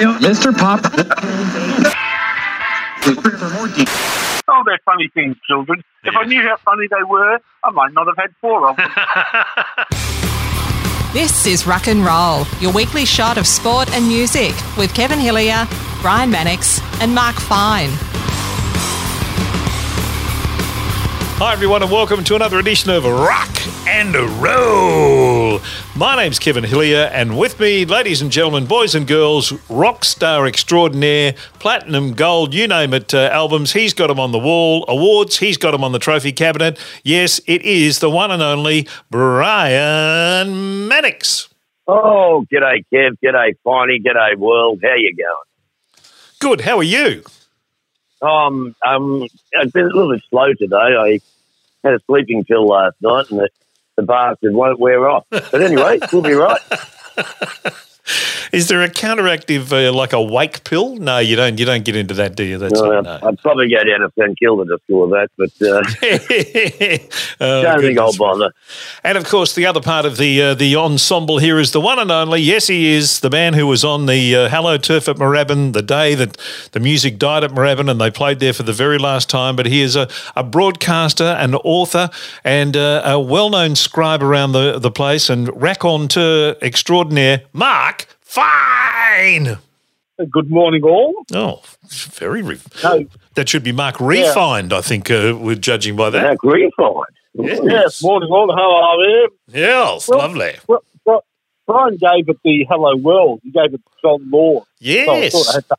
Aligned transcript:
Mr. 0.00 0.56
Pop. 0.56 0.80
Oh, 4.48 4.62
they're 4.66 4.78
funny 4.84 5.08
things, 5.14 5.36
children. 5.46 5.82
If 6.04 6.16
I 6.16 6.24
knew 6.24 6.40
how 6.40 6.56
funny 6.56 6.86
they 6.90 7.02
were, 7.08 7.38
I 7.64 7.70
might 7.70 7.92
not 7.92 8.06
have 8.06 8.16
had 8.16 8.34
four 8.40 8.68
of 8.68 8.76
them. 8.76 8.90
This 11.12 11.44
is 11.44 11.66
Rock 11.66 11.88
and 11.88 12.04
Roll, 12.04 12.46
your 12.60 12.72
weekly 12.72 13.04
shot 13.04 13.36
of 13.36 13.44
sport 13.44 13.92
and 13.94 14.06
music 14.06 14.54
with 14.78 14.94
Kevin 14.94 15.18
Hillier, 15.18 15.66
Brian 16.02 16.30
Mannix, 16.30 16.80
and 17.00 17.12
Mark 17.12 17.34
Fine. 17.34 17.88
Hi, 21.42 21.52
everyone, 21.52 21.82
and 21.82 21.90
welcome 21.90 22.22
to 22.22 22.36
another 22.36 22.60
edition 22.60 22.90
of 22.90 23.04
Rock 23.04 23.50
and 23.86 24.14
a 24.14 24.26
Roll. 24.26 25.60
My 25.96 26.16
name's 26.16 26.38
Kevin 26.38 26.64
Hillier, 26.64 27.10
and 27.12 27.38
with 27.38 27.58
me, 27.60 27.84
ladies 27.84 28.22
and 28.22 28.30
gentlemen, 28.30 28.66
boys 28.66 28.94
and 28.94 29.06
girls, 29.06 29.52
rock 29.68 30.04
star 30.04 30.46
extraordinaire, 30.46 31.34
platinum, 31.58 32.14
gold, 32.14 32.54
you 32.54 32.68
name 32.68 32.94
it, 32.94 33.12
uh, 33.12 33.28
albums. 33.32 33.72
He's 33.72 33.94
got 33.94 34.06
them 34.08 34.20
on 34.20 34.32
the 34.32 34.38
wall. 34.38 34.84
Awards, 34.88 35.38
he's 35.38 35.56
got 35.56 35.72
them 35.72 35.84
on 35.84 35.92
the 35.92 35.98
trophy 35.98 36.32
cabinet. 36.32 36.78
Yes, 37.02 37.40
it 37.46 37.62
is 37.62 37.98
the 37.98 38.10
one 38.10 38.30
and 38.30 38.42
only 38.42 38.88
Brian 39.10 40.88
Mannix. 40.88 41.48
Oh, 41.86 42.46
g'day, 42.52 42.84
Kev. 42.92 43.16
G'day, 43.22 43.54
Finey. 43.66 44.02
G'day, 44.02 44.36
world. 44.36 44.80
How 44.82 44.94
you 44.94 45.14
going? 45.14 46.06
Good. 46.38 46.60
How 46.60 46.78
are 46.78 46.84
you? 46.84 47.24
Um, 48.22 48.74
um, 48.86 49.26
I've 49.58 49.72
been 49.72 49.86
a 49.86 49.88
little 49.88 50.12
bit 50.12 50.22
slow 50.30 50.52
today. 50.54 50.76
I 50.76 51.20
had 51.82 51.94
a 51.94 52.00
sleeping 52.06 52.44
pill 52.44 52.66
last 52.66 52.96
night, 53.00 53.30
and 53.30 53.40
the, 53.40 53.48
the 54.00 54.06
bastard 54.06 54.54
won't 54.54 54.78
wear 54.80 55.08
off. 55.08 55.26
But 55.30 55.62
anyway, 55.62 55.98
we'll 56.12 56.22
be 56.22 56.32
right. 56.32 56.60
Is 58.52 58.68
there 58.68 58.82
a 58.82 58.88
counteractive, 58.88 59.72
uh, 59.72 59.92
like 59.92 60.12
a 60.12 60.20
wake 60.22 60.64
pill? 60.64 60.96
No, 60.96 61.18
you 61.18 61.36
don't. 61.36 61.58
You 61.58 61.64
don't 61.66 61.84
get 61.84 61.96
into 61.96 62.14
that, 62.14 62.36
do 62.36 62.42
you? 62.44 62.58
That's 62.58 62.80
Uh, 62.80 63.00
not, 63.00 63.24
I'd 63.24 63.38
probably 63.38 63.68
go 63.68 63.82
down 63.84 64.00
to 64.00 64.10
St 64.18 64.38
Kilda 64.38 64.64
to 64.64 64.78
score 64.84 65.08
that, 65.08 65.28
but 65.36 65.50
uh, 65.62 65.82
Oh, 67.40 67.62
don't 67.62 67.80
think 67.80 67.98
I'll 67.98 68.16
bother. 68.16 68.52
And 69.04 69.16
of 69.16 69.24
course, 69.24 69.54
the 69.54 69.66
other 69.66 69.80
part 69.80 70.04
of 70.04 70.16
the 70.16 70.42
uh, 70.42 70.54
the 70.54 70.76
ensemble 70.76 71.38
here 71.38 71.58
is 71.58 71.72
the 71.72 71.80
one 71.80 71.98
and 71.98 72.10
only. 72.10 72.40
Yes, 72.40 72.66
he 72.66 72.92
is 72.92 73.20
the 73.20 73.30
man 73.30 73.54
who 73.54 73.66
was 73.66 73.84
on 73.84 74.06
the 74.06 74.34
uh, 74.36 74.48
Hello 74.48 74.76
Turf 74.76 75.08
at 75.08 75.16
Moorabbin 75.16 75.72
the 75.72 75.82
day 75.82 76.14
that 76.14 76.36
the 76.72 76.80
music 76.80 77.18
died 77.18 77.44
at 77.44 77.50
Moorabbin, 77.52 77.90
and 77.90 78.00
they 78.00 78.10
played 78.10 78.40
there 78.40 78.52
for 78.52 78.62
the 78.62 78.72
very 78.72 78.98
last 78.98 79.28
time. 79.30 79.56
But 79.56 79.66
he 79.66 79.80
is 79.80 79.96
a, 79.96 80.08
a 80.36 80.42
broadcaster, 80.42 81.24
an 81.24 81.54
author, 81.56 82.10
and 82.44 82.76
uh, 82.76 83.02
a 83.04 83.20
well 83.20 83.50
known 83.50 83.76
scribe 83.76 84.22
around 84.22 84.52
the 84.52 84.78
the 84.78 84.90
place, 84.90 85.30
and 85.30 85.48
raconteur 85.60 86.56
extraordinaire, 86.62 87.42
Mark 87.52 87.99
Fine. 88.30 89.58
Good 90.30 90.50
morning, 90.50 90.84
all. 90.84 91.24
Oh, 91.34 91.62
very. 91.90 92.42
Re- 92.42 92.60
No. 92.84 93.06
That 93.34 93.48
should 93.48 93.64
be 93.64 93.72
Mark 93.72 93.98
Refined, 94.00 94.72
I 94.72 94.82
think. 94.82 95.10
Uh, 95.10 95.34
we're 95.36 95.56
judging 95.56 95.96
by 95.96 96.10
that. 96.10 96.22
That 96.22 96.38
refine. 96.48 97.64
Yes, 97.68 98.00
morning, 98.04 98.28
all. 98.30 98.54
How 98.54 98.70
are 98.70 98.98
you? 99.04 99.28
Yes, 99.48 100.08
Well- 100.08 100.18
lovely. 100.20 100.52
Well, 100.68 100.84
well, 101.04 101.24
Brian 101.66 101.96
gave 101.96 102.28
it 102.28 102.36
the 102.44 102.64
Hello 102.70 102.94
World. 102.96 103.40
He 103.42 103.50
gave 103.50 103.74
it 103.74 103.78
to 103.84 103.92
John 104.00 104.30
Laws. 104.30 104.62
So 104.80 104.86
I 104.88 104.92
Yes. 104.94 105.48
I 105.48 105.54
had 105.54 105.68
to 105.68 105.76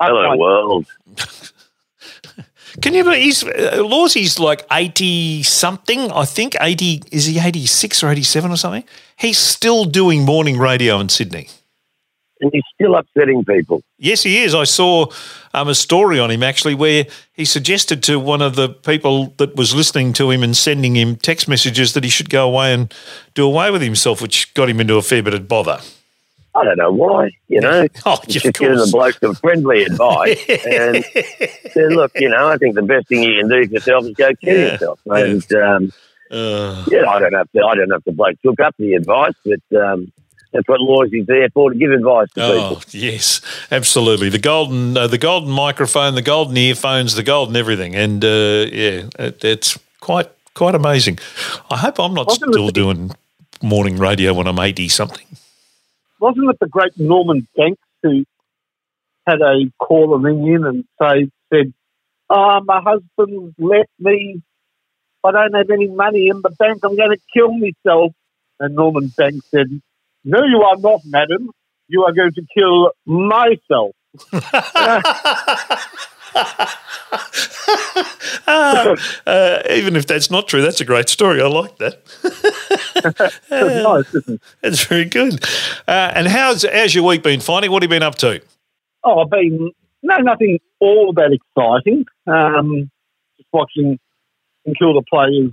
Hello, 0.00 0.30
update. 0.30 0.38
world. 0.38 0.86
Can 2.82 2.94
you 2.94 3.04
believe 3.04 3.22
he's 3.22 3.44
uh, 3.44 3.84
Lawsy's 3.86 4.40
like 4.40 4.66
eighty 4.72 5.44
something? 5.44 6.10
I 6.10 6.24
think 6.24 6.56
eighty 6.60 7.02
is 7.12 7.26
he 7.26 7.38
eighty 7.38 7.66
six 7.66 8.02
or 8.02 8.08
eighty 8.10 8.24
seven 8.24 8.50
or 8.50 8.56
something? 8.56 8.82
He's 9.16 9.38
still 9.38 9.84
doing 9.84 10.24
morning 10.24 10.58
radio 10.58 10.98
in 10.98 11.08
Sydney. 11.08 11.46
And 12.44 12.52
he's 12.52 12.62
still 12.74 12.94
upsetting 12.94 13.42
people. 13.44 13.82
Yes, 13.98 14.22
he 14.22 14.42
is. 14.42 14.54
I 14.54 14.64
saw 14.64 15.06
um, 15.54 15.68
a 15.68 15.74
story 15.74 16.20
on 16.20 16.30
him 16.30 16.42
actually 16.42 16.74
where 16.74 17.06
he 17.32 17.46
suggested 17.46 18.02
to 18.02 18.20
one 18.20 18.42
of 18.42 18.54
the 18.54 18.68
people 18.68 19.32
that 19.38 19.56
was 19.56 19.74
listening 19.74 20.12
to 20.14 20.30
him 20.30 20.42
and 20.42 20.54
sending 20.54 20.94
him 20.94 21.16
text 21.16 21.48
messages 21.48 21.94
that 21.94 22.04
he 22.04 22.10
should 22.10 22.28
go 22.28 22.46
away 22.46 22.74
and 22.74 22.92
do 23.32 23.46
away 23.46 23.70
with 23.70 23.80
himself, 23.80 24.20
which 24.20 24.52
got 24.52 24.68
him 24.68 24.78
into 24.78 24.96
a 24.96 25.02
fair 25.02 25.22
bit 25.22 25.32
of 25.32 25.48
bother. 25.48 25.78
I 26.54 26.64
don't 26.64 26.76
know 26.76 26.92
why, 26.92 27.30
you 27.48 27.60
know. 27.62 27.86
Oh, 28.06 28.20
Just 28.28 28.44
of 28.46 28.52
giving 28.54 28.76
the 28.76 28.88
bloke 28.92 29.14
some 29.20 29.34
friendly 29.36 29.84
advice. 29.84 30.38
and 30.66 31.02
said, 31.72 31.92
look, 31.92 32.12
you 32.16 32.28
know, 32.28 32.48
I 32.48 32.58
think 32.58 32.74
the 32.74 32.82
best 32.82 33.08
thing 33.08 33.22
you 33.22 33.40
can 33.40 33.48
do 33.48 33.66
for 33.66 33.72
yourself 33.72 34.04
is 34.04 34.14
go 34.14 34.30
kill 34.34 34.54
Yeah. 34.56 34.72
yourself. 34.72 35.00
And 35.06 35.52
um, 35.54 35.92
Uh, 36.30 36.84
yeah, 36.90 37.08
I 37.08 37.18
don't 37.20 37.32
know 37.32 37.40
if 37.40 37.48
the, 37.52 37.62
I 37.64 37.74
don't 37.74 37.88
know 37.88 37.96
if 37.96 38.04
the 38.04 38.12
bloke 38.12 38.36
took 38.42 38.60
up 38.60 38.74
the 38.78 38.94
advice, 38.94 39.32
but 39.44 39.78
um, 39.80 40.12
that's 40.54 40.66
what 40.68 40.80
Lawsy's 40.80 41.26
there 41.26 41.50
for 41.50 41.70
to 41.70 41.76
give 41.78 41.90
advice 41.90 42.28
to 42.34 42.42
Oh 42.42 42.68
people. 42.76 42.82
yes, 42.92 43.42
absolutely. 43.70 44.30
The 44.30 44.38
golden, 44.38 44.96
uh, 44.96 45.06
the 45.08 45.18
golden 45.18 45.50
microphone, 45.50 46.14
the 46.14 46.22
golden 46.22 46.56
earphones, 46.56 47.14
the 47.14 47.22
golden 47.22 47.56
everything, 47.56 47.94
and 47.94 48.24
uh, 48.24 48.66
yeah, 48.72 49.08
it, 49.18 49.44
it's 49.44 49.78
quite 50.00 50.30
quite 50.54 50.74
amazing. 50.74 51.18
I 51.70 51.76
hope 51.76 51.98
I'm 52.00 52.14
not 52.14 52.28
Wasn't 52.28 52.52
still 52.52 52.66
the- 52.66 52.72
doing 52.72 53.10
morning 53.62 53.98
radio 53.98 54.32
when 54.32 54.46
I'm 54.46 54.58
eighty 54.60 54.88
something. 54.88 55.26
Wasn't 56.20 56.48
it 56.48 56.58
the 56.60 56.68
great 56.68 56.98
Norman 56.98 57.46
Banks 57.56 57.82
who 58.02 58.24
had 59.26 59.40
a 59.42 59.70
caller 59.78 60.18
ring 60.18 60.46
in 60.46 60.64
and 60.64 60.84
say, 61.00 61.28
said, 61.52 61.72
oh, 62.30 62.60
my 62.64 62.80
husband 62.80 63.54
left 63.58 63.90
me. 63.98 64.40
I 65.24 65.32
don't 65.32 65.54
have 65.54 65.70
any 65.70 65.88
money 65.88 66.28
in 66.28 66.40
the 66.42 66.50
bank. 66.50 66.80
I'm 66.84 66.96
going 66.96 67.10
to 67.10 67.22
kill 67.32 67.52
myself. 67.52 68.12
And 68.60 68.74
Norman 68.74 69.08
Banks 69.16 69.44
said, 69.50 69.80
no, 70.24 70.42
you 70.44 70.62
are 70.62 70.76
not, 70.78 71.00
madam. 71.04 71.50
You 71.88 72.04
are 72.04 72.12
going 72.12 72.32
to 72.32 72.42
kill 72.56 72.90
myself. 73.06 73.94
Ah, 78.46 78.96
uh, 79.26 79.62
even 79.70 79.96
if 79.96 80.06
that's 80.06 80.30
not 80.30 80.48
true, 80.48 80.62
that's 80.62 80.80
a 80.80 80.84
great 80.84 81.08
story. 81.08 81.40
I 81.40 81.46
like 81.46 81.76
that. 81.78 82.02
It's 83.50 83.84
nice, 83.84 84.14
isn't 84.14 84.34
it? 84.34 84.40
That's 84.62 84.84
very 84.84 85.04
good. 85.04 85.44
Uh, 85.86 86.12
and 86.14 86.26
how's 86.26 86.64
how's 86.64 86.94
your 86.94 87.04
week 87.04 87.22
been, 87.22 87.40
Finey? 87.40 87.68
What 87.68 87.82
have 87.82 87.90
you 87.90 87.96
been 87.96 88.02
up 88.02 88.14
to? 88.16 88.40
Oh, 89.02 89.20
I've 89.20 89.30
been 89.30 89.72
no 90.02 90.16
nothing 90.18 90.58
all 90.80 91.12
that 91.12 91.32
exciting. 91.32 92.06
Um, 92.26 92.90
just 93.36 93.48
watching 93.52 93.98
and 94.64 94.78
kill 94.78 94.94
the 94.94 95.02
players 95.02 95.52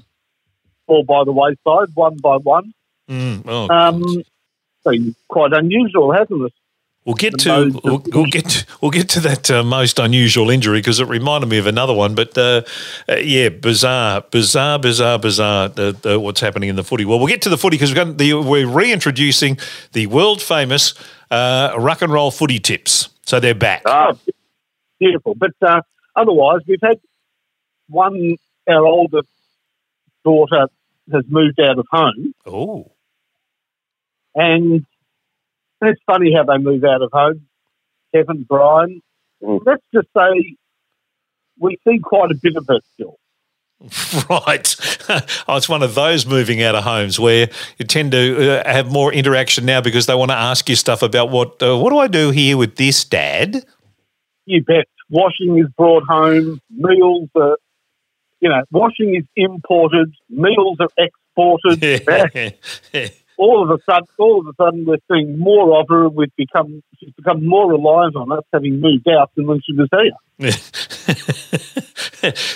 fall 0.87 1.03
by 1.03 1.23
the 1.25 1.33
wayside 1.33 1.93
one 1.93 2.17
by 2.17 2.37
one. 2.37 2.73
Mm, 3.09 3.43
oh, 3.45 3.67
Um, 3.69 4.23
been 4.83 5.15
quite 5.27 5.53
unusual, 5.53 6.11
hasn't 6.11 6.43
it? 6.43 6.53
We'll 7.05 7.15
get 7.15 7.39
to 7.39 7.79
we'll, 7.83 8.03
we'll 8.13 8.25
get 8.27 8.63
we'll 8.79 8.91
get 8.91 9.09
to 9.09 9.19
that 9.21 9.49
uh, 9.49 9.63
most 9.63 9.97
unusual 9.97 10.51
injury 10.51 10.77
because 10.79 10.99
it 10.99 11.07
reminded 11.07 11.49
me 11.49 11.57
of 11.57 11.65
another 11.65 11.93
one. 11.93 12.13
But 12.13 12.37
uh, 12.37 12.61
uh, 13.09 13.15
yeah, 13.15 13.49
bizarre, 13.49 14.21
bizarre, 14.29 14.77
bizarre, 14.77 15.17
bizarre. 15.17 15.69
The, 15.69 15.97
the, 15.99 16.19
what's 16.19 16.41
happening 16.41 16.69
in 16.69 16.75
the 16.75 16.83
footy? 16.83 17.05
Well, 17.05 17.17
we'll 17.17 17.27
get 17.27 17.41
to 17.41 17.49
the 17.49 17.57
footy 17.57 17.77
because 17.77 17.95
the, 18.17 18.33
we're 18.35 18.67
reintroducing 18.67 19.57
the 19.93 20.05
world 20.07 20.43
famous 20.43 20.93
uh, 21.31 21.73
rock 21.75 22.03
and 22.03 22.13
roll 22.13 22.29
footy 22.29 22.59
tips. 22.59 23.09
So 23.23 23.39
they're 23.39 23.55
back. 23.55 23.81
Ah, 23.87 24.15
Beautiful, 24.99 25.33
but 25.33 25.53
uh, 25.63 25.81
otherwise 26.15 26.61
we've 26.67 26.81
had 26.83 26.99
one. 27.89 28.37
Our 28.69 28.85
oldest 28.85 29.27
daughter 30.23 30.67
has 31.11 31.23
moved 31.27 31.59
out 31.59 31.79
of 31.79 31.87
home, 31.91 32.35
Oh, 32.45 32.91
and 34.35 34.85
it's 35.81 36.01
funny 36.05 36.33
how 36.35 36.43
they 36.43 36.57
move 36.61 36.83
out 36.83 37.01
of 37.01 37.09
home. 37.11 37.47
Kevin, 38.13 38.43
Brian, 38.47 39.01
Mm. 39.43 39.59
let's 39.65 39.83
just 39.91 40.07
say 40.15 40.55
we 41.59 41.77
see 41.87 41.97
quite 41.97 42.29
a 42.29 42.35
bit 42.35 42.55
of 42.55 42.65
her 42.67 42.79
still. 42.93 43.17
right. 44.29 44.75
oh, 45.47 45.55
it's 45.57 45.67
one 45.67 45.81
of 45.81 45.95
those 45.95 46.27
moving 46.27 46.61
out 46.61 46.75
of 46.75 46.83
homes 46.83 47.19
where 47.19 47.49
you 47.79 47.85
tend 47.85 48.11
to 48.11 48.59
uh, 48.61 48.71
have 48.71 48.91
more 48.91 49.11
interaction 49.11 49.65
now 49.65 49.81
because 49.81 50.05
they 50.05 50.13
want 50.13 50.29
to 50.29 50.37
ask 50.37 50.69
you 50.69 50.75
stuff 50.75 51.01
about 51.01 51.31
what 51.31 51.61
uh, 51.63 51.75
what 51.75 51.89
do 51.89 51.97
I 51.97 52.07
do 52.07 52.29
here 52.29 52.55
with 52.57 52.75
this, 52.75 53.03
Dad? 53.03 53.65
You 54.45 54.63
bet. 54.63 54.85
Washing 55.09 55.57
is 55.57 55.67
brought 55.75 56.03
home. 56.07 56.61
Meals 56.69 57.29
are, 57.35 57.57
you 58.39 58.49
know, 58.49 58.61
washing 58.71 59.15
is 59.15 59.25
imported. 59.35 60.13
Meals 60.29 60.77
are 60.79 60.89
exported. 60.97 62.05
all 63.41 63.61
of 63.63 63.71
a 63.71 63.79
sudden, 63.89 64.07
all 64.19 64.39
of 64.39 64.45
a 64.47 64.53
sudden, 64.55 64.85
we're 64.85 64.99
seeing 65.11 65.39
more 65.39 65.79
of 65.79 65.87
her. 65.89 66.07
We've 66.07 66.33
become 66.35 66.83
she's 66.99 67.11
become 67.13 67.43
more 67.43 67.71
reliant 67.71 68.15
on 68.15 68.31
us, 68.31 68.43
having 68.53 68.79
moved 68.79 69.09
out 69.09 69.31
than 69.35 69.47
when 69.47 69.59
she 69.65 69.73
was 69.73 69.89
here. 69.91 70.11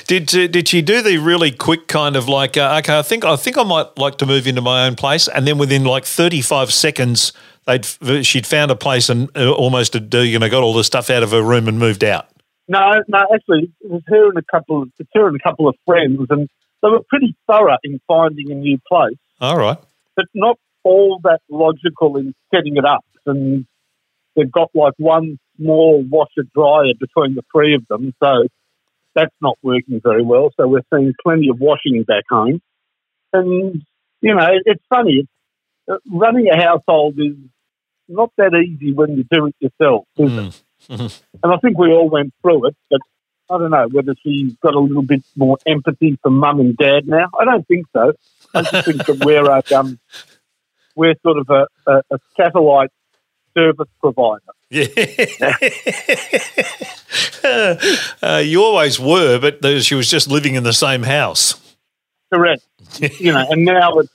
did 0.05 0.35
uh, 0.35 0.47
did 0.47 0.67
she 0.67 0.83
do 0.83 1.01
the 1.01 1.17
really 1.17 1.49
quick 1.51 1.87
kind 1.87 2.15
of 2.15 2.29
like 2.29 2.55
uh, 2.57 2.79
okay 2.79 2.97
I 2.97 3.01
think 3.01 3.25
I 3.25 3.35
think 3.35 3.57
I 3.59 3.63
might 3.63 3.97
like 3.97 4.17
to 4.19 4.25
move 4.25 4.47
into 4.47 4.61
my 4.61 4.87
own 4.87 4.95
place 4.95 5.27
and 5.27 5.45
then 5.45 5.59
within 5.59 5.83
like 5.83 6.03
35 6.03 6.73
seconds 6.73 7.31
they'd 7.67 7.85
she'd 8.25 8.47
found 8.47 8.71
a 8.71 8.75
place 8.75 9.07
and 9.07 9.29
uh, 9.37 9.51
almost 9.51 9.95
uh, 9.95 9.99
you 10.17 10.39
know 10.39 10.49
got 10.49 10.63
all 10.63 10.73
the 10.73 10.83
stuff 10.83 11.11
out 11.11 11.21
of 11.21 11.29
her 11.29 11.43
room 11.43 11.67
and 11.67 11.77
moved 11.77 12.03
out 12.03 12.27
No, 12.67 13.03
no, 13.07 13.19
actually, 13.31 13.71
it 13.81 13.91
was 13.91 14.01
her 14.07 14.29
and 14.29 14.39
a 14.39 14.43
couple 14.51 14.81
of 14.81 14.89
it's 14.97 15.09
her 15.13 15.27
and 15.27 15.35
a 15.35 15.43
couple 15.43 15.67
of 15.67 15.75
friends, 15.85 16.25
and 16.31 16.49
they 16.81 16.89
were 16.89 17.03
pretty 17.07 17.35
thorough 17.45 17.77
in 17.83 17.99
finding 18.07 18.49
a 18.49 18.55
new 18.55 18.79
place, 18.89 19.19
all 19.39 19.57
right 19.57 19.77
but 20.15 20.25
not 20.33 20.57
all 20.85 21.19
that 21.23 21.39
logical 21.49 22.15
in 22.15 22.33
setting 22.53 22.77
it 22.77 22.85
up. 22.85 23.03
And 23.25 23.65
they've 24.35 24.51
got 24.51 24.69
like 24.73 24.93
one 24.97 25.37
small 25.57 26.01
washer 26.07 26.47
dryer 26.53 26.93
between 26.97 27.35
the 27.35 27.41
three 27.51 27.75
of 27.75 27.85
them, 27.89 28.13
so 28.23 28.47
that's 29.15 29.35
not 29.41 29.57
working 29.63 29.99
very 30.01 30.23
well. 30.23 30.51
So 30.55 30.67
we're 30.67 30.81
seeing 30.93 31.13
plenty 31.21 31.49
of 31.49 31.59
washing 31.59 32.03
back 32.03 32.23
home, 32.29 32.61
and 33.33 33.81
you 34.21 34.35
know 34.35 34.47
it's 34.65 34.83
funny. 34.89 35.27
Uh, 35.89 35.97
running 36.11 36.47
a 36.49 36.59
household 36.59 37.15
is 37.19 37.35
not 38.07 38.31
that 38.37 38.53
easy 38.55 38.91
when 38.91 39.17
you 39.17 39.23
do 39.29 39.47
it 39.47 39.55
yourself, 39.59 40.05
is 40.17 40.31
it? 40.31 40.61
Mm. 40.89 41.21
And 41.43 41.51
I 41.51 41.57
think 41.57 41.79
we 41.79 41.91
all 41.91 42.09
went 42.09 42.33
through 42.41 42.67
it, 42.67 42.75
but 42.91 42.99
I 43.49 43.57
don't 43.57 43.71
know 43.71 43.87
whether 43.91 44.13
she's 44.23 44.53
got 44.61 44.75
a 44.75 44.79
little 44.79 45.03
bit 45.03 45.23
more 45.35 45.57
empathy 45.65 46.17
for 46.21 46.29
mum 46.29 46.59
and 46.59 46.77
dad 46.77 47.07
now. 47.07 47.29
I 47.39 47.45
don't 47.45 47.67
think 47.67 47.87
so. 47.93 48.13
I 48.53 48.61
just 48.61 48.85
think 48.85 49.05
that 49.05 49.25
we're 49.25 49.45
a, 49.45 49.79
um, 49.79 49.99
we're 50.95 51.15
sort 51.23 51.37
of 51.37 51.49
a, 51.49 51.67
a, 51.87 52.01
a 52.11 52.19
satellite 52.37 52.91
service 53.55 53.87
provider. 54.01 54.41
Yeah. 54.69 54.85
uh, 58.23 58.41
you 58.43 58.63
always 58.63 58.99
were, 58.99 59.39
but 59.39 59.63
she 59.83 59.95
was 59.95 60.09
just 60.09 60.27
living 60.29 60.55
in 60.55 60.63
the 60.63 60.73
same 60.73 61.03
house. 61.03 61.55
Correct. 62.33 62.63
you 63.19 63.31
know, 63.31 63.45
and 63.49 63.63
now 63.65 63.99
it's, 63.99 64.11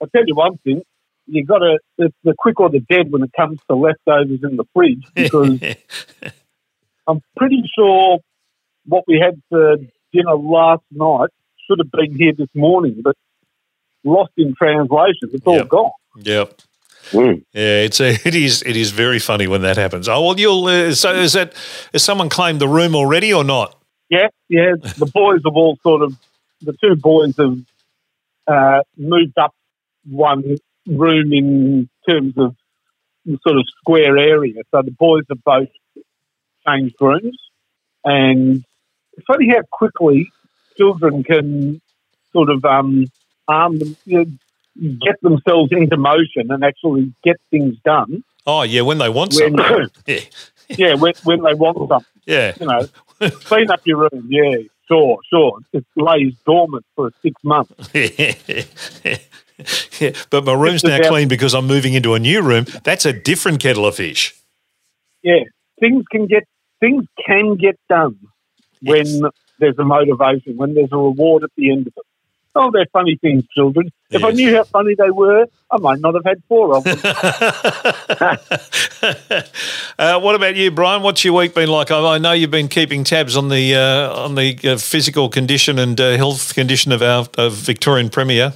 I'll 0.00 0.08
tell 0.08 0.22
you 0.26 0.34
one 0.34 0.58
thing, 0.58 0.82
you've 1.26 1.46
got 1.46 1.58
to, 1.58 1.78
it's 1.98 2.14
the 2.24 2.34
quick 2.36 2.60
or 2.60 2.68
the 2.70 2.80
dead 2.80 3.10
when 3.10 3.22
it 3.22 3.32
comes 3.36 3.58
to 3.68 3.76
leftovers 3.76 4.40
in 4.42 4.56
the 4.56 4.64
fridge 4.74 5.04
because 5.14 5.60
I'm 7.06 7.22
pretty 7.36 7.62
sure 7.74 8.18
what 8.86 9.04
we 9.06 9.20
had 9.24 9.40
for 9.48 9.76
dinner 10.12 10.34
last 10.36 10.82
night 10.90 11.30
should 11.66 11.78
have 11.78 11.90
been 11.90 12.16
here 12.16 12.32
this 12.36 12.48
morning, 12.54 13.00
but 13.02 13.16
lost 14.04 14.32
in 14.36 14.54
translation. 14.54 15.30
It's 15.32 15.46
all 15.46 15.56
Yep. 15.56 15.68
gone. 15.68 15.90
Yep. 16.16 16.60
Mm. 17.10 17.42
Yeah, 17.52 17.82
it's 17.82 18.00
a, 18.00 18.10
it 18.24 18.34
is 18.34 18.62
it 18.62 18.76
is 18.76 18.90
very 18.90 19.18
funny 19.18 19.46
when 19.46 19.62
that 19.62 19.76
happens. 19.76 20.08
Oh 20.08 20.24
well, 20.24 20.38
you'll 20.38 20.66
uh, 20.66 20.94
so 20.94 21.12
is 21.14 21.32
that 21.34 21.54
has 21.92 22.02
someone 22.02 22.28
claimed 22.28 22.60
the 22.60 22.68
room 22.68 22.94
already 22.94 23.32
or 23.32 23.44
not? 23.44 23.76
Yeah, 24.08 24.28
yeah. 24.48 24.74
The 24.80 25.10
boys 25.12 25.40
have 25.44 25.54
all 25.54 25.78
sort 25.82 26.02
of, 26.02 26.16
the 26.60 26.72
two 26.82 26.96
boys 26.96 27.36
have 27.36 27.58
uh, 28.48 28.82
moved 28.96 29.38
up 29.38 29.54
one 30.04 30.56
room 30.86 31.32
in 31.32 31.88
terms 32.08 32.34
of 32.36 32.56
the 33.24 33.38
sort 33.46 33.58
of 33.58 33.66
square 33.78 34.18
area. 34.18 34.62
So 34.70 34.82
the 34.82 34.90
boys 34.90 35.24
have 35.28 35.42
both 35.44 35.68
changed 36.66 36.96
rooms. 37.00 37.38
And 38.04 38.64
it's 39.12 39.26
funny 39.26 39.48
how 39.48 39.62
quickly 39.70 40.30
children 40.76 41.22
can 41.22 41.80
sort 42.32 42.50
of 42.50 42.64
um, 42.64 43.06
arm 43.46 43.78
them, 43.78 43.96
you 44.04 44.18
know, 44.18 44.30
get 44.76 45.20
themselves 45.22 45.70
into 45.72 45.96
motion 45.96 46.50
and 46.50 46.64
actually 46.64 47.12
get 47.24 47.36
things 47.50 47.76
done. 47.84 48.24
Oh 48.46 48.62
yeah, 48.62 48.80
when 48.82 48.98
they 48.98 49.08
want 49.08 49.34
When, 49.34 49.56
something. 49.56 49.88
Yeah, 50.06 50.20
yeah, 50.68 50.94
when, 50.94 51.14
when 51.24 51.42
they 51.42 51.54
want 51.54 51.76
something 51.88 52.06
yeah. 52.26 52.52
you 52.60 52.66
know, 52.66 53.30
clean 53.30 53.70
up 53.70 53.80
your 53.84 53.98
room. 53.98 54.26
Yeah, 54.28 54.56
sure, 54.88 55.18
sure. 55.28 55.58
It 55.72 55.84
lays 55.96 56.34
dormant 56.46 56.84
for 56.94 57.12
six 57.22 57.34
months. 57.44 57.72
Yeah, 60.00 60.12
but 60.30 60.44
my 60.46 60.54
room's 60.54 60.80
Just 60.80 60.86
now 60.86 60.96
about- 60.96 61.10
clean 61.10 61.28
because 61.28 61.52
I'm 61.54 61.66
moving 61.66 61.92
into 61.92 62.14
a 62.14 62.18
new 62.18 62.40
room. 62.40 62.64
That's 62.82 63.04
a 63.04 63.12
different 63.12 63.60
kettle 63.60 63.84
of 63.84 63.94
fish. 63.96 64.34
Yeah, 65.22 65.40
things 65.80 66.04
can 66.10 66.26
get 66.26 66.44
things 66.80 67.04
can 67.26 67.56
get 67.56 67.78
done 67.88 68.16
when 68.80 69.04
Yes. 69.06 69.32
there's 69.58 69.78
a 69.78 69.84
motivation, 69.84 70.56
when 70.56 70.72
there's 70.72 70.92
a 70.92 70.96
reward 70.96 71.44
at 71.44 71.50
the 71.58 71.70
end 71.72 71.88
of 71.88 71.92
it. 71.94 72.06
Oh, 72.54 72.70
they're 72.72 72.86
funny 72.92 73.16
things, 73.16 73.44
children. 73.54 73.90
If 74.10 74.24
I 74.24 74.32
knew 74.32 74.56
how 74.56 74.64
funny 74.64 74.96
they 74.96 75.10
were, 75.10 75.46
I 75.70 75.78
might 75.78 76.00
not 76.00 76.14
have 76.14 76.24
had 76.24 76.42
four 76.48 76.76
of 76.76 76.82
them. 76.82 76.98
uh, 79.98 80.18
what 80.20 80.34
about 80.34 80.56
you, 80.56 80.72
Brian? 80.72 81.02
What's 81.02 81.24
your 81.24 81.34
week 81.34 81.54
been 81.54 81.68
like? 81.68 81.92
I, 81.92 82.14
I 82.14 82.18
know 82.18 82.32
you've 82.32 82.50
been 82.50 82.66
keeping 82.68 83.04
tabs 83.04 83.36
on 83.36 83.50
the 83.50 83.76
uh, 83.76 84.24
on 84.24 84.34
the 84.34 84.58
uh, 84.64 84.76
physical 84.78 85.28
condition 85.28 85.78
and 85.78 86.00
uh, 86.00 86.16
health 86.16 86.54
condition 86.54 86.90
of 86.90 87.02
our 87.02 87.28
of 87.38 87.52
Victorian 87.54 88.10
Premier. 88.10 88.52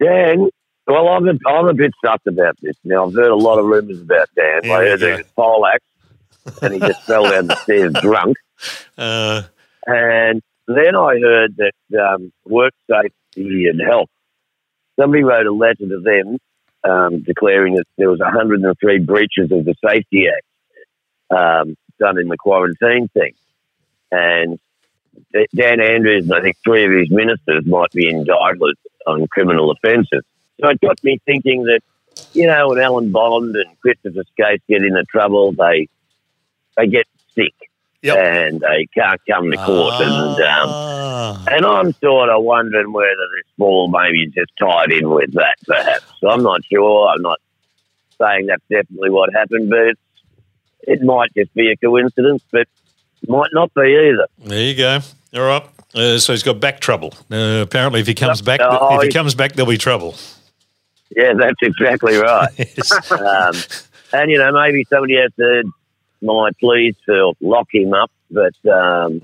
Dan, 0.00 0.48
well, 0.86 1.08
I'm 1.08 1.28
a, 1.28 1.34
I'm 1.46 1.68
a 1.68 1.74
bit 1.74 1.92
stuffed 2.02 2.26
about 2.26 2.56
this 2.62 2.76
now. 2.84 3.06
I've 3.06 3.14
heard 3.14 3.30
a 3.30 3.36
lot 3.36 3.58
of 3.58 3.66
rumours 3.66 4.00
about 4.00 4.30
Dan. 4.34 4.64
Here 4.64 4.72
I 4.72 4.78
heard 4.84 5.00
go. 5.00 5.06
there 5.06 5.16
was 5.18 5.26
poleaxe 5.36 5.84
and 6.62 6.74
he 6.74 6.80
just 6.80 7.02
fell 7.02 7.24
down 7.30 7.46
the 7.46 7.56
stairs 7.56 7.92
drunk. 8.00 8.36
Uh, 8.98 9.42
And 9.86 10.42
then 10.68 10.96
I 10.96 11.18
heard 11.18 11.56
that 11.56 11.98
um, 11.98 12.32
work 12.44 12.74
safety 12.90 13.68
and 13.68 13.80
health, 13.80 14.10
somebody 15.00 15.24
wrote 15.24 15.46
a 15.46 15.52
letter 15.52 15.88
to 15.88 16.00
them 16.00 16.38
um, 16.84 17.22
declaring 17.22 17.74
that 17.76 17.86
there 17.96 18.10
was 18.10 18.20
103 18.20 18.98
breaches 19.00 19.50
of 19.50 19.64
the 19.64 19.74
Safety 19.84 20.26
Act 20.28 20.46
um, 21.30 21.76
done 21.98 22.18
in 22.18 22.28
the 22.28 22.36
quarantine 22.36 23.08
thing. 23.08 23.32
And 24.12 24.58
Dan 25.54 25.80
Andrews 25.80 26.24
and 26.24 26.34
I 26.34 26.42
think 26.42 26.56
three 26.62 26.84
of 26.84 26.92
his 26.92 27.10
ministers 27.10 27.66
might 27.66 27.90
be 27.92 28.08
indicted 28.08 28.76
on 29.06 29.26
criminal 29.28 29.70
offences. 29.70 30.22
So 30.60 30.68
it 30.68 30.80
got 30.80 31.02
me 31.02 31.18
thinking 31.24 31.64
that, 31.64 31.80
you 32.32 32.46
know, 32.46 32.68
when 32.68 32.78
Alan 32.78 33.10
Bond 33.10 33.56
and 33.56 33.80
Christopher 33.80 34.24
Skase 34.38 34.60
get 34.68 34.82
into 34.82 35.04
trouble, 35.04 35.52
they 35.52 35.88
they 36.76 36.86
get 36.86 37.06
sick 37.34 37.54
Yep. 38.02 38.16
and 38.16 38.60
they 38.60 38.86
can't 38.94 39.20
come 39.28 39.50
to 39.50 39.56
court. 39.56 39.94
And 40.02 40.40
um, 40.42 40.68
Ah. 40.70 41.44
and 41.50 41.66
I'm 41.66 41.92
sort 41.94 42.28
of 42.28 42.44
wondering 42.44 42.92
whether 42.92 43.08
this 43.36 43.50
ball 43.58 43.88
maybe 43.88 44.22
is 44.22 44.32
just 44.34 44.52
tied 44.60 44.92
in 44.92 45.10
with 45.10 45.32
that, 45.34 45.56
perhaps. 45.66 46.04
I'm 46.28 46.42
not 46.42 46.60
sure. 46.70 47.08
I'm 47.08 47.22
not 47.22 47.38
saying 48.20 48.46
that's 48.46 48.62
definitely 48.70 49.10
what 49.10 49.32
happened, 49.34 49.68
but 49.68 49.78
it's, 49.80 50.00
it 50.82 51.02
might 51.02 51.34
just 51.36 51.52
be 51.54 51.70
a 51.72 51.76
coincidence, 51.76 52.42
but 52.52 52.68
it 53.22 53.28
might 53.28 53.50
not 53.52 53.72
be 53.74 53.82
either. 53.82 54.26
There 54.38 54.62
you 54.62 54.74
go. 54.76 55.00
All 55.34 55.42
right. 55.42 55.62
Uh, 55.94 56.18
so 56.18 56.32
he's 56.32 56.42
got 56.44 56.60
back 56.60 56.80
trouble. 56.80 57.12
Uh, 57.30 57.60
apparently, 57.62 58.00
if 58.00 58.06
he 58.06 58.14
comes 58.14 58.40
back, 58.42 58.60
Oh, 58.62 58.96
if 58.96 59.00
he 59.02 59.06
he- 59.08 59.12
comes 59.12 59.34
back, 59.34 59.54
there'll 59.54 59.70
be 59.70 59.76
trouble. 59.78 60.14
Yeah, 61.16 61.32
that's 61.34 61.56
exactly 61.62 62.16
right. 62.16 62.48
Yes. 62.58 63.10
um, 63.10 63.54
and, 64.12 64.30
you 64.30 64.38
know, 64.38 64.52
maybe 64.52 64.84
somebody 64.88 65.16
has 65.16 65.32
to 65.36 65.64
my 66.22 66.50
pleas 66.60 66.94
to 67.06 67.32
lock 67.40 67.68
him 67.72 67.94
up, 67.94 68.10
but 68.30 68.54
um, 68.70 69.22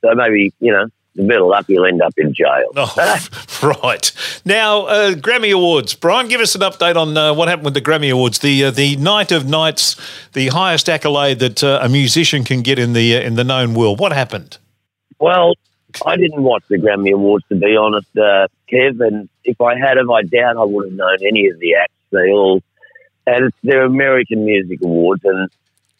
so 0.00 0.14
maybe, 0.14 0.52
you 0.60 0.72
know, 0.72 0.86
bit 1.14 1.40
of 1.40 1.46
luck 1.46 1.66
he'll 1.66 1.84
end 1.84 2.02
up 2.02 2.14
in 2.16 2.34
jail. 2.34 2.72
Oh, 2.84 3.78
right. 3.82 4.12
Now, 4.44 4.86
uh, 4.86 5.12
Grammy 5.12 5.54
Awards. 5.54 5.94
Brian, 5.94 6.26
give 6.26 6.40
us 6.40 6.54
an 6.56 6.62
update 6.62 6.96
on 6.96 7.16
uh, 7.16 7.32
what 7.32 7.46
happened 7.46 7.66
with 7.66 7.74
the 7.74 7.80
Grammy 7.80 8.10
Awards. 8.10 8.40
The 8.40 8.64
uh, 8.64 8.70
the 8.72 8.96
night 8.96 9.30
of 9.30 9.48
nights, 9.48 9.94
the 10.32 10.48
highest 10.48 10.88
accolade 10.88 11.38
that 11.38 11.62
uh, 11.62 11.78
a 11.80 11.88
musician 11.88 12.42
can 12.42 12.62
get 12.62 12.78
in 12.78 12.92
the 12.92 13.16
uh, 13.16 13.20
in 13.20 13.36
the 13.36 13.44
known 13.44 13.74
world. 13.74 14.00
What 14.00 14.12
happened? 14.12 14.58
Well, 15.20 15.54
I 16.04 16.16
didn't 16.16 16.42
watch 16.42 16.64
the 16.68 16.78
Grammy 16.78 17.12
Awards 17.12 17.44
to 17.50 17.54
be 17.54 17.76
honest, 17.76 18.08
uh, 18.16 18.48
Kev. 18.70 19.06
And 19.06 19.28
if 19.44 19.60
I 19.60 19.78
had 19.78 19.96
have, 19.96 20.10
I 20.10 20.22
doubt 20.22 20.56
I 20.56 20.64
would 20.64 20.86
have 20.86 20.94
known 20.94 21.18
any 21.24 21.46
of 21.48 21.58
the 21.60 21.76
acts. 21.76 21.92
They 22.10 22.30
all, 22.30 22.62
and 23.26 23.46
it's, 23.46 23.56
they're 23.62 23.84
American 23.84 24.44
Music 24.44 24.80
Awards, 24.82 25.24
and 25.24 25.48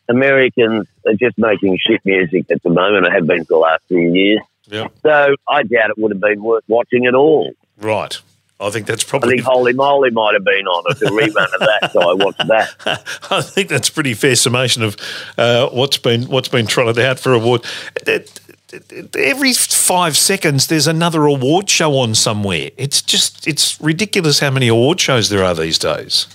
Americans 0.09 0.87
are 1.07 1.15
just 1.15 1.39
making 1.39 1.79
shit 1.81 2.01
music 2.05 2.47
at 2.51 2.63
the 2.63 2.71
moment. 2.71 3.07
I 3.09 3.15
have 3.15 3.27
been 3.27 3.45
for 3.45 3.55
the 3.55 3.59
last 3.59 3.83
few 3.89 4.13
years. 4.13 4.41
Yeah. 4.67 4.89
So 5.03 5.35
I 5.49 5.63
doubt 5.65 5.91
it 5.91 5.99
would 5.99 6.13
have 6.13 6.21
been 6.21 6.43
worth 6.43 6.65
watching 6.69 7.07
at 7.07 7.15
all. 7.15 7.53
Right. 7.79 8.19
I 8.61 8.71
think 8.71 8.87
that's 8.87 9.03
probably. 9.03 9.35
I 9.35 9.37
think 9.39 9.43
Holy 9.47 9.73
Moly 9.73 10.11
might 10.11 10.35
have 10.35 10.45
been 10.45 10.67
on. 10.69 10.85
It's 10.91 11.03
a 11.03 11.07
rerun 11.07 11.53
of 11.53 11.61
that, 11.61 11.91
so 11.93 12.01
I 12.09 12.15
watched 12.15 12.47
that. 12.47 13.03
I 13.31 13.43
think 13.43 13.69
that's 13.69 13.89
a 13.89 13.93
pretty 13.93 14.15
fair 14.15 14.37
summation 14.37 14.85
of 14.85 14.97
uh, 15.37 15.69
what's 15.71 15.99
been 15.99 16.23
what's 16.29 16.49
been 16.49 16.67
trotted 16.69 16.99
out 17.05 17.19
for 17.19 17.33
award. 17.33 17.65
It- 18.07 18.39
it- 18.73 19.15
Every 19.17 19.53
five 19.53 20.17
seconds, 20.17 20.69
there's 20.69 20.87
another 20.87 21.27
award 21.27 21.69
show 21.69 21.99
on 21.99 22.15
somewhere. 22.15 22.71
It's 22.79 23.03
just 23.03 23.47
it's 23.47 23.79
ridiculous 23.83 24.39
how 24.39 24.51
many 24.51 24.67
award 24.69 24.99
shows 24.99 25.29
there 25.29 25.45
are 25.45 25.55
these 25.55 25.79
days. 25.79 26.27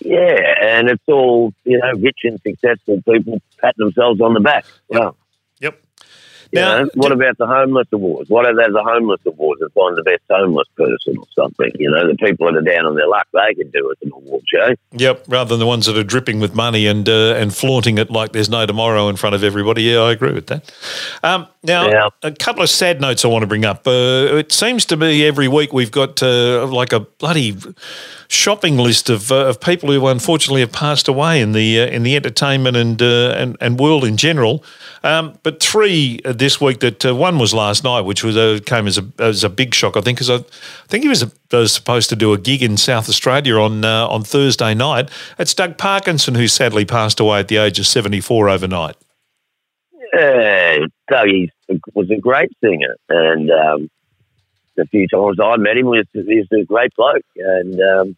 Yeah, 0.00 0.54
and 0.62 0.88
it's 0.88 1.02
all 1.08 1.52
you 1.64 1.78
know, 1.78 1.92
rich 2.00 2.20
and 2.24 2.40
successful 2.40 3.02
people 3.02 3.40
patting 3.58 3.84
themselves 3.84 4.20
on 4.20 4.34
the 4.34 4.40
back. 4.40 4.64
Yeah. 4.90 5.10
Yep. 6.52 6.60
You 6.60 6.60
Now, 6.60 6.82
know, 6.82 6.88
what 6.94 7.12
about 7.12 7.38
the 7.38 7.46
homeless 7.46 7.86
awards? 7.92 8.28
What 8.28 8.46
are 8.46 8.58
a 8.58 8.82
homeless 8.82 9.20
awards 9.26 9.60
and 9.60 9.72
find 9.72 9.96
the 9.96 10.02
best 10.02 10.22
homeless 10.28 10.66
person 10.76 11.16
or 11.18 11.26
something? 11.34 11.70
You 11.78 11.90
know, 11.90 12.08
the 12.08 12.16
people 12.16 12.46
that 12.46 12.56
are 12.56 12.62
down 12.62 12.86
on 12.86 12.94
their 12.96 13.06
luck, 13.06 13.26
they 13.32 13.54
can 13.54 13.70
do 13.70 13.90
it 13.90 13.98
an 14.02 14.12
award 14.12 14.42
show. 14.52 14.74
Yep, 14.92 15.24
rather 15.28 15.50
than 15.50 15.60
the 15.60 15.66
ones 15.66 15.86
that 15.86 15.96
are 15.96 16.04
dripping 16.04 16.40
with 16.40 16.54
money 16.54 16.86
and 16.86 17.08
uh, 17.08 17.34
and 17.36 17.54
flaunting 17.54 17.98
it 17.98 18.10
like 18.10 18.32
there's 18.32 18.50
no 18.50 18.66
tomorrow 18.66 19.08
in 19.08 19.16
front 19.16 19.34
of 19.34 19.44
everybody. 19.44 19.82
Yeah, 19.84 20.00
I 20.00 20.12
agree 20.12 20.32
with 20.32 20.46
that. 20.48 20.72
Um, 21.22 21.46
now, 21.62 21.88
Yeah. 21.88 22.08
a 22.22 22.32
couple 22.32 22.62
of 22.62 22.70
sad 22.70 23.00
notes 23.00 23.24
I 23.24 23.28
want 23.28 23.42
to 23.42 23.46
bring 23.46 23.64
up. 23.64 23.86
Uh, 23.86 23.90
it 24.36 24.50
seems 24.50 24.84
to 24.86 24.96
be 24.96 25.24
every 25.26 25.46
week 25.48 25.72
we've 25.72 25.90
got 25.92 26.22
uh, 26.22 26.66
like 26.66 26.92
a 26.92 27.00
bloody 27.00 27.56
shopping 28.28 28.76
list 28.76 29.10
of, 29.10 29.30
uh, 29.32 29.46
of 29.46 29.60
people 29.60 29.90
who 29.90 30.06
unfortunately 30.06 30.60
have 30.60 30.72
passed 30.72 31.08
away 31.08 31.40
in 31.40 31.52
the 31.52 31.80
uh, 31.80 31.86
in 31.86 32.02
the 32.02 32.16
entertainment 32.16 32.76
and 32.76 33.02
uh, 33.02 33.34
and, 33.36 33.56
and 33.60 33.78
world 33.78 34.04
in 34.04 34.16
general. 34.16 34.64
Um, 35.02 35.38
but 35.42 35.60
three 35.62 36.20
this 36.40 36.60
week 36.60 36.80
that 36.80 37.06
uh, 37.06 37.14
one 37.14 37.38
was 37.38 37.54
last 37.54 37.84
night, 37.84 38.00
which 38.00 38.24
was 38.24 38.36
uh, 38.36 38.58
came 38.66 38.88
as 38.88 38.98
a 38.98 39.06
as 39.20 39.44
a 39.44 39.48
big 39.48 39.72
shock. 39.72 39.96
I 39.96 40.00
think 40.00 40.18
because 40.18 40.30
I, 40.30 40.36
I, 40.36 40.88
think 40.88 41.04
he 41.04 41.08
was, 41.08 41.24
was, 41.52 41.72
supposed 41.72 42.08
to 42.08 42.16
do 42.16 42.32
a 42.32 42.38
gig 42.38 42.64
in 42.64 42.76
South 42.76 43.08
Australia 43.08 43.54
on 43.56 43.84
uh, 43.84 44.08
on 44.08 44.24
Thursday 44.24 44.74
night. 44.74 45.08
It's 45.38 45.54
Doug 45.54 45.78
Parkinson 45.78 46.34
who 46.34 46.48
sadly 46.48 46.84
passed 46.84 47.20
away 47.20 47.38
at 47.38 47.48
the 47.48 47.58
age 47.58 47.78
of 47.78 47.86
seventy 47.86 48.20
four 48.20 48.48
overnight. 48.48 48.96
Yeah, 50.12 50.78
Doug 51.08 51.28
was 51.94 52.10
a 52.10 52.16
great 52.16 52.50
singer, 52.60 52.96
and 53.08 53.50
um, 53.50 53.90
the 54.74 54.86
few 54.86 55.06
times 55.06 55.38
I 55.40 55.56
met 55.56 55.76
him, 55.76 55.86
was 55.86 56.06
he's 56.12 56.46
a 56.52 56.64
great 56.64 56.92
bloke, 56.96 57.24
and 57.36 57.80
um, 57.80 58.16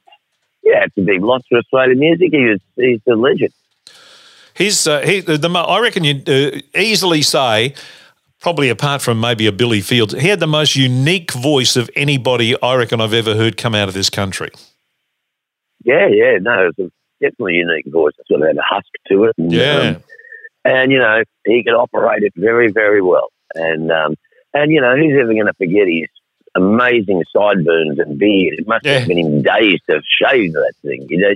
yeah, 0.62 0.84
it's 0.84 0.96
a 0.96 1.02
big 1.02 1.22
loss 1.22 1.42
for 1.48 1.58
Australian 1.58 1.98
music. 1.98 2.30
He 2.32 2.44
was 2.46 2.60
he's 2.76 3.00
a 3.06 3.16
legend. 3.16 3.52
He's 4.54 4.86
uh, 4.86 5.00
he, 5.00 5.20
the, 5.20 5.48
I 5.48 5.80
reckon 5.80 6.04
you 6.04 6.22
uh, 6.26 6.78
easily 6.78 7.22
say, 7.22 7.74
probably 8.42 8.68
apart 8.68 9.00
from 9.00 9.20
maybe 9.20 9.46
a 9.46 9.52
Billy 9.52 9.80
Fields, 9.80 10.12
he 10.12 10.28
had 10.28 10.40
the 10.40 10.46
most 10.46 10.76
unique 10.76 11.32
voice 11.32 11.76
of 11.76 11.88
anybody 11.96 12.60
I 12.60 12.74
reckon 12.74 13.00
I've 13.00 13.14
ever 13.14 13.34
heard 13.34 13.56
come 13.56 13.74
out 13.74 13.88
of 13.88 13.94
this 13.94 14.10
country. 14.10 14.50
Yeah, 15.84 16.08
yeah, 16.08 16.38
no, 16.40 16.66
it 16.66 16.74
was 16.76 16.90
a 16.90 17.24
definitely 17.24 17.54
unique 17.54 17.86
voice. 17.86 18.12
It 18.18 18.26
sort 18.26 18.42
of 18.42 18.48
had 18.48 18.56
a 18.56 18.62
husk 18.62 18.88
to 19.08 19.24
it. 19.24 19.34
And, 19.38 19.52
yeah. 19.52 19.78
Um, 19.78 20.04
and 20.64 20.92
you 20.92 20.98
know 20.98 21.22
he 21.46 21.64
could 21.64 21.74
operate 21.74 22.22
it 22.22 22.32
very, 22.36 22.70
very 22.70 23.02
well. 23.02 23.28
And 23.54 23.90
um, 23.90 24.14
and 24.54 24.70
you 24.70 24.80
know 24.80 24.96
who's 24.96 25.18
ever 25.20 25.32
going 25.32 25.46
to 25.46 25.54
forget 25.54 25.88
his 25.88 26.08
amazing 26.54 27.24
sideburns 27.34 27.98
and 27.98 28.18
beard? 28.18 28.58
It 28.58 28.66
must 28.68 28.84
yeah. 28.84 28.98
have 28.98 29.08
been 29.08 29.18
him 29.18 29.42
days 29.42 29.80
to 29.88 30.00
shave 30.20 30.52
that 30.52 30.74
thing. 30.82 31.06
You 31.08 31.18
know, 31.18 31.34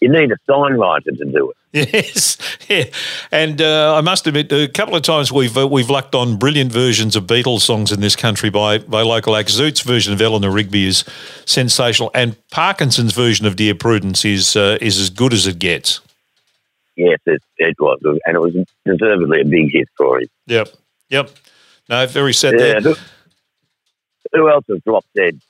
you 0.00 0.10
need 0.10 0.30
a 0.30 0.36
sign 0.48 0.74
writer 0.74 1.10
to 1.10 1.24
do 1.24 1.50
it. 1.50 1.56
Yes, 1.92 2.38
yeah, 2.70 2.84
and 3.30 3.60
uh, 3.60 3.96
I 3.96 4.00
must 4.00 4.26
admit, 4.26 4.50
a 4.50 4.66
couple 4.66 4.96
of 4.96 5.02
times 5.02 5.30
we've 5.30 5.54
uh, 5.58 5.68
we've 5.68 5.90
lucked 5.90 6.14
on 6.14 6.38
brilliant 6.38 6.72
versions 6.72 7.16
of 7.16 7.24
Beatles 7.24 7.60
songs 7.60 7.92
in 7.92 8.00
this 8.00 8.16
country 8.16 8.48
by 8.48 8.78
by 8.78 9.02
local 9.02 9.36
acts. 9.36 9.52
Zoot's 9.52 9.82
version 9.82 10.14
of 10.14 10.22
Eleanor 10.22 10.50
Rigby 10.50 10.86
is 10.86 11.04
sensational, 11.44 12.10
and 12.14 12.34
Parkinson's 12.50 13.12
version 13.12 13.44
of 13.44 13.56
Dear 13.56 13.74
Prudence 13.74 14.24
is 14.24 14.56
uh, 14.56 14.78
is 14.80 14.98
as 14.98 15.10
good 15.10 15.34
as 15.34 15.46
it 15.46 15.58
gets. 15.58 16.00
Yes, 16.96 17.18
it, 17.26 17.42
it 17.58 17.76
was, 17.78 18.00
and 18.02 18.36
it 18.36 18.40
was 18.40 18.54
deservedly 18.86 19.42
a 19.42 19.44
big 19.44 19.70
hit 19.70 19.88
for 19.98 20.18
him. 20.18 20.28
Yep, 20.46 20.68
yep. 21.10 21.30
No, 21.90 22.06
very 22.06 22.32
sad. 22.32 22.54
Yeah, 22.58 22.80
there. 22.80 22.94
Who 24.32 24.50
else 24.50 24.64
has 24.68 24.80
dropped 24.86 25.12
dead? 25.14 25.40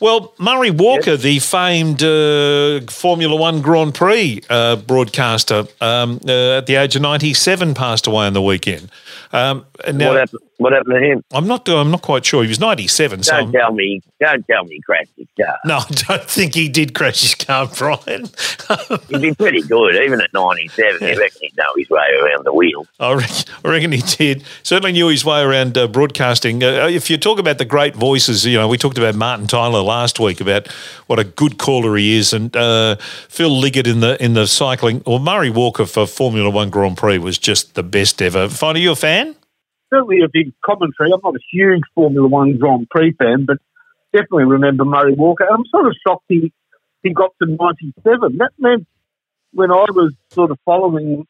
Well, 0.00 0.34
Murray 0.38 0.70
Walker, 0.70 1.12
yes. 1.12 1.22
the 1.22 1.38
famed 1.38 2.02
uh, 2.02 2.80
Formula 2.92 3.34
One 3.34 3.62
Grand 3.62 3.94
Prix 3.94 4.42
uh, 4.50 4.76
broadcaster, 4.76 5.66
um, 5.80 6.20
uh, 6.26 6.58
at 6.58 6.66
the 6.66 6.74
age 6.76 6.96
of 6.96 7.02
97, 7.02 7.74
passed 7.74 8.06
away 8.06 8.26
on 8.26 8.32
the 8.32 8.42
weekend. 8.42 8.90
Um, 9.32 9.66
now, 9.92 10.10
what, 10.10 10.18
happened, 10.18 10.40
what 10.58 10.72
happened 10.72 10.94
to 10.94 11.00
him? 11.00 11.24
I'm 11.32 11.46
not. 11.46 11.68
I'm 11.68 11.90
not 11.90 12.02
quite 12.02 12.24
sure. 12.24 12.42
He 12.42 12.48
was 12.48 12.60
97. 12.60 13.20
Don't 13.20 13.24
so 13.24 13.50
tell 13.50 13.72
me. 13.72 14.00
Don't 14.20 14.46
tell 14.46 14.64
me 14.64 14.76
he 14.76 14.80
crashed 14.82 15.10
his 15.16 15.26
car. 15.36 15.56
No, 15.64 15.78
I 15.78 15.86
don't 15.90 16.24
think 16.24 16.54
he 16.54 16.68
did 16.68 16.94
crash 16.94 17.20
his 17.20 17.34
car, 17.34 17.68
Brian. 17.76 18.26
He'd 19.08 19.22
be 19.22 19.34
pretty 19.34 19.62
good, 19.62 19.96
even 19.96 20.20
at 20.20 20.32
97. 20.32 20.98
Yeah. 21.00 21.14
You 21.14 21.20
reckon 21.20 21.38
he'd 21.42 21.56
know 21.56 21.64
his 21.76 21.90
way 21.90 22.06
around 22.22 22.44
the 22.44 22.52
wheel? 22.52 22.86
I 23.00 23.14
reckon, 23.14 23.54
I 23.64 23.68
reckon 23.68 23.92
he 23.92 24.02
did. 24.02 24.44
Certainly 24.62 24.92
knew 24.92 25.08
his 25.08 25.24
way 25.24 25.42
around 25.42 25.76
uh, 25.76 25.88
broadcasting. 25.88 26.62
Uh, 26.62 26.86
if 26.88 27.10
you 27.10 27.18
talk 27.18 27.38
about 27.38 27.58
the 27.58 27.64
great 27.64 27.96
voices, 27.96 28.46
you 28.46 28.56
know, 28.56 28.68
we 28.68 28.78
talked 28.78 28.98
about 28.98 29.16
Martin 29.16 29.46
Tyler 29.54 29.82
last 29.82 30.18
week 30.18 30.40
about 30.40 30.66
what 31.06 31.18
a 31.18 31.24
good 31.24 31.58
caller 31.58 31.96
he 31.96 32.16
is, 32.16 32.32
and 32.32 32.56
uh, 32.56 32.96
Phil 33.28 33.50
Liggett 33.50 33.86
in 33.86 34.00
the 34.00 34.22
in 34.22 34.34
the 34.34 34.46
cycling, 34.46 35.02
or 35.06 35.20
Murray 35.20 35.50
Walker 35.50 35.86
for 35.86 36.06
Formula 36.06 36.50
One 36.50 36.70
Grand 36.70 36.96
Prix 36.96 37.18
was 37.18 37.38
just 37.38 37.74
the 37.74 37.82
best 37.82 38.20
ever. 38.20 38.48
Find 38.48 38.76
you 38.78 38.92
a 38.92 38.96
fan? 38.96 39.36
certainly 39.94 40.20
a 40.24 40.28
big 40.28 40.52
commentary. 40.64 41.10
I'm 41.12 41.20
not 41.22 41.36
a 41.36 41.40
huge 41.50 41.82
Formula 41.94 42.26
One 42.26 42.58
Grand 42.58 42.88
Prix 42.90 43.12
fan, 43.12 43.44
but 43.46 43.58
definitely 44.12 44.44
remember 44.44 44.84
Murray 44.84 45.14
Walker. 45.14 45.46
I'm 45.50 45.64
sort 45.66 45.86
of 45.86 45.94
shocked 46.06 46.24
he, 46.28 46.52
he 47.02 47.12
got 47.12 47.30
to 47.42 47.46
97. 47.48 48.38
That 48.38 48.52
meant 48.58 48.86
when 49.52 49.70
I 49.70 49.86
was 49.90 50.12
sort 50.30 50.50
of 50.50 50.58
following 50.64 51.26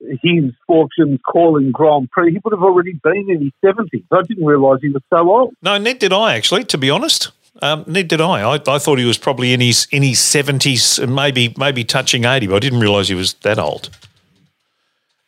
his 0.00 0.52
fortunes 0.66 1.18
calling 1.28 1.72
Grand 1.72 2.10
Prix, 2.10 2.32
he 2.32 2.38
would 2.44 2.52
have 2.52 2.62
already 2.62 2.92
been 2.92 3.30
in 3.30 3.42
his 3.42 3.52
70s. 3.64 4.04
I 4.12 4.22
didn't 4.22 4.44
realise 4.44 4.80
he 4.80 4.90
was 4.90 5.02
so 5.10 5.30
old. 5.30 5.54
No, 5.62 5.76
Ned, 5.78 5.98
did 5.98 6.12
I, 6.12 6.36
actually, 6.36 6.64
to 6.64 6.78
be 6.78 6.90
honest. 6.90 7.32
Um, 7.60 7.84
neither 7.86 8.08
did 8.08 8.20
I. 8.20 8.42
I. 8.42 8.54
I 8.54 8.78
thought 8.78 8.98
he 8.98 9.04
was 9.04 9.18
probably 9.18 9.52
in 9.52 9.60
his 9.60 9.86
in 9.90 10.02
his 10.02 10.20
seventies 10.20 10.98
and 10.98 11.14
maybe 11.14 11.54
maybe 11.56 11.84
touching 11.84 12.24
eighty, 12.24 12.46
but 12.46 12.56
I 12.56 12.58
didn't 12.60 12.80
realise 12.80 13.08
he 13.08 13.14
was 13.14 13.34
that 13.34 13.58
old. 13.58 13.90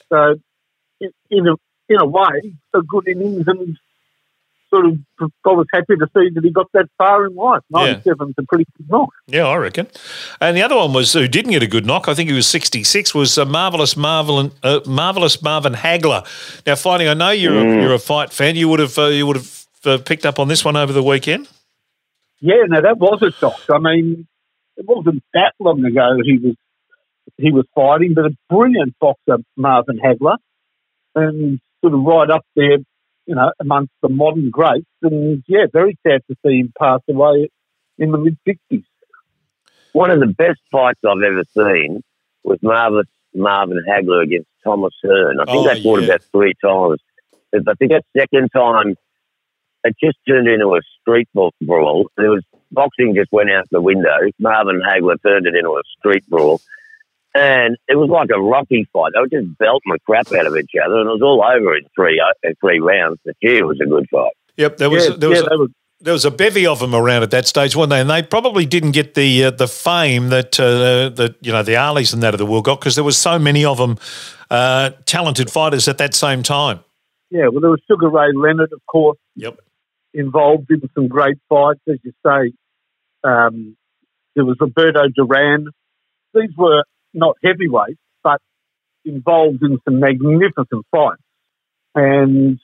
So, 0.08 0.36
in, 1.00 1.10
in 1.30 1.48
a 1.48 1.54
in 1.88 2.00
a 2.00 2.06
way, 2.06 2.54
a 2.74 2.82
good 2.82 3.08
innings 3.08 3.44
and 3.46 3.76
sort 4.70 4.86
of 4.86 4.98
I 5.20 5.48
was 5.48 5.66
happy 5.72 5.96
to 5.96 6.06
see 6.16 6.30
that 6.34 6.40
he 6.42 6.50
got 6.50 6.70
that 6.72 6.88
far 6.96 7.26
in 7.26 7.34
life. 7.34 7.62
97's 7.72 8.04
yeah. 8.06 8.12
a 8.38 8.42
pretty 8.44 8.64
good 8.76 8.88
knock. 8.88 9.10
Yeah, 9.26 9.46
I 9.46 9.56
reckon. 9.56 9.88
And 10.40 10.56
the 10.56 10.62
other 10.62 10.76
one 10.76 10.92
was 10.92 11.12
who 11.12 11.28
didn't 11.28 11.50
get 11.50 11.62
a 11.62 11.66
good 11.66 11.84
knock. 11.84 12.08
I 12.08 12.14
think 12.14 12.30
he 12.30 12.34
was 12.34 12.46
66. 12.46 13.14
Was 13.14 13.36
a 13.36 13.44
marvelous 13.44 13.96
Marvin, 13.96 14.52
uh, 14.62 14.80
marvelous 14.86 15.42
Marvin 15.42 15.74
Hagler. 15.74 16.22
Now, 16.64 16.74
Finey 16.74 17.10
I 17.10 17.14
know 17.14 17.30
you're 17.30 17.52
mm. 17.52 17.78
a, 17.78 17.82
you're 17.82 17.94
a 17.94 17.98
fight 17.98 18.32
fan. 18.32 18.56
You 18.56 18.68
would 18.68 18.80
have 18.80 18.96
uh, 18.96 19.06
you 19.06 19.26
would 19.26 19.36
have 19.36 19.66
uh, 19.84 19.98
picked 19.98 20.24
up 20.24 20.38
on 20.38 20.48
this 20.48 20.64
one 20.64 20.76
over 20.76 20.92
the 20.92 21.02
weekend. 21.02 21.48
Yeah, 22.40 22.64
no, 22.68 22.80
that 22.80 22.98
was 22.98 23.22
a 23.22 23.30
shock. 23.32 23.60
I 23.70 23.78
mean, 23.78 24.26
it 24.76 24.86
wasn't 24.86 25.22
that 25.34 25.52
long 25.58 25.84
ago 25.84 26.18
he 26.24 26.38
was 26.38 26.56
he 27.36 27.52
was 27.52 27.66
fighting, 27.74 28.14
but 28.14 28.26
a 28.26 28.36
brilliant 28.48 28.94
boxer, 28.98 29.38
Marvin 29.56 29.98
Hagler, 29.98 30.36
and 31.14 31.60
sort 31.80 31.94
of 31.94 32.00
right 32.00 32.30
up 32.30 32.44
there, 32.56 32.78
you 33.26 33.34
know, 33.34 33.52
amongst 33.60 33.92
the 34.02 34.08
modern 34.08 34.50
greats. 34.50 34.86
And 35.02 35.42
yeah, 35.46 35.66
very 35.72 35.98
sad 36.06 36.22
to 36.28 36.36
see 36.44 36.60
him 36.60 36.72
pass 36.78 37.00
away 37.08 37.50
in 37.98 38.10
the 38.10 38.18
mid 38.18 38.38
60s. 38.46 38.84
One 39.92 40.10
of 40.10 40.20
the 40.20 40.26
best 40.26 40.60
fights 40.70 41.00
I've 41.04 41.22
ever 41.22 41.44
seen 41.54 42.02
was 42.44 42.58
Marvin, 42.62 43.04
Marvin 43.34 43.82
Hagler 43.88 44.22
against 44.22 44.48
Thomas 44.64 44.94
Hearns. 45.04 45.40
I 45.40 45.44
think 45.44 45.66
oh, 45.66 45.74
they 45.74 45.82
fought 45.82 46.00
yeah. 46.00 46.06
about 46.06 46.22
three 46.32 46.54
times. 46.62 47.00
I 47.54 47.74
think 47.74 47.90
that 47.90 48.04
second 48.16 48.50
time, 48.50 48.96
it 49.84 49.96
just 50.02 50.18
turned 50.28 50.48
into 50.48 50.74
a 50.74 50.80
street 51.00 51.28
brawl. 51.32 52.06
There 52.16 52.30
was 52.30 52.44
boxing 52.70 53.14
just 53.14 53.32
went 53.32 53.50
out 53.50 53.66
the 53.70 53.80
window. 53.80 54.16
Marvin 54.38 54.80
Hagler 54.86 55.16
turned 55.22 55.46
it 55.46 55.54
into 55.54 55.70
a 55.70 55.82
street 55.98 56.24
brawl. 56.28 56.60
And 57.34 57.76
it 57.86 57.96
was 57.96 58.10
like 58.10 58.28
a 58.34 58.40
rocky 58.40 58.88
fight. 58.92 59.12
They 59.14 59.20
were 59.20 59.28
just 59.28 59.56
belting 59.58 59.92
the 59.92 59.98
crap 60.04 60.32
out 60.32 60.46
of 60.46 60.56
each 60.56 60.72
other, 60.84 60.98
and 60.98 61.08
it 61.08 61.12
was 61.12 61.22
all 61.22 61.44
over 61.44 61.76
in 61.76 61.84
three 61.94 62.20
uh, 62.20 62.32
in 62.42 62.54
three 62.60 62.80
rounds. 62.80 63.20
The 63.24 63.34
cheer 63.40 63.64
was 63.64 63.78
a 63.80 63.86
good 63.86 64.08
fight. 64.10 64.32
Yep, 64.56 64.78
there 64.78 64.90
was 64.90 65.08
yeah, 65.08 65.14
there 65.16 65.28
was. 65.28 65.38
Yeah, 65.38 65.64
a, 65.64 65.66
there 66.02 66.12
was 66.14 66.24
a 66.24 66.30
bevy 66.30 66.66
of 66.66 66.80
them 66.80 66.94
around 66.94 67.22
at 67.22 67.30
that 67.30 67.46
stage, 67.46 67.76
weren't 67.76 67.90
they? 67.90 68.00
And 68.00 68.08
they 68.08 68.22
probably 68.22 68.64
didn't 68.64 68.92
get 68.92 69.14
the 69.14 69.44
uh, 69.44 69.50
the 69.52 69.68
fame 69.68 70.30
that 70.30 70.58
uh, 70.58 71.10
that 71.10 71.36
you 71.40 71.52
know 71.52 71.62
the 71.62 71.76
Alis 71.76 72.12
and 72.12 72.22
that 72.24 72.34
of 72.34 72.38
the 72.38 72.46
world 72.46 72.64
got 72.64 72.80
because 72.80 72.96
there 72.96 73.04
was 73.04 73.16
so 73.16 73.38
many 73.38 73.64
of 73.64 73.78
them, 73.78 73.96
uh, 74.50 74.90
talented 75.04 75.50
fighters 75.50 75.86
at 75.86 75.98
that 75.98 76.14
same 76.14 76.42
time. 76.42 76.80
Yeah, 77.30 77.46
well, 77.46 77.60
there 77.60 77.70
was 77.70 77.80
Sugar 77.86 78.08
Ray 78.08 78.32
Leonard, 78.34 78.72
of 78.72 78.80
course. 78.86 79.18
Yep. 79.36 79.60
Involved 80.12 80.70
in 80.70 80.82
some 80.94 81.08
great 81.08 81.38
fights, 81.48 81.80
as 81.88 81.98
you 82.02 82.12
say. 82.26 82.52
Um, 83.22 83.76
there 84.34 84.44
was 84.44 84.56
Roberto 84.60 85.08
Duran. 85.14 85.68
These 86.34 86.50
were 86.56 86.84
not 87.14 87.36
heavyweights, 87.44 88.00
but 88.22 88.40
involved 89.04 89.62
in 89.62 89.78
some 89.84 90.00
magnificent 90.00 90.86
fights. 90.90 91.22
And 91.94 92.58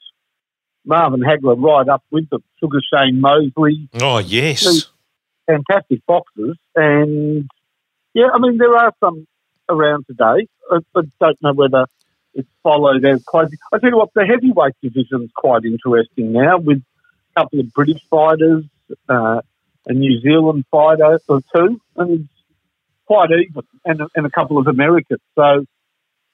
Marvin 0.85 1.21
Hagler 1.21 1.61
right 1.61 1.87
up 1.89 2.03
with 2.11 2.29
them. 2.29 2.43
Sugar 2.59 2.79
Shane 2.93 3.19
Mosley. 3.19 3.89
Oh, 4.01 4.19
yes. 4.19 4.89
Fantastic 5.45 6.05
boxers. 6.05 6.57
And 6.75 7.49
yeah, 8.13 8.27
I 8.33 8.39
mean, 8.39 8.57
there 8.57 8.75
are 8.75 8.93
some 8.99 9.27
around 9.69 10.05
today. 10.07 10.47
I, 10.71 10.77
I 10.95 11.01
don't 11.19 11.41
know 11.41 11.53
whether 11.53 11.85
it's 12.33 12.49
followed 12.63 13.05
as 13.05 13.23
closely. 13.23 13.57
I 13.73 13.79
tell 13.79 13.89
you 13.89 13.97
what, 13.97 14.09
the 14.15 14.25
heavyweight 14.25 14.75
division 14.81 15.23
is 15.23 15.31
quite 15.35 15.65
interesting 15.65 16.31
now 16.31 16.57
with 16.57 16.81
couple 17.37 17.59
of 17.59 17.71
British 17.73 18.03
fighters, 18.09 18.63
uh, 19.09 19.41
a 19.85 19.93
New 19.93 20.19
Zealand 20.21 20.65
fighter 20.71 21.19
or 21.27 21.41
two. 21.55 21.81
And 21.95 22.27
quite 23.05 23.29
even, 23.31 23.63
and, 23.85 24.01
and 24.15 24.25
a 24.25 24.29
couple 24.29 24.57
of 24.57 24.67
Americans. 24.67 25.21
So 25.35 25.65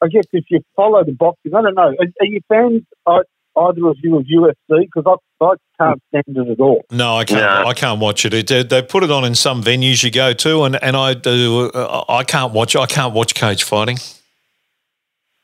I 0.01 0.07
guess 0.07 0.25
if 0.33 0.45
you 0.49 0.61
follow 0.75 1.03
the 1.03 1.13
boxing, 1.13 1.53
I 1.55 1.61
don't 1.61 1.75
know. 1.75 1.95
Are, 1.99 2.07
are 2.19 2.25
you 2.25 2.41
fans, 2.49 2.83
either 3.07 3.87
of 3.87 3.97
you, 4.01 4.17
of 4.17 4.25
UFC? 4.25 4.55
Because 4.67 5.03
I, 5.05 5.45
I 5.45 5.55
can't 5.79 6.01
stand 6.09 6.37
it 6.37 6.51
at 6.51 6.59
all. 6.59 6.83
No, 6.91 7.15
I 7.15 7.25
can't. 7.25 7.41
No. 7.41 7.69
I 7.69 7.73
can't 7.73 7.99
watch 7.99 8.25
it. 8.25 8.33
it. 8.33 8.69
They 8.69 8.81
put 8.81 9.03
it 9.03 9.11
on 9.11 9.23
in 9.23 9.35
some 9.35 9.63
venues 9.63 10.03
you 10.03 10.11
go 10.11 10.33
to, 10.33 10.63
and, 10.63 10.81
and 10.83 10.95
I 10.95 11.13
do. 11.13 11.71
Uh, 11.73 12.03
I 12.09 12.23
can't 12.23 12.53
watch. 12.53 12.75
I 12.75 12.85
can't 12.85 13.13
watch 13.13 13.33
cage 13.33 13.63
fighting. 13.63 13.97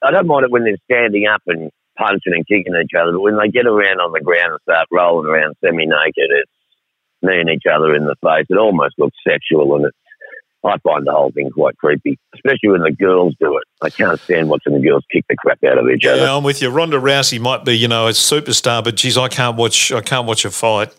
I 0.01 0.11
don't 0.11 0.27
mind 0.27 0.45
it 0.45 0.51
when 0.51 0.63
they're 0.63 0.77
standing 0.85 1.27
up 1.27 1.41
and 1.47 1.71
punching 1.99 2.33
and 2.33 2.47
kicking 2.47 2.73
each 2.81 2.95
other, 2.97 3.11
but 3.11 3.21
when 3.21 3.37
they 3.37 3.49
get 3.49 3.67
around 3.67 3.99
on 3.99 4.13
the 4.13 4.21
ground 4.21 4.53
and 4.53 4.61
start 4.61 4.87
rolling 4.89 5.29
around 5.29 5.55
semi-naked, 5.63 6.15
it's 6.31 6.51
kneeing 7.21 7.49
each 7.49 7.65
other 7.69 7.93
in 7.93 8.05
the 8.05 8.15
face. 8.23 8.45
It 8.49 8.57
almost 8.57 8.95
looks 8.97 9.17
sexual, 9.27 9.75
and 9.75 9.85
it's 9.85 9.97
I 10.63 10.77
find 10.79 11.07
the 11.07 11.11
whole 11.11 11.31
thing 11.31 11.49
quite 11.51 11.77
creepy, 11.77 12.19
especially 12.33 12.69
when 12.69 12.81
the 12.81 12.91
girls 12.91 13.33
do 13.39 13.57
it. 13.57 13.63
I 13.81 13.89
can't 13.89 14.19
stand 14.19 14.49
watching 14.49 14.73
the 14.73 14.85
girls 14.85 15.05
kick 15.09 15.23
the 15.29 15.37
crap 15.37 15.63
out 15.63 15.77
of 15.77 15.89
each 15.89 16.03
Yeah, 16.03 16.11
other. 16.11 16.21
Yeah, 16.23 16.35
I'm 16.35 16.43
with 16.43 16.61
you. 16.61 16.69
Ronda 16.69 16.97
Rousey 16.97 17.39
might 17.39 17.63
be, 17.63 17.77
you 17.77 17.87
know, 17.87 18.07
a 18.07 18.11
superstar, 18.11 18.83
but 18.83 18.95
geez, 18.95 19.17
I 19.17 19.29
can't 19.29 19.55
watch. 19.55 19.91
I 19.93 20.01
can't 20.01 20.27
watch 20.27 20.43
a 20.43 20.51
fight. 20.51 20.93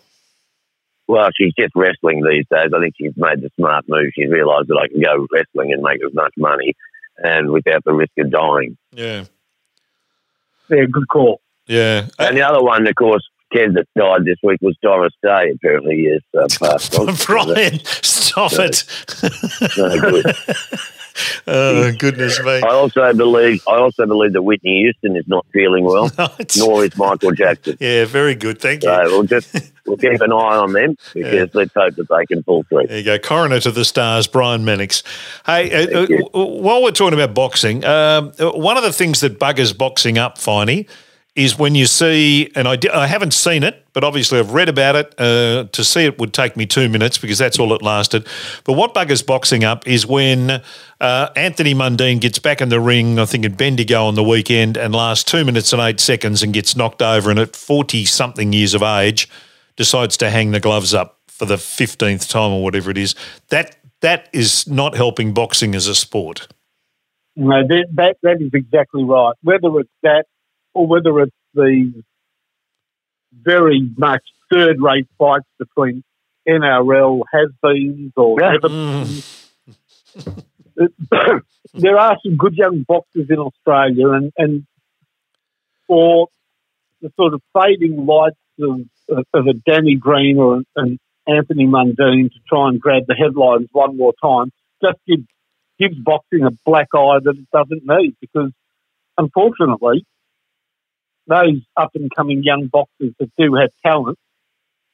Well, 1.08 1.28
she's 1.36 1.52
just 1.58 1.72
wrestling 1.74 2.22
these 2.22 2.46
days. 2.50 2.70
I 2.74 2.80
think 2.80 2.94
she's 2.96 3.12
made 3.16 3.42
the 3.42 3.50
smart 3.56 3.84
move. 3.88 4.10
She's 4.14 4.30
realised 4.30 4.68
that 4.68 4.80
I 4.82 4.88
can 4.88 5.02
go 5.02 5.26
wrestling 5.30 5.72
and 5.72 5.82
make 5.82 6.02
as 6.02 6.14
much 6.14 6.32
money, 6.38 6.72
and 7.18 7.50
without 7.50 7.84
the 7.84 7.92
risk 7.92 8.12
of 8.18 8.30
dying. 8.30 8.78
Yeah, 8.92 9.24
Yeah, 10.70 10.84
good 10.90 11.08
call. 11.08 11.40
yeah. 11.66 12.06
And 12.18 12.36
the 12.36 12.42
other 12.42 12.62
one, 12.62 12.86
of 12.86 12.94
course, 12.94 13.26
Kev 13.52 13.74
that 13.74 13.86
died 13.96 14.24
this 14.24 14.38
week 14.42 14.58
was 14.62 14.76
Doris 14.82 15.12
Day. 15.22 15.50
Apparently, 15.54 15.96
he 15.96 16.02
is 16.06 16.22
uh, 16.38 16.46
passed 16.60 16.98
on. 16.98 17.14
Brian, 17.26 17.80
stop 17.84 18.52
it. 18.54 18.84
No 19.76 20.00
good. 20.00 20.34
oh 21.46 21.92
goodness 21.98 22.40
me. 22.40 22.60
I 22.62 22.68
also 22.70 23.12
believe 23.12 23.62
I 23.68 23.76
also 23.76 24.06
believe 24.06 24.32
that 24.32 24.42
Whitney 24.42 24.80
Houston 24.82 25.16
is 25.16 25.26
not 25.26 25.44
feeling 25.52 25.84
well, 25.84 26.06
It's- 26.38 26.56
nor 26.56 26.84
is 26.84 26.96
Michael 26.96 27.32
Jackson. 27.32 27.76
yeah, 27.80 28.04
very 28.04 28.34
good. 28.34 28.60
Thank 28.60 28.82
you. 28.84 28.88
So 28.88 29.02
we'll 29.06 29.22
just 29.24 29.72
we'll 29.86 29.96
keep 29.96 30.20
an 30.20 30.32
eye 30.32 30.56
on 30.56 30.72
them 30.72 30.96
because 31.12 31.54
let's 31.54 31.74
hope 31.74 31.96
that 31.96 32.08
they 32.08 32.26
can 32.26 32.42
pull 32.42 32.62
through. 32.64 32.86
There 32.86 32.98
you 32.98 33.04
go, 33.04 33.18
coroner 33.18 33.60
to 33.60 33.70
the 33.70 33.84
stars, 33.84 34.26
Brian 34.26 34.64
Mannix. 34.64 35.02
Hey, 35.44 35.72
uh, 35.92 36.02
uh, 36.04 36.44
while 36.44 36.82
we're 36.82 36.92
talking 36.92 37.18
about 37.18 37.34
boxing, 37.34 37.84
um, 37.84 38.32
uh, 38.38 38.50
one 38.52 38.76
of 38.76 38.82
the 38.84 38.92
things 38.92 39.20
that 39.20 39.38
buggers 39.38 39.76
boxing 39.76 40.16
up, 40.18 40.38
Finey, 40.38 40.88
is 41.40 41.58
when 41.58 41.74
you 41.74 41.86
see, 41.86 42.52
and 42.54 42.68
I, 42.68 42.78
I 42.92 43.06
haven't 43.06 43.32
seen 43.32 43.62
it, 43.62 43.86
but 43.92 44.04
obviously 44.04 44.38
I've 44.38 44.52
read 44.52 44.68
about 44.68 44.94
it. 44.94 45.14
Uh, 45.18 45.64
to 45.72 45.82
see 45.82 46.04
it 46.04 46.18
would 46.18 46.34
take 46.34 46.56
me 46.56 46.66
two 46.66 46.88
minutes 46.88 47.16
because 47.18 47.38
that's 47.38 47.58
all 47.58 47.72
it 47.72 47.82
lasted. 47.82 48.26
But 48.64 48.74
what 48.74 48.94
buggers 48.94 49.24
boxing 49.24 49.64
up 49.64 49.86
is 49.88 50.06
when 50.06 50.62
uh, 51.00 51.28
Anthony 51.36 51.74
Mundine 51.74 52.20
gets 52.20 52.38
back 52.38 52.60
in 52.60 52.68
the 52.68 52.80
ring, 52.80 53.18
I 53.18 53.24
think 53.24 53.44
at 53.44 53.56
Bendigo 53.56 54.04
on 54.04 54.14
the 54.14 54.22
weekend, 54.22 54.76
and 54.76 54.94
lasts 54.94 55.24
two 55.24 55.44
minutes 55.44 55.72
and 55.72 55.80
eight 55.80 55.98
seconds 55.98 56.42
and 56.42 56.52
gets 56.52 56.76
knocked 56.76 57.00
over, 57.00 57.30
and 57.30 57.38
at 57.38 57.56
40 57.56 58.04
something 58.04 58.52
years 58.52 58.74
of 58.74 58.82
age, 58.82 59.28
decides 59.76 60.16
to 60.18 60.30
hang 60.30 60.50
the 60.50 60.60
gloves 60.60 60.92
up 60.92 61.20
for 61.26 61.46
the 61.46 61.56
15th 61.56 62.28
time 62.28 62.52
or 62.52 62.62
whatever 62.62 62.90
it 62.90 62.98
is. 62.98 63.14
That 63.48 63.76
That 64.02 64.28
is 64.32 64.68
not 64.68 64.94
helping 64.94 65.32
boxing 65.32 65.74
as 65.74 65.86
a 65.86 65.94
sport. 65.94 66.48
No, 67.36 67.62
that, 67.66 67.86
that 67.94 68.16
that 68.22 68.36
is 68.40 68.50
exactly 68.52 69.04
right. 69.04 69.34
Whether 69.42 69.80
it's 69.80 69.90
that 70.02 70.26
or 70.74 70.86
whether 70.86 71.20
it's 71.20 71.36
the 71.54 72.02
very 73.32 73.88
much 73.96 74.22
third-rate 74.50 75.06
fights 75.18 75.46
between 75.58 76.02
NRL 76.48 77.22
has-beens 77.32 78.12
or 78.16 78.36
Yeah. 78.40 78.52
never 78.52 78.68
mm. 78.68 79.36
there 81.74 81.98
are 81.98 82.18
some 82.24 82.36
good 82.36 82.54
young 82.54 82.84
boxers 82.86 83.28
in 83.30 83.38
Australia, 83.38 84.10
and, 84.10 84.32
and 84.36 84.66
for 85.86 86.28
the 87.02 87.12
sort 87.16 87.34
of 87.34 87.42
fading 87.52 88.06
lights 88.06 88.36
of, 88.60 88.80
of, 89.08 89.24
of 89.34 89.46
a 89.46 89.54
Danny 89.54 89.96
Green 89.96 90.38
or 90.38 90.62
an 90.76 90.98
Anthony 91.26 91.66
Mundine 91.66 92.30
to 92.30 92.38
try 92.48 92.68
and 92.68 92.80
grab 92.80 93.04
the 93.06 93.14
headlines 93.14 93.68
one 93.72 93.96
more 93.96 94.14
time 94.22 94.52
just 94.82 94.98
gives, 95.06 95.24
gives 95.78 95.96
boxing 95.96 96.44
a 96.44 96.50
black 96.64 96.88
eye 96.94 97.18
that 97.22 97.36
it 97.36 97.48
doesn't 97.52 97.82
need 97.84 98.16
because, 98.20 98.50
unfortunately, 99.18 100.04
those 101.30 101.62
up 101.76 101.92
and 101.94 102.10
coming 102.14 102.42
young 102.42 102.66
boxers 102.66 103.14
that 103.18 103.30
do 103.38 103.54
have 103.54 103.70
talent 103.84 104.18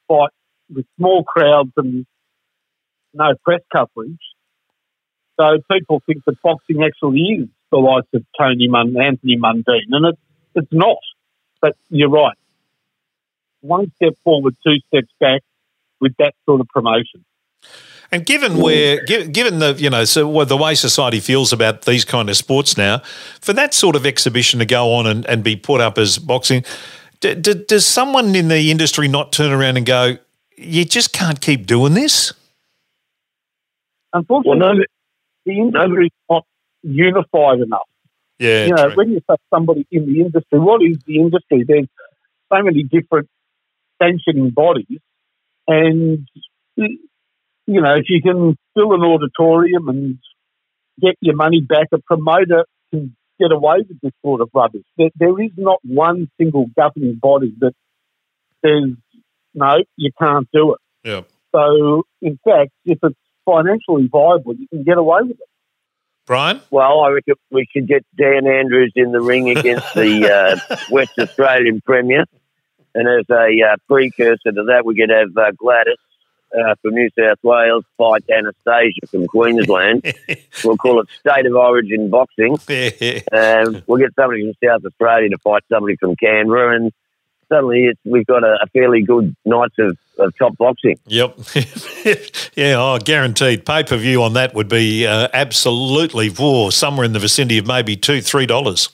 fight 0.06 0.30
with 0.72 0.86
small 0.96 1.24
crowds 1.24 1.72
and 1.76 2.06
no 3.14 3.34
press 3.42 3.62
coverage. 3.72 4.20
So 5.40 5.58
people 5.70 6.02
think 6.06 6.24
that 6.26 6.40
boxing 6.42 6.84
actually 6.84 7.20
is 7.20 7.48
the 7.70 7.78
likes 7.78 8.08
of 8.14 8.24
Tony 8.38 8.68
Mun- 8.68 8.96
Anthony 9.00 9.36
Mundine, 9.36 9.90
and 9.90 10.06
it's 10.06 10.20
it's 10.54 10.72
not. 10.72 10.98
But 11.60 11.74
you're 11.88 12.10
right. 12.10 12.36
One 13.60 13.90
step 13.96 14.14
forward, 14.22 14.54
two 14.64 14.76
steps 14.88 15.12
back 15.18 15.42
with 16.00 16.14
that 16.18 16.34
sort 16.44 16.60
of 16.60 16.68
promotion. 16.68 17.24
And 18.12 18.24
given 18.24 18.58
where, 18.58 19.04
given 19.04 19.58
the 19.58 19.74
you 19.78 19.90
know, 19.90 20.04
so 20.04 20.28
well, 20.28 20.46
the 20.46 20.56
way 20.56 20.74
society 20.74 21.20
feels 21.20 21.52
about 21.52 21.82
these 21.82 22.04
kind 22.04 22.30
of 22.30 22.36
sports 22.36 22.76
now, 22.76 23.02
for 23.40 23.52
that 23.52 23.74
sort 23.74 23.96
of 23.96 24.06
exhibition 24.06 24.60
to 24.60 24.66
go 24.66 24.92
on 24.92 25.06
and, 25.06 25.26
and 25.26 25.42
be 25.42 25.56
put 25.56 25.80
up 25.80 25.98
as 25.98 26.18
boxing, 26.18 26.64
d- 27.20 27.34
d- 27.34 27.64
does 27.66 27.84
someone 27.84 28.34
in 28.34 28.48
the 28.48 28.70
industry 28.70 29.08
not 29.08 29.32
turn 29.32 29.50
around 29.52 29.76
and 29.76 29.86
go, 29.86 30.18
"You 30.56 30.84
just 30.84 31.12
can't 31.12 31.40
keep 31.40 31.66
doing 31.66 31.94
this"? 31.94 32.32
Unfortunately, 34.12 34.60
Well, 34.60 34.74
no, 34.74 34.84
the 35.44 35.58
industry 35.58 36.06
is 36.06 36.12
not 36.30 36.44
unified 36.82 37.60
enough. 37.60 37.88
Yeah, 38.38 38.66
you 38.66 38.74
know, 38.74 38.86
true. 38.86 38.96
when 38.96 39.10
you 39.10 39.20
say 39.28 39.36
somebody 39.52 39.86
in 39.90 40.06
the 40.06 40.20
industry, 40.20 40.58
what 40.58 40.82
is 40.82 40.98
the 41.06 41.16
industry? 41.16 41.64
There's 41.66 41.88
so 42.52 42.62
many 42.62 42.82
different 42.84 43.28
sanctioning 44.00 44.50
bodies, 44.50 45.00
and 45.66 46.28
you 47.66 47.80
know, 47.80 47.94
if 47.94 48.04
you 48.08 48.22
can 48.22 48.56
fill 48.74 48.92
an 48.92 49.02
auditorium 49.02 49.88
and 49.88 50.18
get 51.00 51.16
your 51.20 51.36
money 51.36 51.60
back, 51.60 51.88
a 51.92 51.98
promoter 51.98 52.64
can 52.90 53.16
get 53.38 53.52
away 53.52 53.78
with 53.88 54.00
this 54.00 54.12
sort 54.22 54.40
of 54.40 54.50
rubbish. 54.54 54.84
There, 54.96 55.10
there 55.16 55.40
is 55.40 55.50
not 55.56 55.80
one 55.82 56.30
single 56.38 56.66
governing 56.76 57.18
body 57.20 57.54
that 57.58 57.72
says 58.64 58.96
no, 59.54 59.76
you 59.96 60.10
can't 60.18 60.48
do 60.52 60.74
it. 60.74 60.80
yeah. 61.04 61.22
So, 61.54 62.02
in 62.20 62.38
fact, 62.44 62.72
if 62.84 62.98
it's 63.02 63.18
financially 63.46 64.08
viable, 64.12 64.54
you 64.54 64.68
can 64.68 64.82
get 64.82 64.98
away 64.98 65.20
with 65.22 65.40
it. 65.40 65.48
Brian, 66.26 66.60
Well, 66.70 67.00
I 67.00 67.10
reckon 67.10 67.36
we 67.50 67.66
should 67.72 67.86
get 67.86 68.04
Dan 68.16 68.46
Andrews 68.46 68.92
in 68.96 69.12
the 69.12 69.20
ring 69.20 69.48
against 69.48 69.94
the 69.94 70.58
uh, 70.68 70.76
West 70.90 71.12
Australian 71.18 71.80
Premier. 71.80 72.24
And 72.94 73.08
as 73.08 73.24
a 73.30 73.46
uh, 73.62 73.76
precursor 73.88 74.52
to 74.52 74.64
that, 74.68 74.84
we 74.84 74.96
could 74.96 75.10
have 75.10 75.36
uh, 75.36 75.52
Gladys 75.56 75.96
uh, 76.56 76.74
from 76.82 76.94
New 76.94 77.08
South 77.18 77.38
Wales 77.42 77.84
fight 77.96 78.24
Anastasia 78.30 79.06
from 79.08 79.26
Queensland. 79.26 80.14
we'll 80.64 80.76
call 80.76 81.00
it 81.00 81.08
State 81.20 81.46
of 81.46 81.54
Origin 81.54 82.10
Boxing. 82.10 82.58
Um, 83.32 83.82
we'll 83.86 83.98
get 83.98 84.14
somebody 84.14 84.42
from 84.42 84.68
South 84.68 84.84
Australia 84.84 85.30
to 85.30 85.38
fight 85.38 85.62
somebody 85.68 85.96
from 85.96 86.16
Canberra. 86.16 86.76
And 86.76 86.92
suddenly 87.48 87.84
it's, 87.86 88.00
we've 88.04 88.26
got 88.26 88.44
a, 88.44 88.58
a 88.62 88.66
fairly 88.68 89.02
good 89.02 89.34
night 89.44 89.72
of, 89.78 89.96
of 90.18 90.36
top 90.36 90.56
boxing. 90.56 90.98
Yep. 91.06 91.38
yeah, 92.54 92.76
oh, 92.78 92.98
guaranteed. 93.02 93.66
Pay 93.66 93.84
per 93.84 93.96
view 93.96 94.22
on 94.22 94.34
that 94.34 94.54
would 94.54 94.68
be 94.68 95.06
uh, 95.06 95.28
absolutely 95.32 96.30
war, 96.30 96.72
somewhere 96.72 97.04
in 97.04 97.12
the 97.12 97.18
vicinity 97.18 97.58
of 97.58 97.66
maybe 97.66 97.96
two, 97.96 98.20
three 98.20 98.46
dollars. 98.46 98.90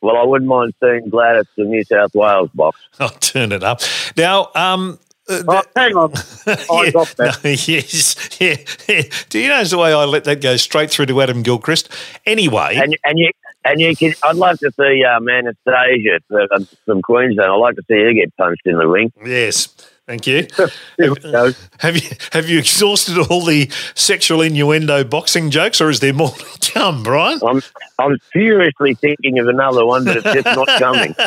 Well, 0.00 0.16
I 0.16 0.24
wouldn't 0.24 0.48
mind 0.48 0.74
seeing 0.80 1.08
Gladys 1.08 1.46
from 1.54 1.70
New 1.70 1.82
South 1.84 2.14
Wales 2.14 2.50
box. 2.54 2.78
I'll 3.00 3.08
turn 3.08 3.50
it 3.52 3.64
up. 3.64 3.80
Now, 4.16 4.50
um, 4.54 4.98
uh, 5.28 5.42
Oh, 5.48 5.62
hang 5.74 5.96
on. 5.96 6.12
I 6.46 6.84
yeah, 6.84 6.90
got 6.90 7.14
that. 7.16 7.40
no, 7.44 7.50
yes. 7.72 8.40
Yeah, 8.40 8.56
yeah. 8.88 9.02
Do 9.28 9.38
you 9.38 9.48
notice 9.48 9.70
the 9.70 9.78
way 9.78 9.92
I 9.92 10.04
let 10.04 10.24
that 10.24 10.40
go 10.40 10.56
straight 10.56 10.90
through 10.90 11.06
to 11.06 11.20
Adam 11.22 11.42
Gilchrist? 11.42 11.88
Anyway, 12.26 12.76
And 12.76 12.96
and 13.04 13.18
you 13.18 13.30
and 13.64 13.80
you 13.80 13.96
can. 13.96 14.14
I'd 14.22 14.36
love 14.36 14.58
to 14.60 14.70
see 14.78 15.04
um, 15.04 15.28
Anastasia 15.28 16.20
from, 16.28 16.68
from 16.84 17.02
Queensland. 17.02 17.50
I'd 17.50 17.56
like 17.56 17.74
to 17.76 17.82
see 17.88 17.94
her 17.94 18.12
get 18.12 18.36
punched 18.36 18.62
in 18.66 18.78
the 18.78 18.86
ring. 18.86 19.12
yes. 19.24 19.68
Thank 20.06 20.26
you. 20.26 20.46
There. 20.98 21.52
Have 21.80 21.96
you 21.96 22.10
have 22.32 22.48
you 22.48 22.58
exhausted 22.58 23.18
all 23.18 23.44
the 23.44 23.70
sexual 23.94 24.40
innuendo 24.40 25.04
boxing 25.04 25.50
jokes, 25.50 25.80
or 25.80 25.90
is 25.90 26.00
there 26.00 26.14
more 26.14 26.30
to 26.30 26.72
come, 26.72 27.02
Brian? 27.02 27.38
I'm 27.46 27.60
I'm 27.98 28.18
furiously 28.32 28.94
thinking 28.94 29.38
of 29.38 29.48
another 29.48 29.84
one, 29.84 30.04
but 30.04 30.16
it's 30.16 30.42
just 30.42 30.46
not 30.46 30.68
coming. 30.78 31.14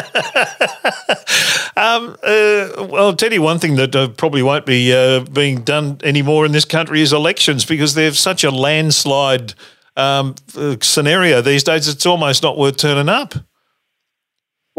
Um, 1.78 2.18
uh, 2.24 2.88
well, 2.90 3.06
I'll 3.06 3.16
tell 3.16 3.32
you 3.32 3.42
one 3.42 3.58
thing 3.58 3.76
that 3.78 3.96
uh, 3.96 4.10
probably 4.10 4.44
won't 4.44 4.66
be 4.66 4.94
uh, 4.94 5.22
being 5.22 5.62
done 5.62 5.98
anymore 6.04 6.46
in 6.46 6.52
this 6.52 6.66
country 6.66 7.00
is 7.00 7.14
elections 7.14 7.64
because 7.64 7.94
they're 7.94 8.12
such 8.12 8.44
a 8.44 8.52
landslide 8.52 9.54
um, 9.96 10.36
uh, 10.58 10.76
scenario 10.82 11.42
these 11.42 11.64
days. 11.64 11.88
It's 11.88 12.06
almost 12.06 12.44
not 12.44 12.58
worth 12.58 12.76
turning 12.76 13.08
up. 13.08 13.34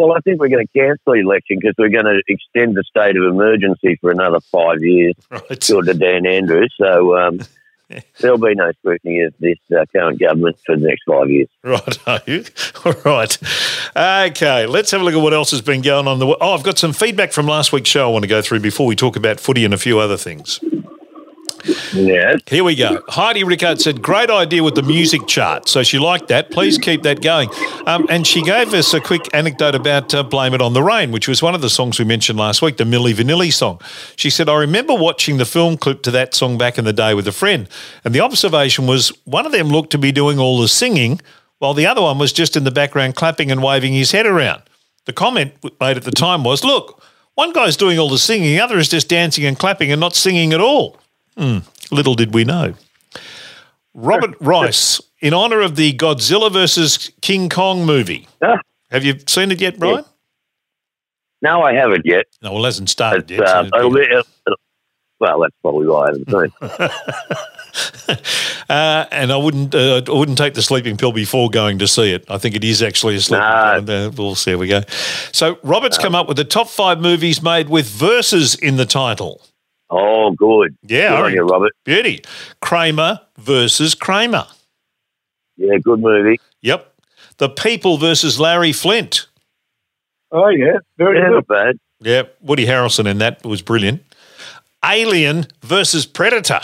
Well, 0.01 0.15
I 0.17 0.21
think 0.21 0.41
we're 0.41 0.49
going 0.49 0.67
to 0.67 0.73
cancel 0.73 1.13
the 1.13 1.19
election 1.21 1.59
because 1.61 1.75
we're 1.77 1.91
going 1.91 2.07
to 2.07 2.23
extend 2.27 2.75
the 2.75 2.83
state 2.85 3.19
of 3.19 3.25
emergency 3.25 3.97
for 4.01 4.11
another 4.11 4.41
five 4.41 4.83
years, 4.83 5.15
Right. 5.31 5.61
to 5.61 5.83
Dan 5.83 6.25
Andrews. 6.25 6.75
So 6.79 7.19
um, 7.19 7.41
there'll 8.19 8.39
be 8.39 8.55
no 8.55 8.73
scrutiny 8.79 9.21
of 9.25 9.35
this 9.41 9.59
uh, 9.79 9.85
current 9.93 10.19
government 10.19 10.57
for 10.65 10.75
the 10.75 10.87
next 10.87 11.03
five 11.07 11.29
years. 11.29 11.49
Right. 11.63 12.09
All 12.87 12.95
right. 13.05 13.39
Okay. 13.95 14.65
Let's 14.65 14.91
have 14.93 15.03
a 15.03 15.05
look 15.05 15.13
at 15.13 15.21
what 15.21 15.35
else 15.35 15.51
has 15.51 15.61
been 15.61 15.83
going 15.83 16.09
on. 16.09 16.19
The 16.19 16.35
oh, 16.41 16.55
I've 16.55 16.63
got 16.63 16.79
some 16.79 16.95
feedback 16.95 17.33
from 17.33 17.47
last 17.47 17.71
week's 17.71 17.91
show 17.91 18.09
I 18.09 18.11
want 18.11 18.23
to 18.23 18.29
go 18.29 18.41
through 18.41 18.61
before 18.61 18.87
we 18.87 18.97
talk 18.97 19.17
about 19.17 19.39
footy 19.39 19.67
and 19.67 19.75
a 19.75 19.79
few 19.79 19.99
other 19.99 20.17
things. 20.17 20.61
Yeah. 21.93 22.37
Here 22.47 22.65
we 22.65 22.75
go. 22.75 23.03
Heidi 23.09 23.45
Rickard 23.45 23.81
said, 23.81 24.03
Great 24.03 24.31
idea 24.31 24.63
with 24.63 24.75
the 24.75 24.83
music 24.83 25.27
chart. 25.27 25.69
So 25.69 25.83
she 25.83 25.99
liked 25.99 26.29
that. 26.29 26.51
Please 26.51 26.79
keep 26.79 27.03
that 27.03 27.23
going. 27.23 27.51
Um, 27.87 28.07
and 28.09 28.27
she 28.27 28.43
gave 28.43 28.73
us 28.75 28.95
a 28.95 29.01
quick 29.01 29.29
anecdote 29.35 29.75
about 29.75 30.15
uh, 30.15 30.23
Blame 30.23 30.55
It 30.55 30.63
on 30.63 30.73
the 30.73 30.83
Rain, 30.83 31.11
which 31.13 31.29
was 31.29 31.43
one 31.43 31.55
of 31.55 31.61
the 31.61 31.71
songs 31.71 31.99
we 31.99 32.05
mentioned 32.05 32.39
last 32.39 32.63
week, 32.63 32.77
the 32.77 32.85
Milli 32.85 33.13
Vanilli 33.13 33.53
song. 33.53 33.81
She 34.17 34.31
said, 34.31 34.49
I 34.49 34.59
remember 34.59 34.95
watching 34.95 35.37
the 35.39 35.45
film 35.45 35.77
clip 35.77 36.03
to 36.03 36.11
that 36.13 36.35
song 36.35 36.59
back 36.59 36.79
in 36.79 36.85
the 36.85 36.93
day 36.93 37.15
with 37.15 37.27
a 37.29 37.33
friend. 37.33 37.69
And 38.05 38.15
the 38.15 38.21
observation 38.21 38.87
was 38.87 39.09
one 39.25 39.47
of 39.47 39.53
them 39.53 39.69
looked 39.69 39.91
to 39.91 39.99
be 39.99 40.13
doing 40.13 40.39
all 40.39 40.61
the 40.61 40.69
singing, 40.69 41.21
while 41.59 41.75
the 41.75 41.87
other 41.87 42.03
one 42.03 42.19
was 42.19 42.33
just 42.33 42.57
in 42.57 42.65
the 42.65 42.71
background 42.71 43.17
clapping 43.17 43.51
and 43.51 43.63
waving 43.63 43.93
his 43.93 44.13
head 44.13 44.27
around. 44.27 44.63
The 45.07 45.13
comment 45.13 45.55
made 45.81 45.97
at 45.97 46.05
the 46.05 46.11
time 46.11 46.45
was, 46.45 46.65
Look, 46.65 47.03
one 47.35 47.53
guy's 47.53 47.77
doing 47.77 47.99
all 47.99 48.09
the 48.09 48.19
singing, 48.19 48.49
the 48.49 48.61
other 48.61 48.79
is 48.79 48.89
just 48.89 49.09
dancing 49.09 49.45
and 49.45 49.59
clapping 49.59 49.91
and 49.91 50.01
not 50.01 50.15
singing 50.15 50.53
at 50.53 50.61
all. 50.61 50.99
Hmm. 51.41 51.59
Little 51.91 52.15
did 52.15 52.35
we 52.35 52.45
know. 52.45 52.75
Robert 53.95 54.35
Rice, 54.41 55.01
in 55.21 55.33
honor 55.33 55.61
of 55.61 55.75
the 55.77 55.95
Godzilla 55.95 56.53
versus 56.53 57.11
King 57.23 57.49
Kong 57.49 57.87
movie. 57.87 58.29
Ah. 58.43 58.59
Have 58.91 59.05
you 59.05 59.15
seen 59.27 59.51
it 59.51 59.61
yet, 59.61 59.79
Brian? 59.79 60.05
No, 61.43 61.63
I 61.63 61.73
haven't 61.73 62.05
yet. 62.05 62.27
No, 62.43 62.53
well, 62.53 62.65
it 62.65 62.69
hasn't 62.69 62.91
started 62.91 63.27
But, 63.27 63.31
yet. 63.31 63.41
uh, 63.49 63.69
so- 63.71 63.97
it'll- 63.97 64.25
well, 65.19 65.41
that's 65.41 65.55
probably 65.63 65.87
why 65.87 66.05
I 66.05 66.07
haven't 66.09 66.31
seen. 66.31 66.53
it. 68.09 68.21
uh, 68.71 69.05
and 69.11 69.33
I 69.33 69.37
wouldn't, 69.37 69.75
uh, 69.75 70.03
I 70.07 70.11
wouldn't 70.13 70.39
take 70.39 70.55
the 70.55 70.63
sleeping 70.63 70.97
pill 70.97 71.13
before 71.13 71.49
going 71.51 71.79
to 71.79 71.89
see 71.89 72.13
it. 72.13 72.25
I 72.31 72.39
think 72.39 72.55
it 72.55 72.65
is 72.65 72.83
actually 72.83 73.17
a 73.17 73.21
sleeping 73.21 73.47
No. 73.47 73.83
pill. 73.85 74.11
We'll 74.13 74.35
see. 74.35 74.53
How 74.53 74.57
we 74.59 74.69
go. 74.69 74.83
So 75.33 75.59
Robert's 75.63 75.99
come 75.99 76.15
up 76.15 76.27
with 76.29 76.37
the 76.39 76.45
top 76.45 76.69
five 76.69 77.01
movies 77.01 77.43
made 77.43 77.69
with 77.69 77.89
verses 77.89 78.55
in 78.55 78.77
the 78.77 78.87
title. 78.87 79.43
Oh, 79.91 80.31
good. 80.33 80.77
Yeah, 80.83 81.09
Good 81.09 81.11
all 81.11 81.17
on 81.17 81.23
right. 81.25 81.35
you, 81.35 81.43
Robert. 81.47 81.73
Beauty. 81.85 82.23
Kramer 82.61 83.21
versus 83.39 83.95
Kramer. 83.95 84.47
Yeah, 85.57 85.77
good 85.83 86.01
movie. 86.01 86.39
Yep. 86.63 86.95
The 87.39 87.49
People 87.49 87.97
versus 87.97 88.39
Larry 88.39 88.73
Flynt. 88.73 89.27
Oh, 90.33 90.49
yeah. 90.49 90.79
Very 90.97 91.19
Yeah, 91.19 91.29
good. 91.29 91.35
not 91.35 91.47
bad. 91.49 91.77
Yeah, 92.01 92.23
Woody 92.41 92.67
Harrelson 92.67 93.07
in 93.07 93.19
that 93.19 93.45
was 93.45 93.63
brilliant. 93.63 94.03
Alien 94.85 95.47
versus 95.63 96.07
Predator. 96.07 96.61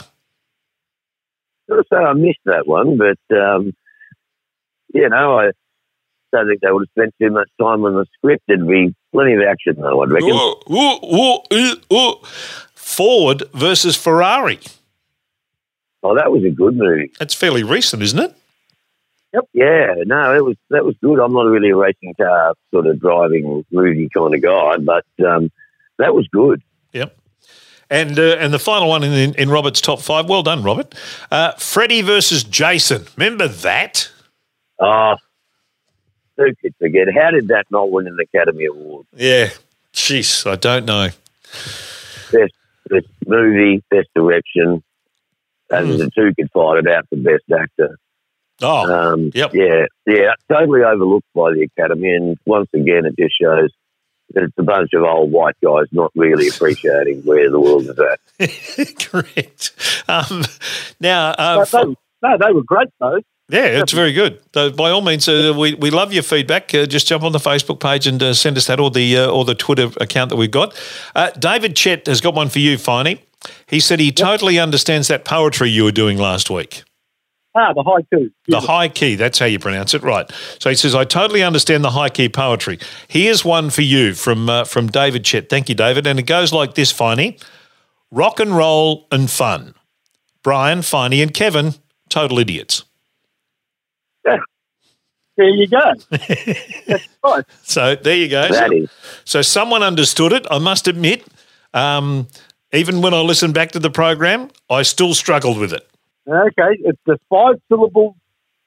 Gotta 1.69 1.85
say 1.93 1.97
I 1.97 2.13
missed 2.15 2.39
that 2.45 2.67
one, 2.67 2.97
but 2.97 3.19
um, 3.37 3.73
you 4.95 5.09
know, 5.09 5.39
I 5.41 5.51
don't 6.33 6.49
think 6.49 6.61
they 6.61 6.71
would 6.71 6.87
have 6.89 7.03
spent 7.03 7.15
too 7.21 7.31
much 7.35 7.49
time 7.61 7.85
on 7.85 7.95
the 7.95 8.07
script. 8.17 8.45
There'd 8.47 8.67
be 8.67 8.95
plenty 9.13 9.35
of 9.35 9.41
action, 9.43 9.75
though. 9.79 10.01
I'd 10.03 10.11
reckon. 10.11 10.31
Ooh, 10.31 10.55
ooh, 10.71 10.99
ooh, 11.05 11.39
ooh, 11.53 11.75
ooh. 11.93 12.15
Ford 12.87 13.43
versus 13.53 13.97
Ferrari. 13.97 14.61
Oh, 16.05 16.15
that 16.15 16.31
was 16.31 16.45
a 16.45 16.51
good 16.51 16.77
movie. 16.77 17.11
That's 17.19 17.35
fairly 17.35 17.65
recent, 17.65 18.01
isn't 18.01 18.19
it? 18.19 18.35
Yep. 19.35 19.49
Yeah, 19.53 19.95
no, 20.07 20.35
it 20.35 20.45
was 20.45 20.57
that 20.71 20.85
was 20.85 20.95
good. 21.03 21.19
I'm 21.19 21.33
not 21.33 21.43
really 21.43 21.71
a 21.71 21.77
racing 21.77 22.15
car 22.15 22.55
sort 22.71 22.87
of 22.87 23.01
driving 23.01 23.65
movie 23.73 24.09
kind 24.17 24.35
of 24.35 24.41
guy, 24.41 24.77
but 24.79 25.05
um, 25.27 25.51
that 25.99 26.15
was 26.15 26.29
good. 26.29 26.63
Yep. 26.93 27.19
And 27.91 28.19
uh, 28.19 28.37
and 28.39 28.55
the 28.55 28.61
final 28.61 28.89
one 28.89 29.03
in, 29.03 29.35
in, 29.35 29.51
Robert's 29.51 29.81
top 29.81 30.01
five. 30.01 30.29
Well 30.29 30.45
done, 30.45 30.63
Robert. 30.63 30.95
Uh, 31.31 31.53
Freddy 31.55 32.03
versus 32.03 32.45
Jason. 32.45 33.07
Remember 33.17 33.49
that? 33.49 34.09
Oh, 34.81 35.17
who 36.37 36.55
could 36.63 36.75
forget? 36.79 37.09
How 37.13 37.33
did 37.33 37.49
that 37.49 37.67
not 37.71 37.91
win 37.91 38.07
an 38.07 38.17
Academy 38.21 38.67
Award? 38.67 39.07
Yeah. 39.13 39.51
Jeez, 39.93 40.49
I 40.49 40.55
don't 40.57 40.85
know. 40.85 41.09
Best, 42.31 42.53
best 42.89 43.07
movie, 43.27 43.83
best 43.91 44.09
direction. 44.15 44.83
And 45.69 45.99
the 45.99 46.11
two 46.15 46.33
could 46.39 46.51
fight 46.53 46.79
about 46.79 47.07
the 47.11 47.17
best 47.17 47.45
actor. 47.53 47.99
Oh, 48.63 48.91
Um, 49.13 49.31
Yep. 49.35 49.55
Yeah, 49.55 49.87
yeah, 50.07 50.33
totally 50.49 50.83
overlooked 50.83 51.27
by 51.35 51.53
the 51.53 51.63
Academy. 51.63 52.11
And 52.15 52.39
once 52.47 52.69
again, 52.73 53.05
it 53.05 53.17
just 53.19 53.35
shows 53.41 53.71
that 54.35 54.45
it's 54.45 54.55
a 54.59 54.63
bunch 54.63 54.91
of 54.95 55.03
old 55.03 55.31
white 55.31 55.57
guys 55.63 55.87
not 55.93 56.11
really 56.15 56.49
appreciating 56.55 57.23
where 57.23 57.51
the 57.51 57.61
world 57.61 57.83
is 57.83 57.99
at. 57.99 58.99
correct. 59.11 60.05
Um, 60.09 60.43
now, 61.01 61.31
uh, 61.31 61.65
But 61.65 61.71
they, 61.71 61.97
no, 62.23 62.39
they 62.39 62.53
were 62.53 62.63
great, 62.65 62.89
though. 63.01 63.21
Yeah, 63.49 63.81
it's 63.81 63.93
very 63.93 64.13
good. 64.13 64.41
So 64.55 64.71
by 64.73 64.91
all 64.91 65.03
means, 65.03 65.29
uh, 65.29 65.55
we, 65.57 65.75
we 65.75 65.91
love 65.91 66.13
your 66.13 66.25
feedback. 66.25 66.75
Uh, 66.75 66.85
just 66.85 67.07
jump 67.07 67.23
on 67.23 67.31
the 67.31 67.39
Facebook 67.39 67.79
page 67.79 68.07
and 68.09 68.21
uh, 68.21 68.35
send 68.35 68.57
us 68.57 68.67
that, 68.67 68.81
or 68.81 68.91
the 68.91 69.19
uh, 69.19 69.31
or 69.31 69.45
the 69.45 69.55
Twitter 69.55 69.89
account 70.01 70.31
that 70.31 70.37
we've 70.37 70.51
got. 70.51 70.75
Uh, 71.15 71.31
David 71.31 71.77
Chet 71.77 72.07
has 72.09 72.21
got 72.21 72.35
one 72.35 72.49
for 72.49 72.59
you, 72.59 72.77
Finey. 72.77 73.21
He 73.69 73.79
said 73.79 74.01
he 74.01 74.11
totally 74.11 74.59
understands 74.59 75.07
that 75.09 75.25
poetry 75.25 75.71
you 75.71 75.85
were 75.85 75.93
doing 75.93 76.19
last 76.19 76.51
week. 76.51 76.83
Ah, 77.55 77.73
the 77.73 77.85
haiku. 77.85 78.33
The 78.49 78.61
high 78.61 78.89
key, 78.89 79.15
that's 79.15 79.39
how 79.39 79.47
you 79.47 79.59
pronounce 79.59 79.95
it, 79.95 80.03
right? 80.03 80.31
So 80.59 80.69
he 80.69 80.75
says, 80.75 80.97
"I 80.97 81.05
totally 81.05 81.45
understand 81.45 81.85
the 81.85 81.93
high 81.93 82.09
key 82.11 82.29
poetry." 82.29 82.81
Here's 83.07 83.45
one 83.45 83.71
for 83.71 83.83
you 83.83 84.15
from 84.15 84.51
uh, 84.51 84.65
from 84.65 84.89
David 84.89 85.25
Chet. 85.25 85.49
Thank 85.49 85.69
you, 85.69 85.77
David. 85.77 86.05
And 86.09 86.19
it 86.19 86.27
goes 86.27 86.53
like 86.53 86.75
this, 86.75 86.93
Finey: 86.93 87.41
rock 88.11 88.41
and 88.41 88.57
roll 88.57 89.07
and 89.13 89.31
fun. 89.31 89.75
Brian, 90.43 90.81
Finey, 90.81 91.23
and 91.23 91.33
Kevin, 91.33 91.75
total 92.09 92.41
idiots. 92.41 92.85
There 95.37 95.49
you 95.51 95.67
go. 95.69 95.93
That's 96.11 97.09
right. 97.25 97.45
So 97.63 97.95
there 97.95 98.17
you 98.17 98.29
go. 98.29 98.49
That 98.49 98.73
is, 98.73 98.89
So 99.27 99.43
someone 99.43 99.83
understood 99.83 100.33
it. 100.33 100.47
I 100.51 100.59
must 100.59 100.89
admit, 100.89 101.27
um, 101.75 102.29
even 102.73 103.03
when 103.03 103.13
I 103.13 103.21
listened 103.21 103.53
back 103.53 103.73
to 103.73 103.79
the 103.79 103.91
program, 103.91 104.49
I 104.71 104.83
still 104.83 105.13
struggled 105.13 105.59
with 105.59 105.75
it. 105.75 105.87
Okay, 106.27 106.79
it's 106.81 106.99
the 107.05 107.19
five 107.29 107.57
syllables, 107.69 108.15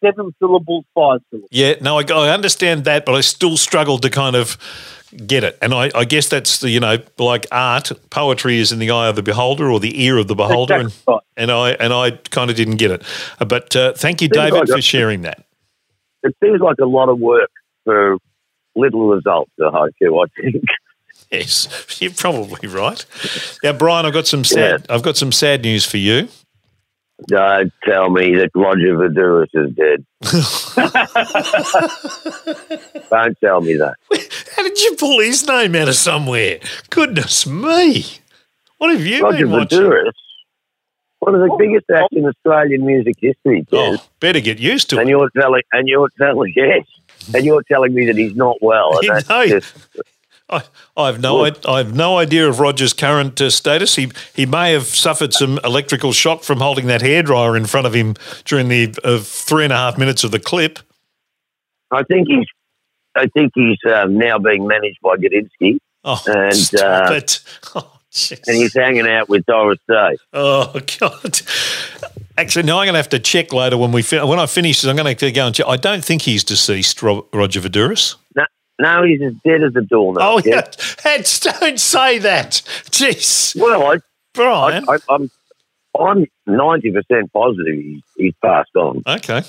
seven 0.04 0.32
syllables, 0.40 0.86
five 0.94 1.22
syllables. 1.32 1.50
Yeah, 1.52 1.74
no, 1.82 1.98
I, 1.98 2.04
I 2.04 2.30
understand 2.30 2.84
that, 2.86 3.04
but 3.04 3.16
I 3.16 3.22
still 3.22 3.58
struggled 3.58 4.04
to 4.04 4.12
kind 4.12 4.36
of 4.36 4.56
get 5.26 5.44
it. 5.44 5.58
And 5.64 5.74
I, 5.74 5.90
I 5.96 6.06
guess 6.06 6.30
that's 6.30 6.60
the 6.60 6.70
you 6.70 6.80
know 6.80 7.00
like 7.18 7.48
art, 7.52 7.92
poetry 8.12 8.60
is 8.60 8.72
in 8.72 8.78
the 8.78 8.92
eye 8.92 9.08
of 9.08 9.16
the 9.16 9.24
beholder 9.24 9.72
or 9.72 9.80
the 9.80 10.04
ear 10.04 10.18
of 10.18 10.28
the 10.28 10.36
beholder, 10.36 10.76
and, 10.76 10.86
Exactly 10.86 11.14
right. 11.16 11.24
and 11.36 11.52
I 11.52 11.72
and 11.72 11.94
I 11.94 12.12
kind 12.12 12.52
of 12.52 12.56
didn't 12.56 12.76
get 12.78 12.92
it. 12.92 13.04
Uh, 13.40 13.46
But 13.46 13.76
uh, 13.76 13.94
thank 13.94 14.22
you, 14.22 14.30
David, 14.30 14.70
for 14.70 14.82
sharing 14.82 15.24
that. 15.24 15.46
It 16.24 16.36
seems 16.44 16.62
like 16.62 16.78
a 16.82 16.86
lot 16.86 17.10
of 17.10 17.20
work 17.20 17.50
for 17.86 18.18
little 18.76 19.08
results. 19.10 19.52
The 19.58 19.72
haiku, 19.72 20.26
I 20.26 20.42
think. 20.42 20.64
Yes, 21.32 21.68
you're 22.02 22.12
probably 22.12 22.68
right. 22.68 23.06
Now, 23.64 23.74
Brian, 23.74 24.06
I've 24.06 24.14
got 24.14 24.28
some 24.28 24.44
sad. 24.44 24.86
I've 24.90 25.04
got 25.04 25.18
some 25.18 25.32
sad 25.32 25.64
news 25.64 25.86
for 25.86 25.98
you. 25.98 26.28
Don't 27.28 27.74
tell 27.84 28.10
me 28.10 28.36
that 28.36 28.50
Roger 28.56 28.96
Voudouris 28.96 29.50
is 29.54 29.76
dead. 29.76 30.06
Don't 33.10 33.38
tell 33.42 33.60
me 33.60 33.76
that. 33.76 33.96
How 34.56 34.64
did 34.64 34.80
you 34.80 34.96
pull 34.96 35.20
his 35.20 35.46
name 35.46 35.76
out 35.76 35.90
of 35.90 35.96
somewhere? 35.96 36.60
Goodness 36.90 37.46
me! 37.46 38.06
What 38.78 38.92
have 38.92 39.06
you 39.06 39.22
Roger 39.22 39.46
been 39.46 39.52
watching? 39.52 40.12
One 41.20 41.36
of 41.36 41.42
the 41.42 41.56
biggest 41.60 41.86
acts 41.90 42.08
in 42.14 42.26
Australian 42.26 42.86
music 42.86 43.16
history, 43.20 43.66
Oh, 43.74 43.98
better 44.20 44.40
get 44.40 44.58
used 44.60 44.90
to 44.92 45.00
and 45.00 45.10
it. 45.10 45.12
you're 45.12 45.30
telling, 45.38 45.62
and 45.74 45.88
you're 45.88 46.10
telling, 46.18 46.54
yes, 46.56 46.86
and 47.34 47.44
you're 47.46 47.64
telling 47.64 47.94
me 47.94 48.06
that 48.06 48.16
he's 48.16 48.36
not 48.36 48.58
well. 48.62 48.98
You 49.04 49.20
just, 49.50 49.76
I, 50.52 50.64
I 50.98 51.06
have 51.08 51.20
no, 51.22 51.46
I, 51.46 51.52
I 51.68 51.78
have 51.78 51.94
no 51.94 52.18
idea 52.18 52.48
of 52.50 52.60
Roger's 52.60 52.94
current 52.94 53.40
uh, 53.40 53.52
status. 53.52 53.96
He 53.98 54.10
he 54.34 54.48
may 54.48 54.72
have 54.74 54.86
suffered 54.88 55.32
some 55.34 55.60
electrical 55.64 56.12
shock 56.12 56.42
from 56.44 56.60
holding 56.60 56.88
that 56.88 57.02
hairdryer 57.02 57.56
in 57.56 57.66
front 57.66 57.86
of 57.86 57.94
him 57.94 58.16
during 58.46 58.68
the 58.68 58.96
uh, 59.04 59.20
three 59.20 59.66
and 59.66 59.72
a 59.74 59.76
half 59.76 59.98
minutes 60.00 60.24
of 60.24 60.32
the 60.32 60.40
clip. 60.40 60.80
I 61.92 62.02
think 62.04 62.28
he's, 62.30 62.48
I 63.16 63.28
think 63.28 63.52
he's 63.54 63.78
um, 63.94 64.18
now 64.18 64.40
being 64.40 64.66
managed 64.68 64.98
by 65.04 65.18
Gudinski, 65.18 65.78
Oh, 66.04 66.20
And, 66.28 66.56
stop 66.56 67.12
uh, 67.12 67.14
it! 67.14 67.42
Jeez. 68.12 68.40
and 68.48 68.58
he's 68.58 68.74
hanging 68.74 69.08
out 69.08 69.30
with 69.30 69.46
Doris 69.46 69.80
Day. 69.88 70.18
Oh 70.34 70.74
God! 71.00 71.42
Actually, 72.38 72.64
no. 72.64 72.80
I'm 72.80 72.86
going 72.86 72.94
to 72.94 72.98
have 73.00 73.10
to 73.10 73.20
check 73.20 73.54
later 73.54 73.78
when 73.78 73.92
we 73.92 74.02
fin- 74.02 74.28
when 74.28 74.40
I 74.40 74.46
finish. 74.48 74.84
I'm 74.84 74.96
going 74.96 75.16
to 75.16 75.32
go 75.32 75.46
and 75.46 75.54
check. 75.56 75.68
I 75.68 75.78
don't 75.78 76.04
think 76.04 76.24
he's 76.24 76.44
deceased, 76.44 77.02
Ro- 77.04 77.28
Roger 77.34 77.60
Voudouris. 77.62 78.16
No, 78.36 78.46
no, 78.80 79.04
he's 79.04 79.22
as 79.22 79.34
dead 79.46 79.62
as 79.64 79.76
a 79.76 79.82
doornail. 79.82 80.24
Oh 80.24 80.42
yeah. 80.44 80.62
don't 81.04 81.80
say 81.80 82.18
that. 82.20 82.62
Jeez, 82.90 83.60
Well, 83.60 83.92
I, 83.92 83.98
Brian. 84.34 84.86
I, 84.90 84.98
I'm, 85.10 85.30
I'm 86.00 86.26
ninety 86.48 86.92
percent 86.92 87.32
positive 87.32 87.76
he's, 87.76 88.02
he's 88.18 88.34
passed 88.44 88.76
on. 88.76 89.04
okay. 89.06 89.44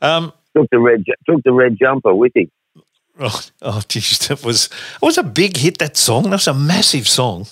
Um, 0.00 0.32
Took 0.56 0.68
the 0.70 0.78
red, 0.78 1.04
took 1.28 1.42
the 1.44 1.52
red 1.52 1.76
jumper 1.78 2.14
with 2.14 2.32
him. 2.36 2.50
Oh, 3.20 3.40
oh 3.60 3.82
geez, 3.88 4.18
that 4.28 4.42
was 4.42 4.66
it 4.66 5.02
was 5.04 5.18
a 5.18 5.22
big 5.22 5.58
hit. 5.58 5.76
That 5.78 5.98
song. 5.98 6.22
That 6.24 6.30
was 6.30 6.46
a 6.48 6.54
massive 6.54 7.06
song. 7.06 7.46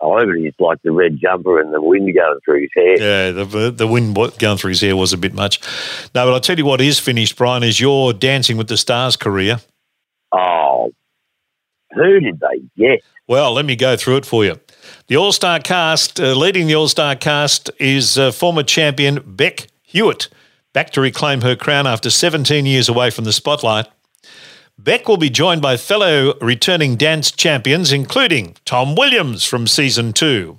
However, 0.00 0.34
he's 0.34 0.54
like 0.58 0.78
the 0.82 0.92
red 0.92 1.18
jumper 1.20 1.60
and 1.60 1.74
the 1.74 1.80
wind 1.80 2.14
going 2.14 2.38
through 2.44 2.62
his 2.62 2.70
hair. 2.74 3.00
Yeah, 3.00 3.30
the 3.32 3.70
the 3.70 3.86
wind 3.86 4.14
going 4.14 4.56
through 4.56 4.70
his 4.70 4.80
hair 4.80 4.96
was 4.96 5.12
a 5.12 5.18
bit 5.18 5.34
much. 5.34 5.60
No, 6.14 6.24
but 6.26 6.32
I'll 6.32 6.40
tell 6.40 6.58
you 6.58 6.64
what 6.64 6.80
is 6.80 6.98
finished, 6.98 7.36
Brian, 7.36 7.62
is 7.62 7.80
your 7.80 8.12
Dancing 8.12 8.56
with 8.56 8.68
the 8.68 8.76
Stars 8.76 9.16
career. 9.16 9.60
Oh, 10.32 10.92
who 11.92 12.20
did 12.20 12.40
they 12.40 12.62
get? 12.76 13.02
Well, 13.28 13.52
let 13.52 13.64
me 13.64 13.76
go 13.76 13.96
through 13.96 14.16
it 14.16 14.26
for 14.26 14.44
you. 14.44 14.58
The 15.08 15.16
All 15.16 15.32
Star 15.32 15.58
cast, 15.60 16.18
uh, 16.18 16.34
leading 16.34 16.66
the 16.66 16.74
All 16.74 16.88
Star 16.88 17.14
cast, 17.14 17.70
is 17.78 18.16
uh, 18.16 18.32
former 18.32 18.62
champion 18.62 19.22
Bec 19.26 19.66
Hewitt, 19.82 20.28
back 20.72 20.90
to 20.90 21.00
reclaim 21.00 21.42
her 21.42 21.56
crown 21.56 21.86
after 21.86 22.10
17 22.10 22.64
years 22.64 22.88
away 22.88 23.10
from 23.10 23.24
the 23.24 23.32
spotlight. 23.32 23.86
Bec 24.82 25.08
will 25.08 25.18
be 25.18 25.28
joined 25.28 25.60
by 25.60 25.76
fellow 25.76 26.34
returning 26.40 26.96
dance 26.96 27.30
champions, 27.30 27.92
including 27.92 28.56
Tom 28.64 28.94
Williams 28.94 29.44
from 29.44 29.66
season 29.66 30.14
two, 30.14 30.58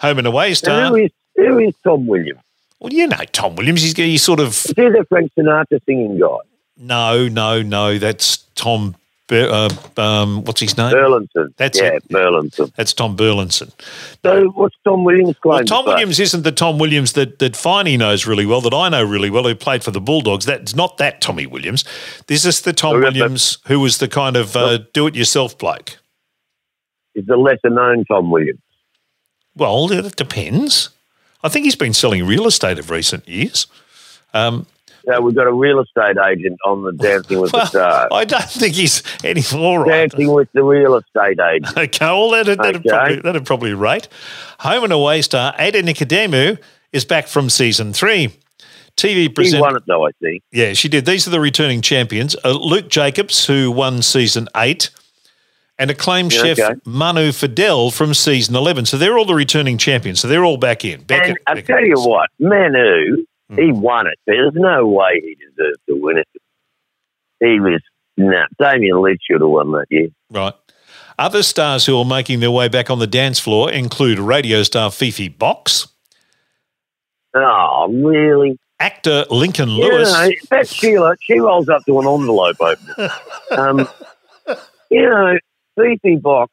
home 0.00 0.18
and 0.18 0.26
away 0.26 0.54
star. 0.54 0.88
who 0.88 0.96
is 0.96 1.12
who 1.36 1.58
is 1.60 1.74
Tom 1.84 2.06
Williams? 2.06 2.40
Well, 2.80 2.92
you 2.92 3.06
know 3.06 3.24
Tom 3.30 3.54
Williams. 3.54 3.82
He's, 3.82 3.96
he's 3.96 4.22
sort 4.22 4.40
of 4.40 4.48
Is 4.48 4.64
he 4.66 4.72
the 4.74 5.06
Frank 5.08 5.30
Sinatra 5.38 5.80
singing 5.84 6.18
guy? 6.18 6.38
no, 6.78 7.28
no, 7.28 7.62
no. 7.62 7.98
That's 7.98 8.38
Tom. 8.56 8.96
Bur- 9.30 9.48
uh, 9.48 10.00
um, 10.02 10.42
what's 10.42 10.60
his 10.60 10.76
name? 10.76 10.90
Burlinson. 10.90 11.54
That's 11.56 11.80
yeah, 11.80 11.94
it. 11.94 12.08
Burlinson. 12.08 12.72
That's 12.74 12.92
Tom 12.92 13.14
Burlinson. 13.14 13.70
So 14.24 14.48
what's 14.48 14.74
Tom 14.82 15.04
Williams' 15.04 15.36
claim? 15.40 15.58
Well, 15.58 15.64
Tom? 15.64 15.84
Williams 15.86 16.18
isn't 16.18 16.42
the 16.42 16.50
Tom 16.50 16.80
Williams 16.80 17.12
that 17.12 17.38
that 17.38 17.52
Finey 17.52 17.96
knows 17.96 18.26
really 18.26 18.44
well, 18.44 18.60
that 18.60 18.74
I 18.74 18.88
know 18.88 19.04
really 19.04 19.30
well, 19.30 19.44
who 19.44 19.54
played 19.54 19.84
for 19.84 19.92
the 19.92 20.00
Bulldogs. 20.00 20.46
That's 20.46 20.74
not 20.74 20.98
that 20.98 21.20
Tommy 21.20 21.46
Williams. 21.46 21.84
This 22.26 22.44
is 22.44 22.62
the 22.62 22.72
Tom 22.72 23.00
Williams 23.00 23.58
who 23.68 23.78
was 23.78 23.98
the 23.98 24.08
kind 24.08 24.36
of 24.36 24.56
uh, 24.56 24.78
do-it-yourself 24.92 25.56
bloke. 25.56 25.98
is 27.14 27.26
the 27.26 27.36
lesser 27.36 27.70
known 27.70 28.04
Tom 28.04 28.30
Williams. 28.30 28.60
Well, 29.54 29.90
it 29.92 30.16
depends. 30.16 30.90
I 31.42 31.48
think 31.48 31.64
he's 31.64 31.76
been 31.76 31.94
selling 31.94 32.26
real 32.26 32.46
estate 32.46 32.78
of 32.78 32.90
recent 32.90 33.28
years. 33.28 33.66
Um, 34.34 34.66
So 35.04 35.20
we've 35.20 35.34
got 35.34 35.46
a 35.46 35.52
real 35.52 35.80
estate 35.80 36.16
agent 36.28 36.58
on 36.64 36.82
the 36.82 36.92
Dancing 36.92 37.40
with 37.40 37.52
the 37.52 37.58
well, 37.58 37.66
Stars. 37.66 38.08
I 38.12 38.24
don't 38.24 38.50
think 38.50 38.74
he's 38.74 39.02
any 39.24 39.42
more 39.54 39.80
right. 39.84 40.10
Dancing 40.10 40.32
with 40.32 40.50
the 40.52 40.62
real 40.62 40.96
estate 40.96 41.38
agent. 41.40 41.76
Okay, 41.76 42.06
well, 42.06 42.30
that'd, 42.30 42.58
that'd, 42.58 42.76
Okay. 42.76 42.88
Probably, 42.88 43.16
that'd 43.20 43.46
probably 43.46 43.74
rate. 43.74 44.08
Home 44.60 44.84
and 44.84 44.92
away 44.92 45.22
star 45.22 45.54
Ada 45.58 45.82
Nicodemou 45.82 46.58
is 46.92 47.04
back 47.04 47.26
from 47.26 47.48
season 47.50 47.92
three. 47.92 48.32
TV 48.96 49.34
presenter. 49.34 49.62
won 49.62 49.76
it 49.76 49.84
though, 49.86 50.06
I 50.06 50.10
think. 50.20 50.42
Yeah, 50.52 50.74
she 50.74 50.88
did. 50.88 51.06
These 51.06 51.26
are 51.26 51.30
the 51.30 51.40
returning 51.40 51.80
champions. 51.80 52.36
Uh, 52.44 52.50
Luke 52.50 52.88
Jacobs, 52.88 53.46
who 53.46 53.70
won 53.70 54.02
season 54.02 54.48
eight, 54.56 54.90
and 55.78 55.90
acclaimed 55.90 56.32
Yeah, 56.32 56.42
chef 56.42 56.58
okay. 56.58 56.80
Manu 56.84 57.30
Feildel 57.30 57.92
from 57.92 58.12
season 58.12 58.54
11. 58.54 58.84
So 58.86 58.98
they're 58.98 59.16
all 59.16 59.24
the 59.24 59.34
returning 59.34 59.78
champions. 59.78 60.20
So 60.20 60.28
they're 60.28 60.44
all 60.44 60.58
back 60.58 60.84
in. 60.84 61.02
Beckett, 61.02 61.38
and 61.46 61.58
I 61.58 61.62
tell 61.62 61.82
you 61.84 61.98
what, 62.00 62.28
Manu, 62.38 63.24
He 63.56 63.72
won 63.72 64.06
it. 64.06 64.18
There's 64.26 64.52
no 64.54 64.86
way 64.86 65.20
he 65.22 65.34
deserved 65.36 65.78
to 65.88 65.96
win 66.00 66.18
it. 66.18 66.28
He 67.40 67.58
was 67.60 67.80
no. 68.16 68.44
Damien 68.60 69.00
Leith 69.02 69.18
should 69.28 69.40
have 69.40 69.50
won 69.50 69.72
that 69.72 69.86
year. 69.90 70.08
Right. 70.30 70.54
Other 71.18 71.42
stars 71.42 71.84
who 71.86 71.98
are 71.98 72.04
making 72.04 72.40
their 72.40 72.50
way 72.50 72.68
back 72.68 72.90
on 72.90 72.98
the 72.98 73.06
dance 73.06 73.38
floor 73.40 73.70
include 73.70 74.18
radio 74.18 74.62
star 74.62 74.90
Fifi 74.90 75.28
Box, 75.28 75.86
Oh, 77.34 77.88
really? 77.92 78.58
actor 78.80 79.24
Lincoln 79.30 79.68
You 79.70 79.82
Lewis. 79.90 80.12
know, 80.12 80.30
that's 80.50 80.72
Sheila. 80.72 81.16
She 81.20 81.38
rolls 81.38 81.68
up 81.68 81.84
to 81.86 82.00
an 82.00 82.06
envelope 82.06 82.56
opener. 82.60 83.10
um, 83.52 83.88
you 84.90 85.02
know, 85.08 85.38
Fifi 85.76 86.16
Box. 86.16 86.52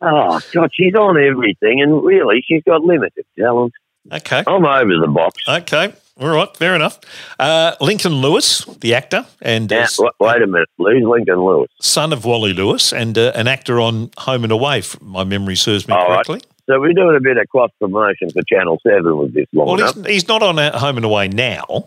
Oh 0.00 0.40
God, 0.52 0.70
she's 0.72 0.94
on 0.94 1.16
everything, 1.18 1.80
and 1.82 2.04
really, 2.04 2.44
she's 2.46 2.62
got 2.62 2.82
limited 2.82 3.24
talent. 3.38 3.72
Okay. 4.12 4.42
I'm 4.46 4.64
over 4.64 4.98
the 5.00 5.08
box. 5.12 5.42
Okay. 5.48 5.92
All 6.20 6.28
right. 6.28 6.56
Fair 6.56 6.74
enough. 6.74 6.98
Uh, 7.38 7.74
Lincoln 7.80 8.12
Lewis, 8.14 8.64
the 8.80 8.94
actor, 8.94 9.24
and 9.40 9.70
Now, 9.70 9.84
uh, 9.84 10.10
wait 10.18 10.42
a 10.42 10.46
minute, 10.46 10.68
Lou's 10.78 11.04
Lincoln 11.04 11.44
Lewis. 11.44 11.70
son 11.80 12.12
of 12.12 12.24
Wally 12.24 12.52
Lewis, 12.52 12.92
and 12.92 13.16
uh, 13.16 13.32
an 13.34 13.46
actor 13.46 13.80
on 13.80 14.10
Home 14.18 14.42
and 14.42 14.52
Away, 14.52 14.78
if 14.80 15.00
my 15.00 15.22
memory 15.24 15.54
serves 15.56 15.86
me 15.86 15.94
All 15.94 16.00
right. 16.08 16.24
correctly. 16.26 16.40
So 16.66 16.80
we're 16.80 16.92
doing 16.92 17.16
a 17.16 17.20
bit 17.20 17.36
of 17.38 17.48
cross 17.48 17.70
promotion 17.80 18.30
for 18.30 18.42
Channel 18.42 18.78
Seven 18.86 19.16
with 19.16 19.32
this 19.32 19.46
long 19.52 19.78
Well, 19.78 19.92
he's, 19.94 20.06
he's 20.06 20.28
not 20.28 20.42
on 20.42 20.58
uh, 20.58 20.76
Home 20.78 20.96
and 20.96 21.04
Away 21.04 21.28
now. 21.28 21.86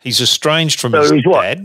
He's 0.00 0.20
estranged 0.20 0.80
from 0.80 0.92
So 0.92 1.00
his 1.02 1.10
he's 1.10 1.26
what? 1.26 1.58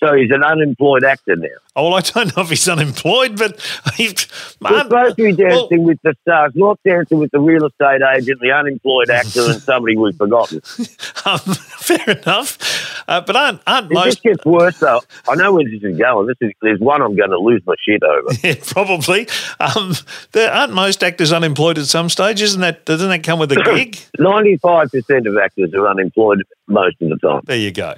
So 0.00 0.12
he's 0.14 0.30
an 0.30 0.42
unemployed 0.42 1.04
actor 1.04 1.36
now. 1.36 1.48
Oh, 1.76 1.84
well, 1.90 1.94
I 1.94 2.00
don't 2.00 2.36
know 2.36 2.42
if 2.42 2.50
he's 2.50 2.68
unemployed, 2.68 3.36
but 3.36 3.58
he's, 3.94 4.26
supposed 4.28 4.90
to 4.90 5.14
be 5.16 5.32
well- 5.32 5.66
dancing 5.68 5.84
with 5.84 5.98
the 6.02 6.14
stars, 6.22 6.52
not 6.54 6.78
dancing 6.84 7.18
with 7.18 7.30
the 7.32 7.40
real 7.40 7.66
estate 7.66 8.00
agent, 8.16 8.40
the 8.40 8.52
unemployed 8.52 9.10
actor, 9.10 9.40
and 9.50 9.60
somebody 9.62 9.96
we've 9.96 10.14
forgotten. 10.16 10.58
um, 11.24 11.38
fair 11.38 12.10
enough. 12.10 13.02
Uh, 13.08 13.20
but 13.20 13.34
aren't, 13.36 13.60
aren't 13.66 13.90
most 13.92 14.04
just 14.06 14.22
gets 14.22 14.44
worse, 14.44 14.78
though. 14.78 15.00
I 15.28 15.34
know 15.34 15.52
where 15.54 15.64
this 15.64 15.82
is 15.82 15.98
going. 15.98 16.26
This 16.26 16.36
is 16.40 16.52
there's 16.62 16.80
one 16.80 17.02
I'm 17.02 17.16
going 17.16 17.30
to 17.30 17.38
lose 17.38 17.62
my 17.66 17.74
shit 17.84 18.02
over. 18.02 18.28
Yeah, 18.44 18.54
probably. 18.66 19.26
Um, 19.58 19.94
there 20.32 20.50
aren't 20.52 20.74
most 20.74 21.02
actors 21.02 21.32
unemployed 21.32 21.78
at 21.78 21.86
some 21.86 22.08
stage, 22.10 22.42
isn't 22.42 22.60
that? 22.60 22.84
Doesn't 22.84 23.08
that 23.08 23.22
come 23.22 23.38
with 23.38 23.52
a 23.52 23.56
gig? 23.74 23.98
Ninety-five 24.18 24.90
percent 24.90 25.26
of 25.26 25.36
actors 25.38 25.72
are 25.74 25.88
unemployed 25.88 26.44
most 26.66 27.00
of 27.00 27.08
the 27.08 27.16
time. 27.16 27.40
there 27.46 27.56
you 27.56 27.72
go. 27.72 27.94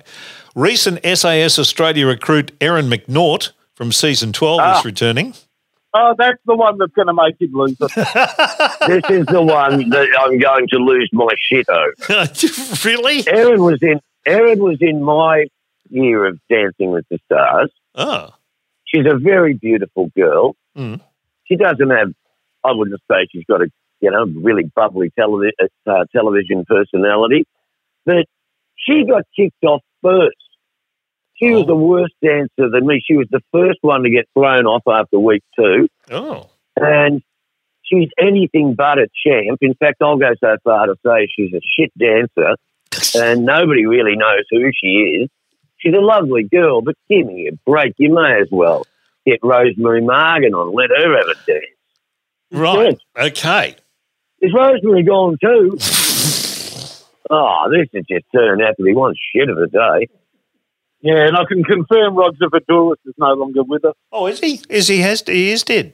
Recent 0.57 0.99
SAS 1.05 1.59
Australia 1.59 2.07
recruit 2.07 2.51
Erin 2.63 2.87
McNaught 2.89 3.53
from 3.75 3.93
season 3.93 4.33
twelve 4.33 4.59
Ah. 4.63 4.79
is 4.79 4.87
returning. 4.87 5.35
Oh, 5.93 6.15
that's 6.17 6.39
the 6.47 6.55
one 6.57 6.79
that's 6.79 6.93
going 6.93 7.09
to 7.09 7.15
make 7.15 7.39
him 7.41 7.53
lose 7.53 7.77
it. 7.79 7.91
This 8.87 9.05
is 9.11 9.27
the 9.27 9.43
one 9.43 9.91
that 9.91 10.09
I'm 10.19 10.39
going 10.39 10.67
to 10.69 10.77
lose 10.79 11.11
my 11.13 11.29
shit 11.39 11.67
over. 11.69 11.93
really? 12.87 13.23
Erin 13.29 13.63
was 13.63 13.79
in. 13.83 14.01
Erin 14.27 14.59
was 14.63 14.79
in 14.81 15.03
my 15.03 15.45
year 15.91 16.25
of 16.27 16.39
Dancing 16.51 16.91
with 16.91 17.05
the 17.11 17.19
Stars. 17.27 17.71
Oh, 17.95 18.31
She's 18.85 19.05
a 19.07 19.17
very 19.19 19.53
beautiful 19.53 20.11
girl. 20.17 20.57
Mm. 20.77 21.01
She 21.45 21.57
doesn't 21.57 21.91
have. 21.91 22.13
I 22.65 22.73
wouldn't 22.73 22.99
say 23.11 23.27
she's 23.31 23.45
got 23.45 23.61
a 23.61 23.71
you 24.01 24.11
know 24.11 24.25
really 24.25 24.71
bubbly 24.75 25.13
televi- 25.19 25.53
uh, 25.87 26.05
television 26.13 26.65
personality, 26.67 27.45
but 28.07 28.25
she 28.77 29.05
got 29.05 29.25
kicked 29.37 29.63
off 29.65 29.83
first. 30.03 30.37
She 31.39 31.51
was 31.51 31.65
oh. 31.65 31.67
the 31.67 31.77
worst 31.77 32.15
dancer 32.23 32.71
than 32.71 32.87
me. 32.87 33.03
She 33.05 33.17
was 33.17 33.27
the 33.31 33.43
first 33.53 33.79
one 33.83 34.03
to 34.03 34.11
get 34.11 34.27
thrown 34.35 34.67
off 34.67 34.83
after 34.87 35.19
week 35.19 35.43
two, 35.59 35.89
oh, 36.11 36.49
and 36.77 37.23
she's 37.83 38.09
anything 38.19 38.75
but 38.75 38.99
a 38.99 39.09
champ. 39.25 39.59
In 39.61 39.75
fact, 39.75 40.03
I'll 40.03 40.17
go 40.17 40.33
so 40.41 40.57
far 40.65 40.87
to 40.87 40.95
say 41.05 41.29
she's 41.35 41.53
a 41.53 41.61
shit 41.77 41.93
dancer, 41.99 42.57
and 43.23 43.45
nobody 43.45 43.87
really 43.87 44.17
knows 44.17 44.45
who 44.51 44.71
she 44.73 45.23
is. 45.23 45.31
She's 45.79 45.95
a 45.95 46.01
lovely 46.01 46.45
girl, 46.45 46.81
but 46.81 46.95
give 47.09 47.27
me 47.27 47.49
a 47.49 47.71
break. 47.71 47.95
You 47.99 48.15
may 48.15 48.41
as 48.41 48.49
well 48.51 48.87
get 49.27 49.41
Rosemary 49.43 50.01
Margan 50.01 50.55
on, 50.55 50.73
let 50.75 50.91
her 50.91 51.17
have 51.17 51.29
a 51.29 51.35
dance. 51.47 51.65
right. 52.51 52.99
Okay. 53.19 53.77
Is 54.41 54.53
Rosemary 54.55 55.03
gone 55.03 55.37
too? 55.41 55.79
oh, 57.31 57.71
this 57.71 57.89
has 57.95 58.05
just 58.09 58.27
turned 58.35 58.63
out 58.63 58.77
to 58.77 58.83
be 58.83 58.95
one 58.95 59.15
shit 59.33 59.49
of 59.49 59.59
a 59.59 59.67
day. 59.67 60.09
Yeah, 61.01 61.27
and 61.27 61.37
I 61.37 61.45
can 61.45 61.63
confirm 61.63 62.15
Roger 62.15 62.49
Voudouris 62.49 62.97
is 63.05 63.15
no 63.19 63.35
longer 63.35 63.63
with 63.63 63.85
us. 63.85 63.95
Oh, 64.13 64.27
is 64.27 64.41
he? 64.41 64.61
Is 64.69 64.89
he 64.89 65.01
has? 65.01 65.23
He 65.23 65.51
is 65.51 65.63
dead. 65.63 65.93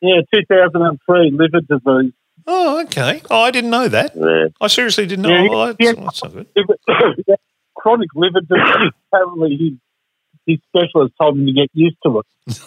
Yeah, 0.00 0.20
2003, 0.34 1.30
liver 1.30 1.60
disease. 1.60 2.12
Oh, 2.46 2.82
okay. 2.82 3.22
Oh, 3.30 3.40
I 3.42 3.50
didn't 3.50 3.70
know 3.70 3.88
that. 3.88 4.14
Yeah. 4.14 4.48
I 4.60 4.66
seriously 4.66 5.06
didn't 5.06 5.22
know. 5.22 5.30
Yeah, 5.30 5.48
oh, 5.50 5.66
that's, 5.72 5.76
yeah. 5.80 5.92
that's 5.94 6.20
good. 6.20 7.38
Chronic 7.74 8.10
liver 8.14 8.40
disease. 8.40 8.92
Apparently, 9.12 9.56
his, 9.56 9.72
his 10.46 10.58
specialist 10.68 11.14
told 11.18 11.38
him 11.38 11.46
to 11.46 11.52
get 11.52 11.70
used 11.72 11.96
to 12.04 12.20
it. 12.20 12.26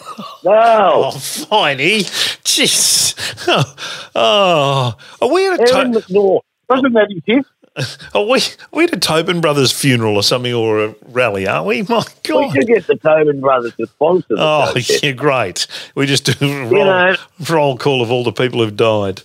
Oh, 0.50 1.12
No, 1.12 1.12
finey. 1.13 2.00
Jeez. 2.44 3.13
Oh, 3.50 3.76
oh. 4.16 4.98
Are 5.22 5.32
we 5.32 5.48
at 5.48 5.60
a 5.60 5.63
McNaught. 5.63 6.42
Wasn't 6.70 6.94
that 6.94 7.22
his? 7.26 7.46
Are 7.78 7.84
oh, 8.16 8.32
we, 8.32 8.40
are 8.40 8.44
we 8.72 8.84
at 8.86 8.94
a 8.94 9.00
Tobin 9.00 9.40
Brothers 9.42 9.72
funeral 9.72 10.16
or 10.16 10.24
something 10.24 10.54
or 10.54 10.84
a 10.86 10.96
rally, 11.10 11.48
aren't 11.48 11.68
we? 11.68 11.82
My 11.90 12.04
God. 12.24 12.48
We 12.48 12.52
should 12.52 12.68
get 12.68 12.88
the 12.88 12.96
Tobin 12.96 13.40
brothers 13.40 13.76
to 13.76 13.86
sponsor 13.88 14.36
Oh, 14.38 14.74
yeah, 15.04 15.12
great. 15.12 15.68
We 15.96 16.06
just 16.06 16.26
do 16.26 16.34
a 16.46 16.66
roll, 16.68 16.86
know- 16.86 17.16
roll 17.50 17.78
call 17.78 18.02
of 18.02 18.12
all 18.12 18.24
the 18.24 18.32
people 18.32 18.63
who've 18.63 18.76
died. 18.76 19.22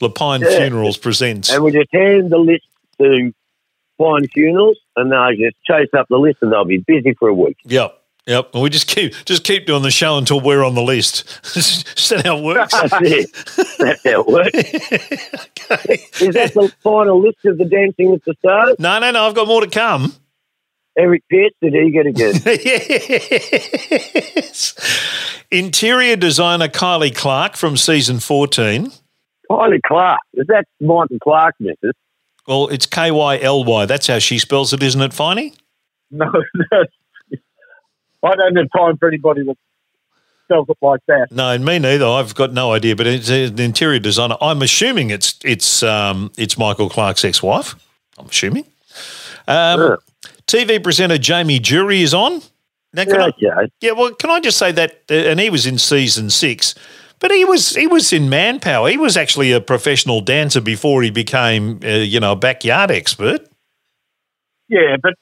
Le 0.00 0.10
Pine 0.10 0.42
Yeah. 0.42 0.58
Funerals 0.58 0.96
presents. 0.96 1.50
And 1.50 1.62
we 1.64 1.72
just 1.72 1.88
hand 1.92 2.30
the 2.30 2.38
list 2.38 2.64
to 3.00 3.32
Fine 3.96 4.26
Funerals, 4.28 4.76
and 4.96 5.10
they'll 5.10 5.30
just 5.36 5.56
chase 5.64 5.88
up 5.96 6.06
the 6.08 6.18
list, 6.18 6.38
and 6.42 6.52
they'll 6.52 6.64
be 6.64 6.78
busy 6.78 7.14
for 7.14 7.28
a 7.28 7.34
week. 7.34 7.56
Yep. 7.64 7.98
Yep. 8.26 8.50
And 8.54 8.62
we 8.62 8.70
just 8.70 8.86
keep 8.86 9.14
just 9.26 9.44
keep 9.44 9.66
doing 9.66 9.82
the 9.82 9.90
show 9.90 10.16
until 10.16 10.40
we're 10.40 10.64
on 10.64 10.74
the 10.74 10.82
list. 10.82 11.24
Is 11.56 11.84
that 12.08 12.24
how 12.24 12.38
it 12.38 12.44
works? 12.44 12.72
That's 12.72 12.94
it. 13.02 13.30
That's 13.78 14.02
how 14.02 14.20
it 14.20 14.26
works. 14.26 14.54
okay. 15.60 16.06
Is 16.20 16.34
that 16.34 16.54
the 16.54 16.72
final 16.82 17.20
list 17.20 17.44
of 17.44 17.58
the 17.58 17.66
Dancing 17.66 18.10
with 18.10 18.24
the 18.24 18.34
Stars? 18.38 18.76
No, 18.78 18.98
no, 18.98 19.10
no. 19.10 19.26
I've 19.26 19.34
got 19.34 19.46
more 19.46 19.60
to 19.60 19.68
come. 19.68 20.14
Eric 20.96 21.24
Pierce, 21.28 21.52
did 21.60 21.74
he 21.74 21.90
get 21.90 22.06
a 22.06 22.12
good? 22.12 22.40
yes. 24.36 24.74
Interior 25.50 26.16
designer 26.16 26.68
Kyly 26.68 27.14
Clarke 27.14 27.56
from 27.56 27.76
season 27.76 28.20
14. 28.20 28.92
Kyly 29.50 29.80
Clarke. 29.84 30.20
Is 30.34 30.46
that 30.46 30.64
Michael 30.80 31.18
Clarke, 31.22 31.56
Mrs.? 31.60 31.92
Well, 32.46 32.68
it's 32.68 32.86
K 32.86 33.10
Y 33.10 33.38
L 33.40 33.64
Y. 33.64 33.86
That's 33.86 34.06
how 34.06 34.18
she 34.18 34.38
spells 34.38 34.72
it, 34.72 34.82
isn't 34.82 35.00
it, 35.00 35.10
Finey? 35.12 35.54
No, 36.10 36.30
no. 36.70 36.84
I 38.24 38.34
don't 38.36 38.56
have 38.56 38.68
time 38.76 38.96
for 38.98 39.08
anybody 39.08 39.42
that 39.44 39.56
spells 40.44 40.66
it 40.68 40.76
like 40.82 41.00
that. 41.08 41.28
No, 41.30 41.56
me 41.58 41.78
neither. 41.78 42.06
I've 42.06 42.34
got 42.34 42.52
no 42.52 42.72
idea, 42.72 42.96
but 42.96 43.06
it's 43.06 43.28
an 43.30 43.58
interior 43.58 43.98
designer. 43.98 44.36
I'm 44.40 44.62
assuming 44.62 45.10
it's 45.10 45.38
it's 45.44 45.82
um, 45.82 46.30
it's 46.36 46.56
Michael 46.58 46.88
Clarke's 46.88 47.24
ex-wife. 47.24 47.74
I'm 48.18 48.26
assuming. 48.26 48.64
Um, 49.46 49.80
Yeah. 49.80 49.96
TV 50.46 50.82
presenter 50.82 51.18
Jamie 51.18 51.58
Durie 51.58 52.02
is 52.02 52.12
on. 52.14 52.42
Now, 52.92 53.04
can 53.04 53.20
I, 53.20 53.28
Okay. 53.28 53.70
yeah, 53.80 53.92
well, 53.92 54.14
can 54.14 54.30
I 54.30 54.40
just 54.40 54.56
say 54.58 54.70
that? 54.72 55.00
Uh, 55.10 55.14
and 55.14 55.40
he 55.40 55.50
was 55.50 55.66
in 55.66 55.78
season 55.78 56.30
six, 56.30 56.74
but 57.18 57.30
he 57.32 57.44
was 57.44 57.74
he 57.74 57.86
was 57.86 58.12
in 58.12 58.28
Manpower. 58.28 58.88
He 58.90 58.96
was 58.98 59.16
actually 59.16 59.50
a 59.52 59.60
professional 59.60 60.20
dancer 60.20 60.60
before 60.60 61.02
he 61.02 61.10
became, 61.10 61.80
uh, 61.82 61.88
you 61.88 62.20
know, 62.20 62.32
a 62.32 62.36
backyard 62.36 62.90
expert. 62.90 63.48
Yeah, 64.68 64.96
but 65.02 65.14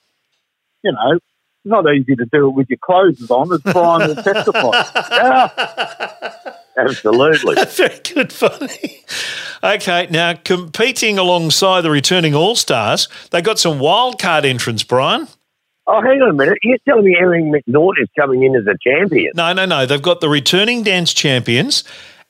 you 0.85 0.93
know, 0.93 1.19
not 1.65 1.85
easy 1.95 2.17
to 2.17 2.27
do 2.33 2.49
it 2.49 2.53
with 2.53 2.69
your 2.71 2.79
clothes 2.79 3.31
on, 3.31 3.53
as 3.53 3.61
Brian 3.73 4.09
will 4.09 4.23
testify. 4.23 4.83
Yeah, 5.11 6.53
Absolutely. 6.77 7.57
Very 7.65 8.01
good, 8.15 8.33
funny. 8.33 9.05
Okay, 9.63 10.09
now 10.11 10.35
competing 10.35 11.19
alongside 11.19 11.83
the 11.83 11.91
returning 11.91 12.35
All 12.35 12.57
Stars, 12.57 13.09
they 13.31 13.43
got 13.43 13.59
some 13.59 13.79
wild 13.79 14.19
card 14.19 14.45
entrants, 14.45 14.83
Brian. 14.83 15.29
Oh, 15.87 16.01
hang 16.01 16.23
on 16.23 16.31
a 16.31 16.33
minute. 16.33 16.59
You're 16.63 16.79
telling 16.89 17.05
me 17.05 17.17
Erin 17.19 17.53
McNaught 17.53 17.95
is 18.01 18.09
coming 18.19 18.45
in 18.45 18.55
as 18.55 18.67
a 18.67 18.77
champion? 18.83 19.33
No, 19.35 19.53
no, 19.53 19.67
no. 19.67 19.85
They've 19.85 20.01
got 20.01 20.21
the 20.21 20.29
returning 20.29 20.85
dance 20.85 21.13
champions, 21.13 21.85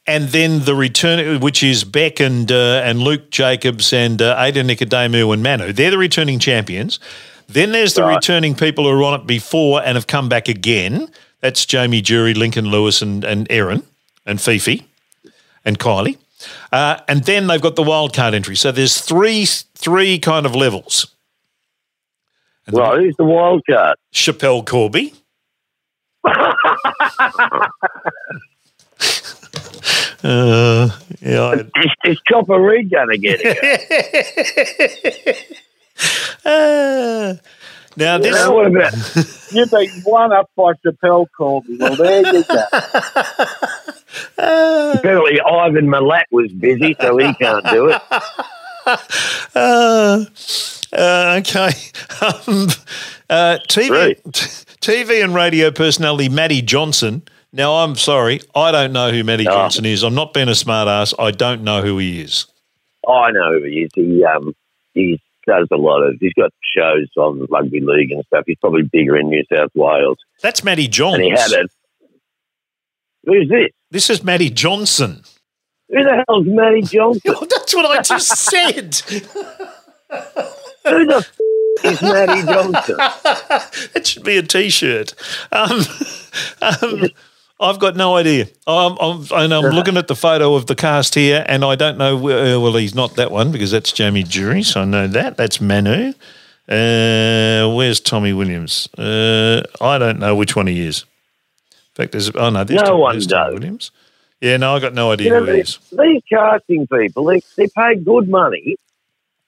and 0.06 0.28
then 0.28 0.64
the 0.64 0.74
return, 0.74 1.40
which 1.40 1.62
is 1.62 1.84
Bec 1.84 2.18
and 2.18 2.50
uh, 2.50 2.82
and 2.84 3.00
Luke 3.00 3.30
Jacobs 3.30 3.92
and 3.92 4.20
uh, 4.20 4.36
Ada 4.38 4.64
Nicodemou 4.64 5.32
and 5.32 5.42
Manu. 5.42 5.72
They're 5.72 5.90
the 5.90 5.98
returning 5.98 6.38
champions. 6.38 6.98
Then 7.48 7.72
there's 7.72 7.94
the 7.94 8.02
Right. 8.02 8.14
returning 8.16 8.54
people 8.54 8.84
who 8.84 8.90
are 8.90 9.02
on 9.04 9.20
it 9.20 9.26
before 9.26 9.82
and 9.82 9.96
have 9.96 10.06
come 10.06 10.28
back 10.28 10.48
again. 10.48 11.08
That's 11.40 11.64
Jamie 11.66 12.00
Durie, 12.00 12.34
Lincoln 12.34 12.66
Lewis, 12.70 13.02
and 13.02 13.24
and 13.24 13.46
Erin 13.50 13.82
and 14.26 14.40
Fifi 14.40 14.86
and 15.64 15.78
Kylie. 15.78 16.18
Uh, 16.72 16.98
and 17.08 17.24
then 17.24 17.46
they've 17.46 17.60
got 17.60 17.76
the 17.76 17.82
wildcard 17.84 18.34
entry. 18.34 18.56
So 18.56 18.72
there's 18.72 19.00
three 19.00 19.44
three 19.46 20.18
kind 20.18 20.46
of 20.46 20.54
levels. 20.56 21.06
And 22.66 22.76
Right, 22.76 22.98
who's 23.00 23.16
the 23.16 23.24
wild 23.24 23.62
card? 23.68 23.96
Schapelle 24.14 24.64
Corby. 24.64 25.14
uh, 30.24 30.88
yeah, 31.20 31.40
I- 31.42 31.54
Is, 31.54 31.90
is 32.04 32.18
Chopper 32.28 32.60
Read 32.60 32.90
going 32.90 33.08
to 33.08 33.18
get 33.18 33.40
it? 33.42 33.58
Uh, 36.44 37.34
now 37.96 38.18
this 38.18 38.34
Now, 38.34 38.54
what 38.54 38.66
about 38.66 38.92
you've 39.52 39.70
been 39.70 39.88
one 40.04 40.32
up 40.32 40.50
by 40.56 40.72
Schapelle 40.84 41.26
Corby. 41.36 41.76
Well, 41.78 41.96
there 41.96 42.34
you 42.34 42.44
go. 42.44 42.64
apparently 44.98 45.40
Ivan 45.40 45.86
Milat 45.88 46.24
was 46.30 46.50
busy, 46.52 46.96
so 47.00 47.16
he 47.18 47.32
can't 47.34 47.64
do 47.66 47.88
it. 47.90 48.02
uh, 49.54 50.24
uh, 50.92 51.40
okay. 51.40 51.70
Um, 52.20 52.68
uh, 53.30 53.58
TV, 53.68 53.90
Right. 53.90 54.22
TV 54.80 55.22
and 55.24 55.34
radio 55.34 55.70
personality 55.70 56.28
Matty 56.28 56.62
Johnson. 56.62 57.22
Now, 57.52 57.74
I'm 57.76 57.96
sorry, 57.96 58.40
I 58.54 58.72
don't 58.72 58.92
know 58.92 59.10
who 59.12 59.22
Matty 59.24 59.46
Oh. 59.46 59.52
Johnson 59.52 59.84
is. 59.86 60.02
I'm 60.02 60.14
not 60.14 60.32
being 60.34 60.48
a 60.48 60.54
smart 60.54 60.88
ass. 60.88 61.12
I 61.18 61.30
don't 61.30 61.62
know 61.62 61.82
who 61.82 61.98
he 61.98 62.20
is. 62.22 62.46
I 63.06 63.30
know 63.30 63.52
who 63.58 63.64
he 63.64 63.80
is. 63.82 63.90
He 63.94 64.24
um 64.24 64.54
he 64.94 65.20
does 65.46 65.68
a 65.72 65.76
lot 65.76 66.02
of. 66.02 66.16
He's 66.20 66.32
got 66.34 66.50
shows 66.76 67.08
on 67.16 67.46
rugby 67.50 67.80
league 67.80 68.10
and 68.12 68.24
stuff. 68.26 68.44
He's 68.46 68.56
probably 68.60 68.82
bigger 68.82 69.16
in 69.16 69.28
New 69.28 69.44
South 69.52 69.70
Wales, 69.74 70.18
That's 70.42 70.62
Matty 70.64 70.88
Johns. 70.88 71.14
and 71.16 71.24
he 71.24 71.30
had 71.30 71.50
it. 71.52 71.70
Who's 73.24 73.48
this? 73.48 73.68
This 73.90 74.10
is 74.10 74.22
Matty 74.24 74.50
Johnson. 74.50 75.22
Who 75.88 76.02
the 76.02 76.24
hell's 76.26 76.46
Matty 76.46 76.82
Johnson? 76.96 77.34
That's 77.48 77.74
what 77.74 77.86
I 77.98 78.02
just 78.02 78.28
said. 78.36 78.94
Who 80.84 81.06
the 81.06 81.16
f- 81.16 81.38
is 81.84 82.02
Matty 82.02 82.42
Johnson? 82.42 82.96
That 83.94 84.06
should 84.06 84.24
be 84.24 84.36
a 84.38 84.42
T-shirt. 84.42 85.14
Um, 85.52 85.80
um, 86.62 87.08
I've 87.62 87.78
got 87.78 87.94
no 87.96 88.16
idea. 88.16 88.48
I'm, 88.66 88.96
I'm, 89.00 89.26
and 89.32 89.54
I'm 89.54 89.64
looking 89.72 89.96
at 89.96 90.08
the 90.08 90.16
photo 90.16 90.54
of 90.54 90.66
the 90.66 90.74
cast 90.74 91.14
here, 91.14 91.44
and 91.48 91.64
I 91.64 91.76
don't 91.76 91.96
know. 91.96 92.16
Where, 92.16 92.56
uh, 92.56 92.60
well, 92.60 92.74
he's 92.76 92.94
not 92.94 93.14
that 93.16 93.30
one 93.30 93.52
because 93.52 93.70
that's 93.70 93.92
Jamie 93.92 94.24
Durie, 94.24 94.62
so 94.64 94.82
I 94.82 94.84
know 94.84 95.06
that. 95.06 95.36
That's 95.36 95.60
Manu. 95.60 96.12
Uh, 96.68 97.72
where's 97.74 98.00
Tommy 98.00 98.32
Williams? 98.32 98.88
Uh, 98.96 99.62
I 99.80 99.98
don't 99.98 100.18
know 100.18 100.34
which 100.34 100.56
one 100.56 100.66
he 100.66 100.80
is. 100.86 101.04
In 101.70 101.94
fact, 101.94 102.12
there's 102.12 102.30
oh 102.34 102.50
no, 102.50 102.64
there's 102.64 102.80
No 102.82 102.90
Tom- 102.92 103.00
one 103.00 103.14
there's 103.14 103.26
Tommy. 103.26 103.54
Williams. 103.54 103.90
Yeah, 104.40 104.56
no, 104.56 104.74
I 104.74 104.80
got 104.80 104.94
no 104.94 105.12
idea 105.12 105.26
You 105.28 105.32
know, 105.34 105.40
who 105.44 105.52
he 105.52 105.56
these, 105.58 105.68
is. 105.68 105.78
these 105.96 106.22
casting 106.28 106.86
people, 106.88 107.24
they, 107.26 107.40
they 107.56 107.68
pay 107.68 107.94
good 107.94 108.28
money 108.28 108.76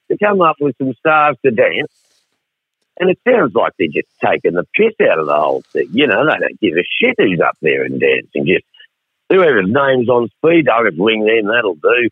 to 0.08 0.16
come 0.18 0.40
up 0.40 0.56
with 0.60 0.76
some 0.78 0.92
stars 0.94 1.36
to 1.44 1.50
dance, 1.50 1.90
and 2.98 3.10
it 3.10 3.18
sounds 3.28 3.54
like 3.54 3.72
they're 3.78 3.88
just 3.88 4.08
taking 4.24 4.54
the 4.54 4.66
piss 4.74 4.94
out 5.08 5.18
of 5.18 5.26
the 5.26 5.34
whole 5.34 5.62
thing. 5.72 5.88
You 5.92 6.06
know, 6.06 6.24
they 6.24 6.38
don't 6.38 6.60
give 6.60 6.76
a 6.76 6.84
shit 7.00 7.16
who's 7.18 7.40
up 7.40 7.56
there 7.60 7.84
and 7.84 8.00
dancing. 8.00 8.46
Just 8.46 8.64
whoever's 9.28 9.68
name's 9.68 10.08
on 10.08 10.28
speed, 10.28 10.68
I'll 10.68 10.84
just 10.84 10.98
ring 10.98 11.24
them, 11.24 11.48
that'll 11.48 11.74
do. 11.74 12.08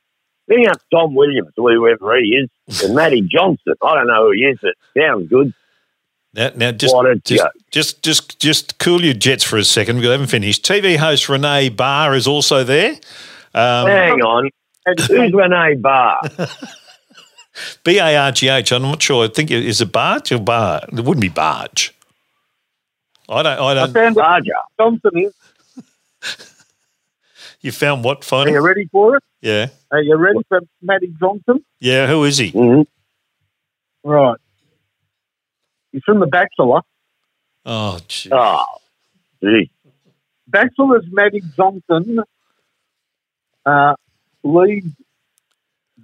Bring 0.49 0.67
up 0.67 0.81
Tom 0.93 1.15
Williams, 1.15 1.53
whoever 1.57 2.19
he 2.19 2.49
is, 2.69 2.83
and 2.83 2.95
Matty 2.95 3.21
Johnson. 3.23 3.75
I 3.83 3.95
don't 3.95 4.09
know 4.09 4.27
who 4.27 4.33
he 4.33 4.41
is, 4.41 4.59
but 4.61 4.75
sounds 4.99 5.29
good. 5.29 5.55
Now, 6.35 6.51
now 6.57 6.73
just, 6.73 6.95
just, 7.25 7.45
just, 7.71 8.03
just, 8.03 8.41
just 8.41 8.79
cool 8.79 9.05
your 9.05 9.15
jets 9.15 9.45
for 9.45 9.59
a 9.59 9.65
second 9.65 9.97
because 9.97 10.09
I 10.09 10.13
haven't 10.13 10.29
finished. 10.29 10.65
TV 10.65 10.97
host 10.97 11.29
Renee 11.29 11.69
Bargh 11.69 12.17
is 12.17 12.27
also 12.27 12.65
there. 12.65 12.93
Um, 13.55 13.87
Hang 13.87 14.23
on. 14.23 14.51
And 14.87 15.01
Who's 15.09 15.33
Renee 15.33 15.77
Bargh? 15.77 16.31
B 17.85 17.99
A 17.99 18.17
R 18.17 18.33
G 18.33 18.49
H. 18.49 18.73
I'm 18.73 18.83
not 18.83 19.03
sure. 19.03 19.25
I 19.25 19.29
think 19.29 19.51
it 19.51 19.65
is 19.65 19.81
it 19.81 19.93
Barge 19.93 20.33
or 20.33 20.41
Bar. 20.41 20.83
It 20.89 20.95
wouldn't 21.05 21.21
be 21.21 21.29
Barge. 21.29 21.95
I 23.29 23.43
don't. 23.43 23.59
I 23.59 23.75
don't. 23.75 23.91
I 23.91 23.93
found 23.93 24.19
out 24.19 24.23
Barger. 24.23 24.53
Johnson 24.79 25.19
is. 25.19 25.35
You 27.61 27.71
found 27.71 28.03
what 28.05 28.25
phone? 28.25 28.49
Are 28.49 28.51
you 28.51 28.61
ready 28.61 28.89
for 28.91 29.17
it? 29.17 29.23
Yeah. 29.41 29.69
Are 29.91 30.03
you 30.03 30.17
ready 30.17 30.41
for 30.49 30.61
Matty 30.81 31.15
Johnson? 31.21 31.65
Yeah. 31.79 32.07
Who 32.09 32.25
is 32.25 32.39
he? 32.39 32.51
hmm 32.51 32.83
Right. 34.03 34.39
He's 35.93 36.03
from 36.05 36.19
The 36.21 36.27
Bachelor. 36.27 36.81
Oh, 37.65 38.01
gee. 38.09 38.31
Oh, 38.33 38.65
gee. 39.43 39.71
Bachelor's 40.49 41.05
Matty 41.11 41.43
Johnson 41.57 42.19
uh, 43.65 43.95
leads 44.43 44.89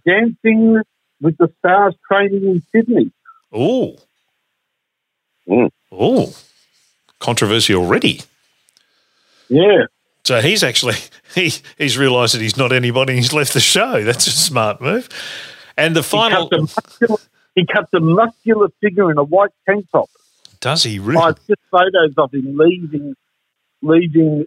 Dancing 0.07 0.81
with 1.21 1.37
the 1.39 1.53
Stars 1.59 1.95
training 2.11 2.45
in 2.45 2.63
Sydney. 2.73 3.13
Oh. 3.53 3.97
Mm. 5.49 5.71
Oh. 5.93 6.35
Controversy 7.21 7.75
already. 7.75 8.21
Yeah. 9.49 9.87
So 10.25 10.41
he's 10.41 10.63
actually 10.63 10.97
he 11.35 11.53
he's 11.79 11.97
realised 11.99 12.35
that 12.35 12.41
he's 12.43 12.57
not 12.57 12.73
anybody. 12.73 13.15
and 13.15 13.19
He's 13.23 13.33
left 13.33 13.55
the 13.55 13.61
show. 13.61 14.05
That's 14.05 14.27
a 14.27 14.31
smart 14.31 14.81
move. 14.81 15.09
And 15.77 15.95
the 15.97 16.03
He 16.03 16.09
final 16.09 16.49
cuts, 16.49 16.59
a 16.59 16.61
muscular, 16.61 17.19
he 17.55 17.67
cuts 17.67 17.89
a 17.95 18.01
muscular 18.01 18.69
figure 18.83 19.11
in 19.11 19.19
a 19.19 19.25
white 19.25 19.51
tank 19.69 19.87
top. 19.91 20.11
does 20.61 20.83
he 20.83 20.99
really? 20.99 21.23
It's 21.31 21.47
just 21.47 21.61
photos 21.71 22.15
of 22.19 22.35
him 22.35 22.57
leaving, 22.59 23.15
leaving 23.83 24.45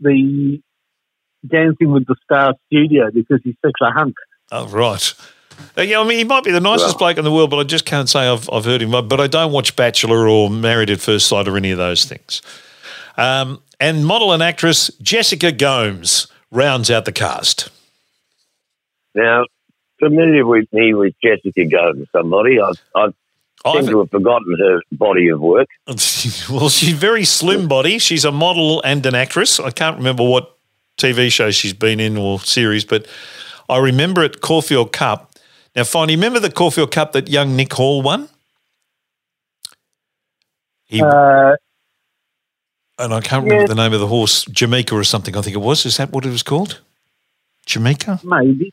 the 0.00 0.60
Dancing 1.46 1.90
with 1.92 2.06
the 2.06 2.16
Stars 2.24 2.56
studio 2.66 3.10
because 3.12 3.40
he's 3.42 3.56
such 3.64 3.74
a 3.80 3.90
hunk. 3.90 4.14
Oh, 4.52 4.66
right. 4.68 5.14
Uh, 5.76 5.82
yeah, 5.82 6.00
I 6.00 6.04
mean, 6.04 6.18
he 6.18 6.24
might 6.24 6.44
be 6.44 6.50
the 6.50 6.60
nicest 6.60 6.94
Well- 6.94 6.98
bloke 6.98 7.18
in 7.18 7.24
the 7.24 7.32
world, 7.32 7.50
but 7.50 7.58
I 7.58 7.64
just 7.64 7.84
can't 7.84 8.08
say 8.08 8.28
I've, 8.28 8.48
I've 8.50 8.64
heard 8.64 8.82
him. 8.82 8.90
But 8.90 9.20
I 9.20 9.26
don't 9.26 9.52
watch 9.52 9.74
Bachelor 9.76 10.28
or 10.28 10.50
Married 10.50 10.90
at 10.90 11.00
First 11.00 11.26
Sight 11.26 11.48
or 11.48 11.56
any 11.56 11.70
of 11.70 11.78
those 11.78 12.04
things. 12.04 12.42
Um, 13.16 13.62
and 13.80 14.06
model 14.06 14.32
and 14.32 14.42
actress 14.42 14.90
Jessica 15.02 15.52
Gomes 15.52 16.28
rounds 16.50 16.90
out 16.90 17.04
the 17.04 17.12
cast. 17.12 17.68
Now, 19.14 19.44
familiar 19.98 20.46
with 20.46 20.72
me 20.72 20.94
with 20.94 21.14
Jessica 21.22 21.64
Gomes, 21.64 22.06
somebody. 22.12 22.60
I, 22.60 22.72
I 22.94 23.06
seem 23.06 23.12
I've, 23.64 23.86
to 23.86 23.98
have 24.00 24.10
forgotten 24.10 24.56
her 24.58 24.82
body 24.92 25.28
of 25.28 25.40
work. 25.40 25.68
well, 25.86 26.68
she's 26.68 26.94
very 26.94 27.24
slim 27.24 27.68
body. 27.68 27.98
She's 27.98 28.24
a 28.24 28.32
model 28.32 28.82
and 28.82 29.04
an 29.06 29.14
actress. 29.14 29.60
I 29.60 29.70
can't 29.70 29.96
remember 29.96 30.22
what 30.28 30.56
TV 30.98 31.30
show 31.30 31.50
she's 31.50 31.72
been 31.72 32.00
in 32.00 32.16
or 32.16 32.40
series, 32.40 32.84
but 32.84 33.06
I 33.68 33.78
remember 33.78 34.22
at 34.22 34.40
Caulfield 34.40 34.92
Cup. 34.92 35.31
Now, 35.74 35.84
you 35.84 36.06
remember 36.06 36.38
the 36.38 36.50
Caulfield 36.50 36.90
Cup 36.90 37.12
that 37.12 37.28
young 37.28 37.56
Nick 37.56 37.72
Hall 37.72 38.02
won? 38.02 38.28
He, 40.84 41.00
Uh, 41.02 41.56
and 42.98 43.14
I 43.14 43.20
can't 43.20 43.44
remember 43.44 43.62
yeah. 43.62 43.66
the 43.68 43.74
name 43.74 43.92
of 43.94 44.00
the 44.00 44.06
horse, 44.06 44.44
Jamaica 44.44 44.94
or 44.94 45.04
something. 45.04 45.36
I 45.36 45.40
think 45.40 45.56
it 45.56 45.60
was. 45.60 45.86
Is 45.86 45.96
that 45.96 46.10
what 46.10 46.26
it 46.26 46.30
was 46.30 46.42
called? 46.42 46.80
Jamaica. 47.66 48.20
maybe. 48.22 48.72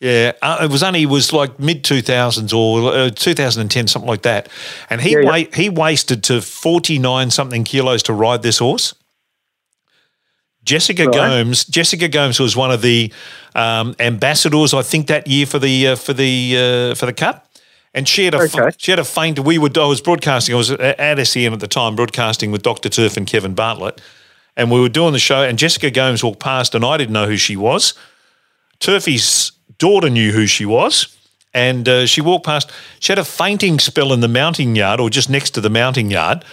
Yeah, 0.00 0.32
uh, 0.42 0.58
it 0.62 0.70
was 0.70 0.84
only 0.84 1.02
it 1.02 1.06
was 1.06 1.32
like 1.32 1.58
mid 1.58 1.82
two 1.82 2.02
thousands 2.02 2.52
or 2.52 2.92
uh, 2.92 3.10
two 3.10 3.34
thousand 3.34 3.62
and 3.62 3.70
ten, 3.70 3.88
something 3.88 4.08
like 4.08 4.22
that. 4.22 4.48
And 4.90 5.00
he 5.00 5.12
Yeah, 5.14 5.34
yeah. 5.36 5.46
he 5.56 5.68
wasted 5.68 6.22
to 6.24 6.40
forty 6.40 7.00
nine 7.00 7.30
something 7.30 7.64
kilos 7.64 8.04
to 8.04 8.12
ride 8.12 8.42
this 8.42 8.58
horse. 8.58 8.94
Jessica 10.68 11.04
Right. 11.06 11.14
Gomes. 11.14 11.64
Jessica 11.64 12.08
Gomes 12.08 12.38
was 12.38 12.54
one 12.56 12.70
of 12.70 12.82
the 12.82 13.12
um, 13.54 13.94
ambassadors, 13.98 14.74
I 14.74 14.82
think, 14.82 15.06
that 15.06 15.26
year 15.26 15.46
for 15.46 15.58
the 15.58 15.88
uh, 15.88 15.96
for 15.96 16.12
the 16.12 16.90
uh, 16.92 16.94
for 16.94 17.06
the 17.06 17.12
cup. 17.12 17.46
And 17.94 18.06
she 18.06 18.24
had 18.26 18.34
a 18.34 18.38
Okay. 18.42 18.70
she 18.76 18.92
had 18.92 18.98
a 18.98 19.04
faint. 19.04 19.38
We 19.38 19.58
were 19.58 19.70
I 19.76 19.86
was 19.86 20.00
broadcasting. 20.02 20.54
I 20.54 20.58
was 20.58 20.70
at 20.70 21.26
SEN 21.26 21.52
at 21.52 21.60
the 21.60 21.66
time, 21.68 21.96
broadcasting 21.96 22.52
with 22.52 22.62
Doctor 22.62 22.88
Turf 22.90 23.16
and 23.16 23.26
Kevin 23.26 23.54
Bartlett, 23.54 24.00
and 24.56 24.70
we 24.70 24.78
were 24.80 24.90
doing 24.90 25.12
the 25.12 25.18
show. 25.18 25.42
And 25.42 25.58
Jessica 25.58 25.90
Gomes 25.90 26.22
walked 26.22 26.40
past, 26.40 26.74
and 26.74 26.84
I 26.84 26.96
didn't 26.98 27.14
know 27.14 27.26
who 27.26 27.36
she 27.38 27.56
was. 27.56 27.94
Turfy's 28.80 29.52
daughter 29.78 30.10
knew 30.10 30.32
who 30.32 30.46
she 30.46 30.66
was, 30.66 31.16
and 31.54 31.88
uh, 31.88 32.06
she 32.06 32.20
walked 32.20 32.44
past. 32.46 32.70
She 33.00 33.10
had 33.10 33.18
a 33.18 33.24
fainting 33.24 33.78
spell 33.80 34.12
in 34.12 34.20
the 34.20 34.28
mounting 34.28 34.76
yard, 34.76 35.00
or 35.00 35.10
just 35.10 35.30
next 35.30 35.50
to 35.54 35.60
the 35.60 35.70
mounting 35.70 36.10
yard, 36.10 36.44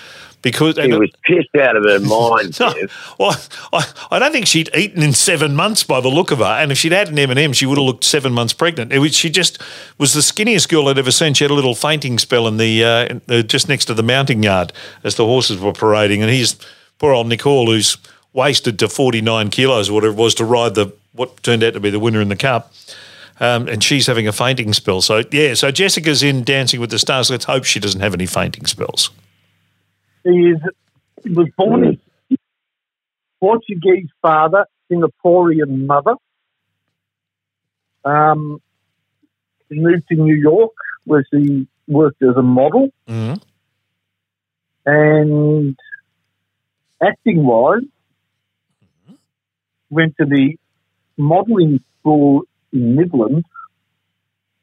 because 0.46 0.76
She 0.76 0.92
was 0.92 1.12
pissed 1.24 1.56
out 1.56 1.76
of 1.76 1.84
her 1.86 2.00
mind. 2.00 2.60
no, 2.60 2.72
well, 3.20 3.36
I, 3.74 3.92
I 4.12 4.20
don't 4.20 4.32
think 4.32 4.46
she'd 4.46 4.70
eaten 4.76 5.02
in 5.02 5.12
seven 5.12 5.56
months 5.56 5.84
by 5.84 6.00
the 6.00 6.08
look 6.08 6.30
of 6.30 6.38
her. 6.38 6.44
And 6.44 6.72
if 6.72 6.78
she'd 6.78 6.92
had 6.92 7.10
an 7.10 7.18
M 7.18 7.32
and 7.32 7.40
m 7.40 7.52
she 7.52 7.66
would 7.66 7.80
have 7.80 7.86
looked 7.86 8.04
seven 8.04 8.32
months 8.32 8.54
pregnant. 8.54 8.94
It 8.94 9.00
was, 9.00 9.16
she 9.16 9.32
just 9.32 9.60
was 9.98 10.14
the 10.14 10.20
skinniest 10.20 10.70
girl 10.70 10.88
I'd 10.88 11.00
ever 11.00 11.10
seen. 11.10 11.34
She 11.34 11.44
had 11.44 11.50
a 11.50 11.56
little 11.56 11.74
fainting 11.74 12.20
spell 12.20 12.48
in 12.48 12.58
the, 12.58 12.84
uh, 12.84 13.06
in 13.06 13.22
the 13.26 13.42
just 13.42 13.68
next 13.68 13.86
to 13.86 13.96
the 13.96 14.04
mounting 14.04 14.44
yard 14.44 14.72
as 15.04 15.16
the 15.16 15.26
horses 15.26 15.60
were 15.60 15.74
parading. 15.74 16.22
And 16.22 16.30
he's 16.30 16.56
poor 17.00 17.12
old 17.12 17.28
Nick 17.28 17.42
Hall 17.42 17.66
who's 17.66 17.98
wasted 18.34 18.78
to 18.80 18.88
forty 18.88 19.22
nine 19.22 19.50
kilos 19.50 19.90
or 19.90 19.94
whatever 19.94 20.14
it 20.14 20.18
was 20.18 20.36
to 20.36 20.46
ride 20.46 20.76
the 20.76 20.94
what 21.14 21.42
turned 21.42 21.64
out 21.64 21.74
to 21.74 21.80
be 21.80 21.90
the 21.90 22.00
winner 22.00 22.22
in 22.22 22.30
the 22.30 22.36
cup. 22.36 22.72
Um, 23.40 23.68
and 23.68 23.84
she's 23.84 24.06
having 24.06 24.28
a 24.28 24.32
fainting 24.32 24.74
spell. 24.74 25.02
So 25.02 25.24
yeah, 25.32 25.56
so 25.56 25.72
Jessica's 25.72 26.22
in 26.22 26.44
Dancing 26.44 26.80
with 26.80 26.92
the 26.92 27.00
Stars. 27.00 27.32
Let's 27.32 27.46
hope 27.46 27.64
she 27.64 27.80
doesn't 27.80 28.02
have 28.02 28.14
any 28.14 28.28
fainting 28.28 28.68
spells. 28.68 29.10
He 30.26 30.50
is 30.54 30.60
was 31.24 31.50
born 31.56 31.86
in 31.86 32.38
Portuguese 33.40 34.10
father, 34.22 34.66
Singaporean 34.92 35.86
mother. 35.86 36.16
Um, 38.04 38.60
he 39.70 39.80
moved 39.80 40.08
to 40.10 40.16
New 40.16 40.36
York, 40.36 40.74
where 41.06 41.24
she 41.32 41.68
worked 41.88 42.22
as 42.24 42.36
a 42.36 42.42
model, 42.42 42.90
Mhm. 43.08 43.42
and 44.86 45.78
acting 47.02 47.44
wise, 47.46 47.84
went 49.92 50.16
to 50.20 50.26
the 50.26 50.58
modelling 51.18 51.80
school 52.00 52.44
in 52.74 52.96
Midland. 52.96 53.46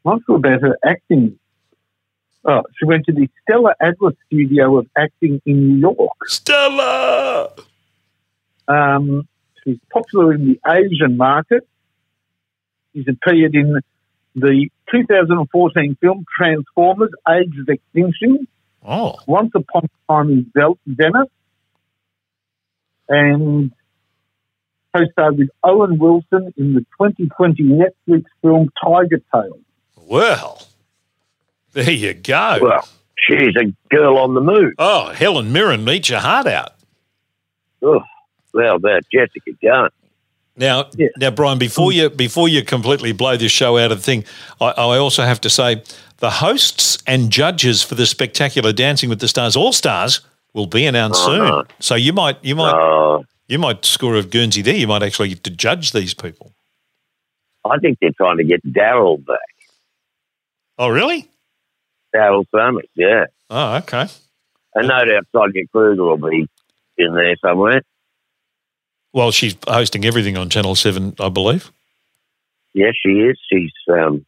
Not 0.04 0.22
sure 0.26 0.36
about 0.36 0.60
her 0.62 0.76
acting. 0.84 1.38
Oh, 2.44 2.62
she 2.78 2.86
went 2.86 3.06
to 3.06 3.12
the 3.12 3.28
Stella 3.42 3.74
Adler 3.80 4.12
Studio 4.26 4.78
of 4.78 4.86
Acting 4.96 5.40
in 5.46 5.80
New 5.80 5.94
York. 5.96 6.10
Stella. 6.26 7.50
Um, 8.66 9.28
she's 9.62 9.78
popular 9.92 10.34
in 10.34 10.46
the 10.48 10.60
Asian 10.68 11.16
market. 11.16 11.66
She's 12.92 13.06
appeared 13.08 13.54
in 13.54 13.80
the 14.34 14.68
2014 14.90 15.96
film 16.00 16.24
Transformers: 16.36 17.10
Age 17.28 17.54
of 17.60 17.68
Extinction, 17.68 18.48
Oh. 18.84 19.18
Once 19.26 19.52
Upon 19.54 19.84
a 19.84 20.12
Time 20.12 20.30
in 20.30 20.76
Venice, 20.86 21.28
and 23.08 23.72
co-starred 24.94 25.38
with 25.38 25.48
Owen 25.62 25.98
Wilson 25.98 26.52
in 26.56 26.74
the 26.74 26.80
2020 27.00 27.62
Netflix 27.62 28.24
film 28.42 28.68
Tiger 28.82 29.20
Tail. 29.32 29.58
Well, 29.96 30.66
there 31.72 31.90
you 31.90 32.14
go. 32.14 32.58
Well, 32.60 32.88
she's 33.16 33.54
a 33.56 33.72
girl 33.94 34.18
on 34.18 34.34
the 34.34 34.40
move. 34.40 34.74
oh, 34.78 35.08
Helen 35.12 35.52
Mirren, 35.52 35.88
eat 35.88 36.08
your 36.08 36.20
heart 36.20 36.46
out. 36.46 36.72
Oh, 37.82 38.02
well, 38.54 38.76
about 38.76 39.02
Jessica 39.12 39.52
Gunn. 39.62 39.90
Now, 40.56 40.90
Yeah. 40.96 41.08
now, 41.16 41.30
Brian, 41.30 41.58
before 41.58 41.92
you 41.92 42.10
before 42.10 42.48
you 42.48 42.62
completely 42.62 43.12
blow 43.12 43.36
this 43.36 43.50
show 43.52 43.78
out 43.78 43.90
of 43.90 43.98
the 43.98 44.04
thing, 44.04 44.24
I, 44.60 44.66
I 44.70 44.98
also 44.98 45.22
have 45.22 45.40
to 45.42 45.50
say 45.50 45.82
the 46.18 46.30
hosts 46.30 47.02
and 47.06 47.30
judges 47.30 47.82
for 47.82 47.94
the 47.94 48.04
spectacular 48.06 48.72
Dancing 48.72 49.08
with 49.08 49.20
the 49.20 49.28
Stars 49.28 49.56
All 49.56 49.72
Stars 49.72 50.20
will 50.52 50.66
be 50.66 50.84
announced 50.84 51.22
Uh-huh. 51.26 51.62
soon. 51.62 51.76
So 51.80 51.94
you 51.94 52.12
might 52.12 52.36
you 52.44 52.54
might 52.54 52.74
Oh, 52.74 53.24
you 53.48 53.58
might 53.58 53.84
score 53.86 54.14
a 54.16 54.22
Guernsey 54.22 54.60
there. 54.62 54.76
You 54.76 54.86
might 54.86 55.02
actually 55.02 55.30
get 55.30 55.42
to 55.44 55.50
judge 55.50 55.92
these 55.92 56.12
people. 56.14 56.52
I 57.64 57.78
think 57.78 57.98
they're 58.00 58.10
trying 58.16 58.36
to 58.36 58.44
get 58.44 58.62
Daryl 58.64 59.24
back. 59.24 59.38
Oh, 60.78 60.88
really? 60.88 61.28
Daryl 62.14 62.44
Somers, 62.54 62.86
yeah. 62.94 63.26
Oh, 63.50 63.76
okay. 63.76 64.06
And 64.74 64.88
no 64.88 65.04
doubt 65.04 65.26
Sonia 65.34 65.66
Kruger 65.68 66.02
will 66.02 66.16
be 66.16 66.48
in 66.98 67.14
there 67.14 67.36
somewhere. 67.44 67.82
Well, 69.12 69.30
she's 69.30 69.56
hosting 69.68 70.04
everything 70.04 70.36
on 70.38 70.48
Channel 70.48 70.74
Seven, 70.74 71.14
I 71.20 71.28
believe. 71.28 71.70
Yes, 72.74 72.94
she 73.04 73.10
is. 73.10 73.38
She's 73.52 73.72
um, 73.92 74.24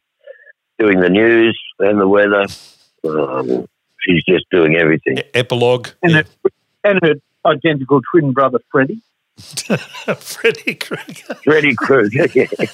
doing 0.77 0.99
the 0.99 1.09
news 1.09 1.59
and 1.79 1.99
the 1.99 2.07
weather. 2.07 2.45
Um, 3.03 3.65
she's 4.01 4.23
just 4.25 4.45
doing 4.51 4.75
everything. 4.75 5.17
E- 5.17 5.23
Epilogue. 5.33 5.87
And, 6.03 6.11
Yeah. 6.11 6.21
her, 6.43 6.49
and 6.83 6.99
her 7.03 7.13
identical 7.49 8.01
twin 8.11 8.31
brother, 8.33 8.59
Freddie. 8.71 9.01
Freddie 9.37 10.75
Krueger. 10.75 11.33
Freddie 11.43 11.75
Krueger, 11.75 12.27
yeah. 12.35 12.45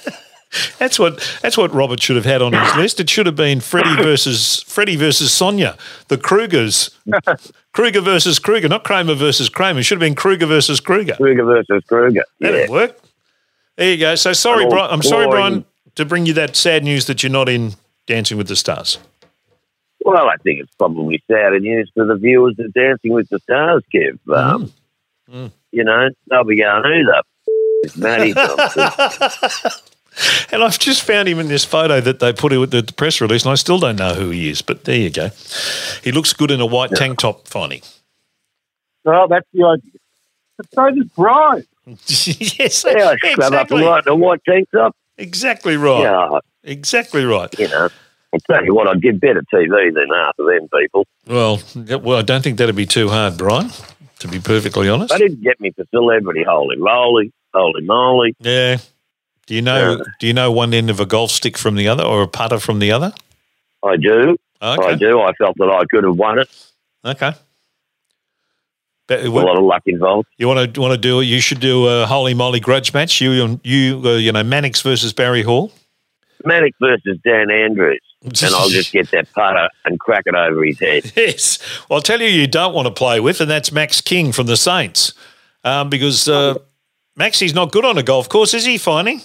That's 0.80 1.00
what 1.00 1.18
that's 1.42 1.58
what 1.58 1.74
Robert 1.74 2.02
should 2.02 2.16
have 2.18 2.26
had 2.26 2.42
on 2.42 2.52
his 2.54 2.76
list. 2.76 3.00
It 3.00 3.10
should 3.10 3.26
have 3.26 3.36
been 3.38 3.62
Freddie 3.62 3.96
versus 4.02 4.62
Freddie 4.64 4.96
versus 4.98 5.32
Sonia, 5.32 5.78
the 6.10 6.18
Krugers. 6.18 6.90
Kruger 7.74 8.02
versus 8.02 8.38
Kruger, 8.38 8.68
not 8.68 8.84
Kramer 8.84 9.14
versus 9.16 9.48
Kramer. 9.48 9.80
It 9.80 9.84
should 9.84 9.96
have 9.96 10.06
been 10.06 10.16
Kruger 10.16 10.46
versus 10.46 10.82
Kruger. 10.82 11.14
Krueger 11.16 11.46
versus 11.46 11.84
Krueger. 11.88 12.24
That'd 12.42 12.68
Yeah. 12.70 12.72
work. 12.74 13.00
There 13.78 13.92
you 13.92 13.98
go. 13.98 14.16
So 14.16 14.34
sorry, 14.34 14.66
Brian. 14.68 14.92
I'm 14.92 15.02
sorry. 15.02 15.28
Brian, 15.28 15.64
to 15.96 16.04
bring 16.06 16.26
you 16.26 16.34
that 16.34 16.56
sad 16.58 16.84
news 16.84 17.06
that 17.06 17.24
you're 17.24 17.32
not 17.32 17.48
in 17.48 17.74
Dancing 18.08 18.38
with 18.38 18.48
the 18.50 18.58
Stars. 18.58 18.98
Well, 20.04 20.28
I 20.28 20.36
think 20.38 20.60
it's 20.60 20.74
probably 20.76 21.24
sad 21.32 21.54
news 21.62 21.90
for 21.94 22.06
the 22.06 22.16
viewers 22.16 22.56
of 22.60 22.74
Dancing 22.74 23.14
with 23.14 23.30
the 23.30 23.40
Stars, 23.40 23.84
Kev. 23.94 24.18
Um, 24.36 24.74
You 25.72 25.84
know, 25.86 26.10
they'll 26.30 26.44
be 26.44 26.58
going, 26.58 26.84
who 26.84 27.06
the 27.06 27.18
f- 27.18 27.86
is 27.86 27.96
Matty 27.98 28.34
Thompson? 28.34 29.72
And 30.54 30.62
I've 30.62 30.78
just 30.78 31.04
found 31.04 31.30
him 31.30 31.40
in 31.40 31.48
this 31.48 31.64
photo 31.64 32.02
that 32.02 32.20
they 32.20 32.34
put 32.34 32.52
with 32.60 32.72
the 32.72 32.84
press 32.98 33.22
release, 33.22 33.44
and 33.46 33.52
I 33.54 33.56
still 33.56 33.80
don't 33.80 33.96
know 33.96 34.14
who 34.14 34.30
he 34.32 34.50
is. 34.50 34.62
But 34.62 34.84
there 34.84 34.98
you 34.98 35.10
go. 35.10 35.30
He 36.04 36.12
looks 36.12 36.34
good 36.34 36.52
in 36.52 36.60
a 36.60 36.66
white 36.66 36.92
tank 36.92 37.20
top, 37.20 37.48
Finey. 37.48 37.82
Oh, 39.06 39.28
that's 39.30 39.48
the 39.54 39.64
idea. 39.66 39.92
But 40.58 40.66
so 40.74 40.92
does 40.92 41.08
Brian. 41.16 41.66
yes, 41.86 42.84
Yeah, 42.86 43.16
scrub 43.16 43.54
up 43.54 43.72
a 43.72 43.76
exactly. 43.76 43.86
and 43.88 44.08
a 44.08 44.16
white 44.16 44.42
tank 44.48 44.68
top. 44.74 44.96
Exactly 45.18 45.78
right. 45.78 46.02
Yeah, 46.02 46.40
Exactly 46.64 47.24
right. 47.26 47.58
you 47.58 47.70
know. 47.70 47.88
I'll 48.34 48.40
tell 48.50 48.64
you 48.66 48.74
what, 48.76 48.88
I'd 48.88 49.02
give 49.02 49.20
better 49.20 49.44
TV 49.54 49.94
than 49.94 50.08
half 50.14 50.38
of 50.40 50.46
them 50.48 50.68
people. 50.78 51.06
Well, 51.28 51.62
well, 52.02 52.18
I 52.20 52.22
don't 52.22 52.42
think 52.44 52.58
that'd 52.58 52.76
be 52.76 52.86
too 52.86 53.10
hard, 53.10 53.38
Brian. 53.38 53.70
To 54.20 54.28
be 54.28 54.40
perfectly 54.40 54.88
honest. 54.88 55.12
They 55.14 55.18
didn't 55.20 55.42
get 55.42 55.60
me 55.60 55.72
for 55.72 55.84
celebrity. 55.92 56.44
Holy 56.48 56.76
moly, 56.78 57.32
holy 57.54 57.82
moly. 57.84 58.36
Yeah. 58.40 58.78
Do 59.48 59.56
you 59.56 59.62
know? 59.62 59.98
Yeah. 59.98 60.04
Do 60.20 60.28
you 60.28 60.34
know 60.34 60.52
one 60.52 60.74
end 60.74 60.90
of 60.90 61.00
a 61.00 61.06
golf 61.06 61.32
stick 61.32 61.58
from 61.58 61.76
the 61.76 61.88
other, 61.88 62.04
or 62.04 62.22
a 62.22 62.28
putter 62.28 62.60
from 62.60 62.80
the 62.80 62.92
other? 62.92 63.14
I 63.84 63.98
do. 63.98 64.38
I 64.62 64.96
do. 64.96 65.20
I 65.22 65.34
felt 65.34 65.58
that 65.58 65.70
I 65.70 65.84
could 65.90 66.04
have 66.04 66.16
won 66.16 66.38
it. 66.40 66.50
Okay. 67.04 67.34
But 69.08 69.26
A 69.26 69.30
lot 69.30 69.58
of 69.58 69.64
luck 69.64 69.82
involved. 69.88 70.30
you 70.38 70.48
want 70.48 70.74
to 70.74 70.80
want 70.80 70.94
to 70.94 70.98
do? 70.98 71.20
You 71.22 71.42
should 71.42 71.60
do 71.60 71.88
a 71.88 72.06
holy 72.06 72.34
moly 72.34 72.60
grudge 72.62 72.94
match. 72.94 73.20
You 73.20 73.44
and 73.44 73.60
you, 73.64 74.02
uh, 74.06 74.10
you 74.16 74.32
know, 74.32 74.44
Mannix 74.44 74.82
versus 74.82 75.12
Barry 75.12 75.42
Hall. 75.42 75.74
Mannix 76.46 76.78
versus 76.80 77.18
Dan 77.24 77.52
Andrews. 77.52 78.00
And 78.24 78.56
I'll 78.56 78.70
just 78.70 78.92
get 78.94 79.12
that 79.12 79.32
putter 79.34 79.68
and 79.84 80.00
crack 80.00 80.24
it 80.28 80.36
over 80.36 80.64
his 80.64 80.80
head. 80.80 81.12
Yes. 81.16 81.60
Well, 81.90 81.98
I'll 81.98 82.02
tell 82.04 82.22
you, 82.22 82.28
you 82.28 82.48
don't 82.48 82.74
want 82.74 82.88
to 82.88 82.94
play 82.94 83.20
with, 83.20 83.42
and 83.42 83.50
that's 83.52 83.72
Max 83.72 84.00
King 84.00 84.32
from 84.32 84.46
the 84.48 84.56
Saints, 84.58 85.14
um, 85.64 85.90
because 85.90 86.30
uh, 86.30 86.56
Maxie's 87.18 87.54
not 87.54 87.72
good 87.72 87.84
on 87.84 87.98
a 87.98 88.04
golf 88.04 88.30
course, 88.30 88.54
is 88.54 88.64
he? 88.66 88.78
Finding. 88.78 89.22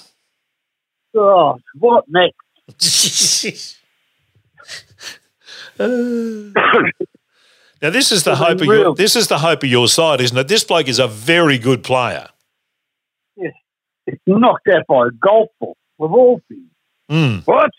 Oh, 1.17 1.59
what 1.75 2.05
next? 2.09 3.77
Now 7.83 7.91
this 7.91 8.11
is 8.11 8.25
the 8.25 8.31
Well, 8.31 8.45
hope 8.45 8.61
of 8.63 8.67
your 8.67 8.95
this 8.95 9.17
is 9.17 9.29
the 9.29 9.39
hope 9.39 9.63
of 9.63 9.69
your 9.69 9.87
side, 9.87 10.21
isn't 10.21 10.37
it? 10.37 10.49
This 10.49 10.65
bloke 10.65 10.89
is 10.89 10.99
a 10.99 11.07
very 11.07 11.59
good 11.59 11.85
player. 11.85 12.29
Yes, 13.37 13.53
it's 14.07 14.23
knocked 14.27 14.69
out 14.69 14.87
by 14.87 15.09
a 15.09 15.11
golf 15.11 15.51
ball, 15.61 15.77
of 16.01 16.13
all 16.13 16.41
things. 16.49 16.71
Mm. 17.11 17.47
What? 17.47 17.71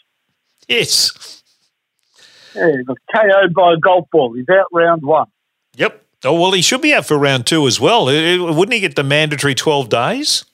Yes. 0.67 1.41
Yeah, 2.55 2.71
he 2.77 2.83
got 2.83 2.97
KO'd 3.13 3.53
by 3.55 3.73
a 3.73 3.77
golf 3.77 4.07
ball. 4.11 4.33
He's 4.33 4.47
out 4.49 4.67
round 4.71 5.01
one. 5.01 5.27
Yep. 5.75 6.03
Oh 6.25 6.39
well, 6.39 6.51
he 6.51 6.61
should 6.61 6.81
be 6.81 6.93
out 6.93 7.05
for 7.07 7.17
round 7.17 7.47
two 7.47 7.65
as 7.67 7.79
well. 7.79 8.05
Wouldn't 8.05 8.73
he 8.73 8.79
get 8.79 8.95
the 8.95 9.03
mandatory 9.03 9.55
twelve 9.55 9.89
days? 9.89 10.45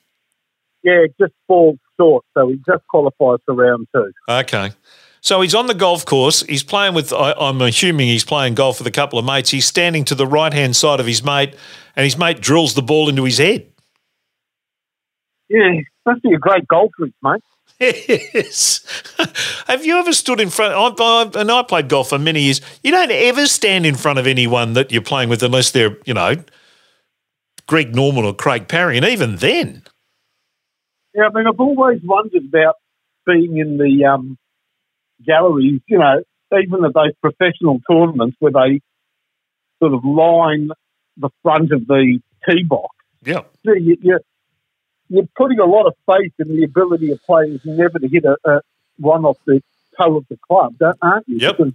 Yeah, 0.82 1.04
just 1.20 1.32
falls 1.46 1.78
short, 1.98 2.24
so 2.34 2.48
he 2.48 2.56
just 2.66 2.86
qualifies 2.88 3.38
for 3.44 3.54
round 3.54 3.86
two. 3.94 4.12
Okay. 4.28 4.72
So 5.20 5.40
he's 5.40 5.54
on 5.54 5.66
the 5.68 5.74
golf 5.74 6.04
course. 6.04 6.42
He's 6.42 6.62
playing 6.62 6.94
with. 6.94 7.12
I, 7.12 7.32
I'm 7.32 7.60
assuming 7.62 8.08
he's 8.08 8.24
playing 8.24 8.54
golf 8.54 8.78
with 8.78 8.86
a 8.86 8.90
couple 8.90 9.18
of 9.18 9.24
mates. 9.24 9.50
He's 9.50 9.66
standing 9.66 10.04
to 10.06 10.14
the 10.14 10.26
right 10.26 10.52
hand 10.52 10.76
side 10.76 11.00
of 11.00 11.06
his 11.06 11.24
mate, 11.24 11.54
and 11.96 12.04
his 12.04 12.18
mate 12.18 12.40
drills 12.40 12.74
the 12.74 12.82
ball 12.82 13.08
into 13.08 13.24
his 13.24 13.38
head. 13.38 13.66
Yeah, 15.48 15.80
must 16.04 16.22
be 16.22 16.32
a 16.32 16.38
great 16.38 16.68
golfer, 16.68 17.08
mate. 17.22 17.42
Yes. 17.80 18.84
Have 19.66 19.84
you 19.84 19.98
ever 19.98 20.12
stood 20.12 20.40
in 20.40 20.48
front? 20.48 20.74
I, 20.74 21.04
I, 21.04 21.40
and 21.40 21.50
I 21.50 21.62
played 21.62 21.88
golf 21.88 22.10
for 22.10 22.18
many 22.18 22.42
years. 22.42 22.60
You 22.82 22.92
don't 22.92 23.10
ever 23.10 23.46
stand 23.46 23.84
in 23.84 23.96
front 23.96 24.18
of 24.18 24.26
anyone 24.26 24.74
that 24.74 24.92
you're 24.92 25.02
playing 25.02 25.28
with 25.28 25.42
unless 25.42 25.72
they're, 25.72 25.96
you 26.04 26.14
know, 26.14 26.36
Greg 27.66 27.94
Norman 27.94 28.24
or 28.24 28.34
Craig 28.34 28.68
Parry, 28.68 28.96
and 28.96 29.06
even 29.06 29.36
then. 29.36 29.82
Yeah, 31.14 31.28
I 31.32 31.36
mean, 31.36 31.46
I've 31.46 31.60
always 31.60 32.00
wondered 32.02 32.44
about 32.48 32.74
being 33.24 33.58
in 33.58 33.78
the 33.78 34.04
um, 34.04 34.36
galleries, 35.24 35.80
you 35.86 35.98
know, 35.98 36.22
even 36.52 36.84
at 36.84 36.92
those 36.94 37.12
professional 37.20 37.80
tournaments 37.90 38.36
where 38.40 38.52
they 38.52 38.80
sort 39.80 39.94
of 39.94 40.04
line 40.04 40.70
the 41.16 41.30
front 41.42 41.72
of 41.72 41.86
the 41.86 42.20
tee 42.48 42.64
box. 42.64 42.94
Yeah. 43.24 43.42
So 43.64 43.72
you, 43.74 43.96
you, 44.00 44.18
you're 45.08 45.28
putting 45.36 45.58
a 45.60 45.64
lot 45.64 45.86
of 45.86 45.94
faith 46.06 46.32
in 46.38 46.48
the 46.48 46.64
ability 46.64 47.12
of 47.12 47.22
players 47.22 47.60
never 47.64 47.98
to 47.98 48.08
hit 48.08 48.24
a, 48.24 48.36
a 48.44 48.60
one 48.98 49.24
off 49.24 49.38
the 49.46 49.62
toe 49.98 50.16
of 50.16 50.26
the 50.28 50.38
club, 50.48 50.74
don't, 50.78 50.98
aren't 51.00 51.28
you? 51.28 51.38
Yep. 51.38 51.56
Because, 51.56 51.72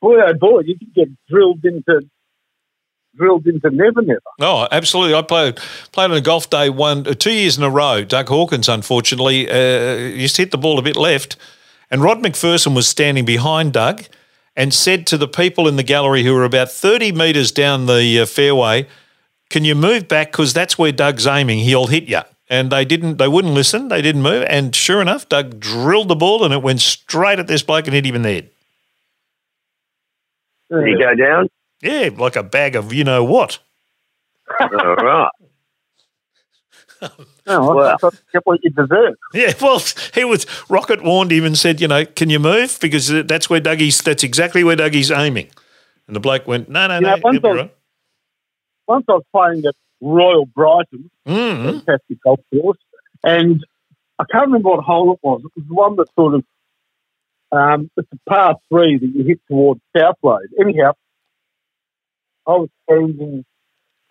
boy, 0.00 0.16
oh 0.26 0.34
boy, 0.34 0.60
you 0.60 0.78
can 0.78 0.92
get 0.94 1.08
drilled 1.28 1.64
into 1.64 2.08
drilled 3.16 3.46
into 3.46 3.70
never, 3.70 4.02
never. 4.02 4.20
Oh, 4.40 4.68
absolutely. 4.70 5.14
I 5.14 5.22
played 5.22 5.56
played 5.92 6.10
on 6.10 6.16
a 6.16 6.20
golf 6.20 6.48
day 6.50 6.70
one 6.70 7.06
uh, 7.06 7.14
two 7.14 7.32
years 7.32 7.58
in 7.58 7.64
a 7.64 7.70
row. 7.70 8.04
Doug 8.04 8.28
Hawkins, 8.28 8.68
unfortunately, 8.68 9.50
uh, 9.50 9.96
used 9.96 10.36
to 10.36 10.42
hit 10.42 10.50
the 10.50 10.58
ball 10.58 10.78
a 10.78 10.82
bit 10.82 10.96
left, 10.96 11.36
and 11.90 12.02
Rod 12.02 12.18
McPherson 12.18 12.74
was 12.74 12.88
standing 12.88 13.24
behind 13.24 13.72
Doug 13.72 14.04
and 14.56 14.72
said 14.72 15.06
to 15.08 15.18
the 15.18 15.28
people 15.28 15.68
in 15.68 15.76
the 15.76 15.82
gallery 15.82 16.22
who 16.24 16.34
were 16.34 16.44
about 16.44 16.70
thirty 16.70 17.12
metres 17.12 17.52
down 17.52 17.86
the 17.86 18.20
uh, 18.20 18.26
fairway, 18.26 18.86
"Can 19.50 19.64
you 19.64 19.74
move 19.74 20.08
back? 20.08 20.32
Because 20.32 20.52
that's 20.52 20.78
where 20.78 20.92
Doug's 20.92 21.26
aiming. 21.26 21.60
He'll 21.60 21.88
hit 21.88 22.04
you." 22.04 22.20
And 22.50 22.72
they 22.72 22.86
didn't. 22.86 23.18
They 23.18 23.28
wouldn't 23.28 23.52
listen. 23.52 23.88
They 23.88 24.00
didn't 24.00 24.22
move. 24.22 24.44
And 24.48 24.74
sure 24.74 25.02
enough, 25.02 25.28
Doug 25.28 25.60
drilled 25.60 26.08
the 26.08 26.16
ball, 26.16 26.44
and 26.44 26.54
it 26.54 26.62
went 26.62 26.80
straight 26.80 27.38
at 27.38 27.46
this 27.46 27.62
bloke 27.62 27.86
and 27.86 27.94
hit 27.94 28.06
him 28.06 28.14
in 28.14 28.22
the 28.22 28.32
head. 28.32 28.50
Did 30.70 30.86
he 30.86 30.98
go 30.98 31.14
down? 31.14 31.48
Yeah, 31.82 32.10
like 32.16 32.36
a 32.36 32.42
bag 32.42 32.74
of 32.76 32.92
you 32.92 33.04
know 33.04 33.24
what. 33.24 33.58
All 34.60 34.68
right. 34.96 35.30
No, 37.00 37.08
Well- 37.74 37.80
I 37.82 37.96
thought 37.96 38.14
you 38.14 38.20
get 38.32 38.46
what 38.46 38.60
you 38.62 38.70
deserve. 38.70 39.14
Yeah, 39.32 39.52
well, 39.60 39.80
he 40.14 40.24
was 40.24 40.46
Rocket 40.68 41.02
warned 41.04 41.30
him 41.32 41.44
and 41.44 41.56
said, 41.56 41.80
you 41.80 41.86
know, 41.88 42.04
can 42.04 42.30
you 42.30 42.38
move 42.40 42.78
because 42.80 43.08
that's 43.26 43.48
where 43.48 43.60
Dougie's. 43.60 44.00
That's 44.02 44.24
exactly 44.24 44.64
where 44.64 44.76
Dougie's 44.76 45.10
aiming. 45.10 45.48
And 46.06 46.16
the 46.16 46.20
bloke 46.20 46.46
went, 46.46 46.68
no, 46.68 46.86
no, 46.88 46.94
Yeah, 46.94 47.16
no. 47.16 47.20
once 47.22 47.38
I 47.44 47.48
was- 47.48 47.56
right." 47.56 47.74
Once 48.88 49.04
I 49.08 49.12
was 49.12 49.24
playing 49.34 49.66
at 49.66 49.74
Royal 50.00 50.46
Brighton, 50.46 51.10
Mm. 51.26 51.64
fantastic 51.84 52.22
golf 52.24 52.40
course, 52.50 52.78
and 53.22 53.62
I 54.18 54.24
can't 54.32 54.46
remember 54.46 54.70
what 54.70 54.82
hole 54.82 55.12
it 55.12 55.18
was. 55.22 55.42
It 55.44 55.52
was 55.54 55.66
the 55.68 55.74
one 55.74 55.96
that 55.96 56.06
sort 56.18 56.34
of, 56.36 56.44
um, 57.52 57.90
it's 57.98 58.08
a 58.12 58.30
par 58.30 58.56
three 58.70 58.96
that 58.96 59.06
you 59.06 59.24
hit 59.24 59.40
towards 59.46 59.80
South 59.94 60.16
Road. 60.22 60.48
Anyhow, 60.58 60.92
I 62.48 62.52
was 62.52 62.70
standing 62.84 63.44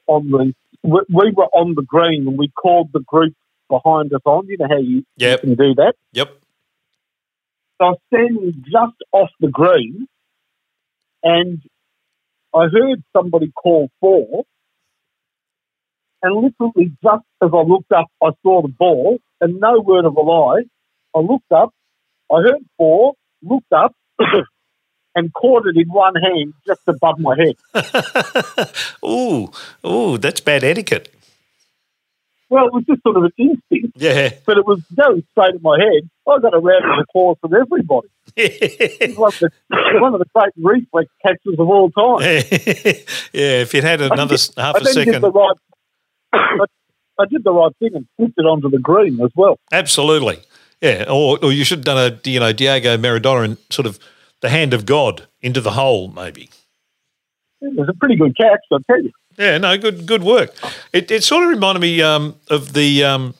on 0.05 0.29
the, 0.29 0.53
we, 0.83 0.99
we 1.09 1.31
were 1.35 1.49
on 1.55 1.73
the 1.73 1.81
green 1.81 2.27
and 2.27 2.37
we 2.37 2.49
called 2.49 2.89
the 2.93 2.99
group 2.99 3.33
behind 3.67 4.13
us 4.13 4.21
on. 4.25 4.47
You 4.47 4.57
know 4.59 4.67
how 4.69 4.77
you, 4.77 5.03
Yep. 5.17 5.43
you 5.43 5.55
can 5.55 5.55
do 5.55 5.75
that? 5.75 5.95
Yep. 6.13 6.29
So 7.79 7.85
I 7.85 7.89
was 7.89 7.99
standing 8.13 8.53
just 8.63 8.97
off 9.11 9.29
the 9.39 9.47
green 9.49 10.07
and 11.23 11.61
I 12.53 12.67
heard 12.71 13.03
somebody 13.15 13.51
call 13.51 13.89
four. 13.99 14.43
And 16.21 16.35
literally 16.35 16.91
just 17.03 17.25
as 17.43 17.49
I 17.53 17.61
looked 17.61 17.91
up, 17.91 18.07
I 18.23 18.29
saw 18.43 18.61
the 18.61 18.67
ball 18.67 19.17
and 19.41 19.59
no 19.59 19.79
word 19.79 20.05
of 20.05 20.15
a 20.15 20.21
lie. 20.21 20.63
I 21.15 21.19
looked 21.19 21.51
up, 21.51 21.73
I 22.31 22.41
heard 22.41 22.65
four, 22.77 23.13
looked 23.41 23.71
up 23.71 23.93
and 25.17 25.33
caught 25.33 25.65
it 25.67 25.75
in 25.75 25.87
one 25.89 26.15
hand 26.15 26.53
just 26.65 26.81
above 26.87 27.19
my 27.19 27.35
head. 27.35 27.55
ooh, 29.05 29.49
ooh, 29.85 30.17
that's 30.17 30.39
bad 30.39 30.63
etiquette. 30.63 31.13
Well, 32.49 32.67
it 32.67 32.73
was 32.73 32.85
just 32.85 33.03
sort 33.03 33.17
of 33.17 33.23
an 33.25 33.31
instinct, 33.37 33.97
Yeah. 33.97 34.29
but 34.45 34.57
it 34.57 34.65
was 34.65 34.79
going 34.95 35.21
straight 35.31 35.55
at 35.55 35.61
my 35.61 35.77
head. 35.79 36.09
I 36.25 36.39
got 36.39 36.53
a 36.53 36.59
round 36.59 36.85
of 36.85 36.99
applause 37.09 37.35
from 37.41 37.53
everybody. 37.53 38.07
It 38.37 39.17
was 39.17 39.17
one 39.17 39.27
of 39.33 39.39
the, 39.39 39.99
one 39.99 40.13
of 40.13 40.19
the 40.19 40.25
great 40.33 40.53
reflex 40.57 41.09
catches 41.25 41.59
of 41.59 41.67
all 41.69 41.89
time. 41.91 42.21
yeah, 42.21 42.41
if 43.33 43.73
you'd 43.73 43.83
had 43.83 44.01
another 44.01 44.35
s- 44.35 44.53
half 44.55 44.75
a 44.75 44.79
did 44.79 44.93
second. 44.93 45.21
the 45.23 45.31
right. 45.31 45.55
I, 46.33 46.65
I 47.19 47.25
did 47.25 47.43
the 47.43 47.51
right 47.51 47.71
thing 47.79 47.95
and 47.95 48.07
flipped 48.15 48.35
it 48.37 48.43
onto 48.45 48.69
the 48.69 48.79
green 48.79 49.19
as 49.21 49.31
well. 49.35 49.57
Absolutely. 49.73 50.39
Yeah. 50.81 51.05
Or, 51.09 51.37
or 51.43 51.51
you 51.51 51.65
should 51.65 51.79
have 51.79 51.85
done 51.85 52.13
a, 52.23 52.29
you 52.29 52.39
know, 52.39 52.53
Diego 52.53 52.95
Maradona 52.97 53.43
and 53.43 53.57
sort 53.71 53.87
of 53.87 53.99
the 54.41 54.49
hand 54.49 54.73
of 54.73 54.85
God 54.85 55.27
into 55.41 55.61
the 55.61 55.71
hole, 55.71 56.09
maybe. 56.09 56.49
It 57.61 57.75
was 57.75 57.89
a 57.89 57.93
pretty 57.93 58.15
good 58.15 58.37
catch, 58.37 58.59
I 58.71 58.77
tell 58.87 59.01
you. 59.01 59.11
Yeah, 59.37 59.57
no, 59.57 59.77
good 59.77 60.05
good 60.05 60.23
work. 60.23 60.53
It, 60.93 61.11
it 61.11 61.23
sort 61.23 61.43
of 61.43 61.49
reminded 61.49 61.79
me 61.79 62.01
um, 62.01 62.35
of 62.49 62.73
the 62.73 63.03
um, 63.03 63.35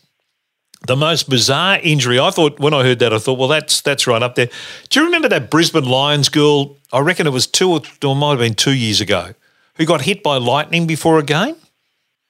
the 0.86 0.96
most 0.96 1.30
bizarre 1.30 1.80
injury. 1.82 2.20
I 2.20 2.30
thought 2.30 2.60
when 2.60 2.74
I 2.74 2.84
heard 2.84 3.00
that, 3.00 3.14
I 3.14 3.18
thought, 3.18 3.40
well, 3.40 3.48
that's 3.48 3.82
that's 3.82 4.06
right 4.06 4.22
up 4.22 4.36
there. 4.36 4.50
Do 4.90 5.00
you 5.00 5.06
remember 5.06 5.28
that 5.30 5.50
Brisbane 5.50 5.86
Lions 5.86 6.30
girl? 6.30 6.78
I 6.94 7.00
reckon 7.00 7.26
it 7.28 7.32
was 7.32 7.48
two 7.48 7.72
or, 7.72 7.82
or 8.04 8.16
might 8.16 8.32
have 8.32 8.40
been 8.40 8.54
two 8.54 8.74
years 8.74 9.02
ago, 9.02 9.34
who 9.76 9.86
got 9.86 10.02
hit 10.02 10.22
by 10.24 10.38
lightning 10.38 10.88
before 10.88 11.20
a 11.20 11.24
game. 11.24 11.56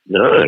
No. 0.07 0.43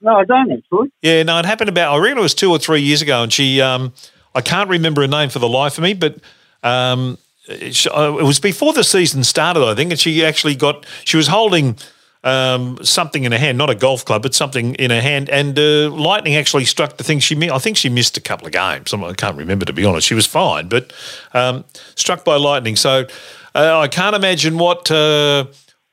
No, 0.00 0.16
I 0.16 0.24
don't 0.24 0.52
actually. 0.52 0.92
Yeah, 1.02 1.22
no, 1.22 1.38
it 1.38 1.46
happened 1.46 1.70
about 1.70 1.94
I 1.94 1.98
reckon 1.98 2.18
it 2.18 2.22
was 2.22 2.34
two 2.34 2.50
or 2.50 2.58
three 2.58 2.80
years 2.80 3.00
ago, 3.00 3.22
and 3.22 3.32
she 3.32 3.60
um, 3.60 3.92
I 4.34 4.40
can't 4.40 4.68
remember 4.68 5.00
her 5.00 5.08
name 5.08 5.30
for 5.30 5.38
the 5.38 5.48
life 5.48 5.78
of 5.78 5.84
me, 5.84 5.94
but 5.94 6.18
um, 6.62 7.16
it, 7.48 7.86
uh, 7.86 8.12
was 8.12 8.40
before 8.40 8.72
the 8.72 8.84
season 8.84 9.24
started, 9.24 9.62
I 9.64 9.74
think, 9.74 9.90
and 9.90 10.00
she 10.00 10.24
actually 10.24 10.54
got 10.54 10.86
she 11.04 11.16
was 11.16 11.28
holding 11.28 11.76
um, 12.24 12.78
something 12.82 13.24
in 13.24 13.32
her 13.32 13.38
hand, 13.38 13.56
not 13.56 13.70
a 13.70 13.74
golf 13.74 14.04
club, 14.04 14.22
but 14.22 14.34
something 14.34 14.74
in 14.74 14.90
her 14.90 15.00
hand, 15.00 15.30
and 15.30 15.58
uh, 15.58 15.90
lightning 15.90 16.34
actually 16.34 16.64
struck 16.64 16.96
the 16.96 17.04
thing. 17.04 17.20
She 17.20 17.50
I 17.50 17.58
think 17.58 17.76
she 17.76 17.88
missed 17.88 18.16
a 18.16 18.20
couple 18.20 18.46
of 18.46 18.52
games. 18.52 18.92
I 18.92 19.12
can't 19.14 19.36
remember 19.36 19.64
to 19.64 19.72
be 19.72 19.84
honest. 19.84 20.06
She 20.06 20.14
was 20.14 20.26
fine, 20.26 20.68
but 20.68 20.92
um, 21.34 21.64
struck 21.94 22.24
by 22.24 22.36
lightning. 22.36 22.76
So 22.76 23.06
uh, 23.54 23.78
I 23.78 23.88
can't 23.88 24.16
imagine 24.16 24.58
what. 24.58 24.90
Uh, 24.90 25.46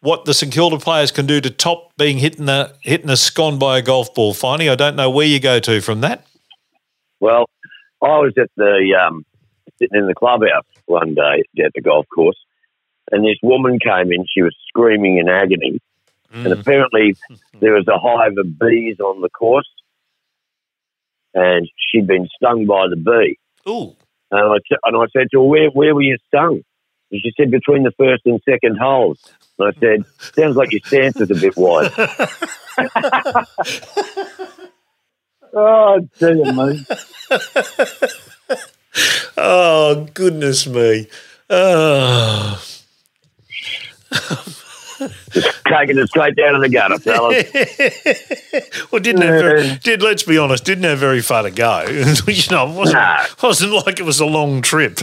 what 0.04 0.26
the 0.26 0.34
St 0.34 0.52
Kilda 0.52 0.80
players 0.80 1.14
can 1.14 1.26
do 1.26 1.40
to 1.40 1.50
top 1.50 1.94
being 1.98 2.18
hit 2.18 2.38
in 2.38 2.46
the 2.46 2.76
hit 2.82 3.04
in 3.04 3.10
a 3.10 3.16
scone 3.16 3.58
by 3.58 3.78
a 3.78 3.82
golf 3.82 4.14
ball, 4.14 4.34
Finey. 4.34 4.70
I 4.70 4.76
don't 4.76 4.98
know 4.98 5.10
where 5.10 5.26
you 5.26 5.40
go 5.40 5.60
to 5.60 5.80
from 5.80 6.02
that. 6.02 6.28
Well, 7.22 7.46
I 8.02 8.20
was 8.20 8.34
at 8.38 8.50
the 8.58 9.02
um, 9.02 9.26
sitting 9.80 10.00
in 10.00 10.08
the 10.08 10.16
clubhouse 10.16 10.66
one 10.86 11.14
day 11.14 11.44
at 11.64 11.72
the 11.74 11.82
golf 11.82 12.06
course, 12.14 12.38
and 13.12 13.24
this 13.24 13.38
woman 13.42 13.80
came 13.80 14.12
in. 14.12 14.26
She 14.34 14.42
was 14.42 14.56
screaming 14.68 15.18
in 15.18 15.30
agony, 15.30 15.80
and 16.32 16.48
mm. 16.48 16.60
apparently 16.60 17.16
there 17.60 17.74
was 17.74 17.88
a 17.88 17.98
hive 17.98 18.38
of 18.38 18.60
bees 18.60 19.00
on 19.00 19.22
the 19.22 19.30
course, 19.30 19.70
and 21.34 21.70
she'd 21.78 22.08
been 22.08 22.28
stung 22.36 22.66
by 22.66 22.88
the 22.90 22.96
bee. 22.96 23.38
Ooh. 23.70 23.96
And 24.32 24.54
I, 24.54 24.58
t- 24.58 24.78
and 24.84 24.98
I 24.98 25.06
said 25.16 25.28
to 25.32 25.42
her, 25.42 25.44
where, 25.44 25.70
where 25.70 25.94
were 25.94 26.02
you 26.02 26.18
stung? 26.28 26.64
And 27.12 27.22
she 27.22 27.32
said, 27.38 27.52
between 27.52 27.84
the 27.84 27.92
first 28.00 28.24
and 28.26 28.42
second 28.50 28.80
holes. 28.80 29.20
And 29.60 29.70
I 29.70 29.80
said, 29.80 30.06
sounds 30.36 30.56
like 30.56 30.72
your 30.72 30.82
stance 30.84 31.22
is 31.22 31.30
a 31.30 31.36
bit 31.36 31.56
wide. 31.56 31.92
Oh, 35.56 36.00
dear 36.18 36.52
me. 36.52 36.84
Oh 39.38 40.08
goodness 40.14 40.68
me. 40.68 41.08
Oh. 41.50 42.64
Taking 45.68 45.98
it 45.98 46.08
straight 46.08 46.36
down 46.36 46.54
to 46.54 46.60
the 46.60 46.70
gutter, 46.70 47.00
fellas. 47.00 47.46
well, 48.92 49.02
didn't 49.02 49.24
have 49.24 49.42
very, 49.42 49.76
did 49.78 50.04
let's 50.04 50.24
be 50.24 50.38
honest, 50.38 50.64
didn't 50.64 50.84
have 50.84 51.00
very 51.00 51.22
far 51.22 51.44
to 51.44 51.52
go. 51.52 51.82
you 52.28 52.44
know, 52.52 52.70
it 52.70 52.76
wasn't, 52.76 52.94
No. 53.00 53.26
wasn't 53.44 53.74
like 53.86 54.00
it 54.00 54.04
was 54.04 54.20
a 54.20 54.26
long 54.26 54.62
trip. 54.62 55.00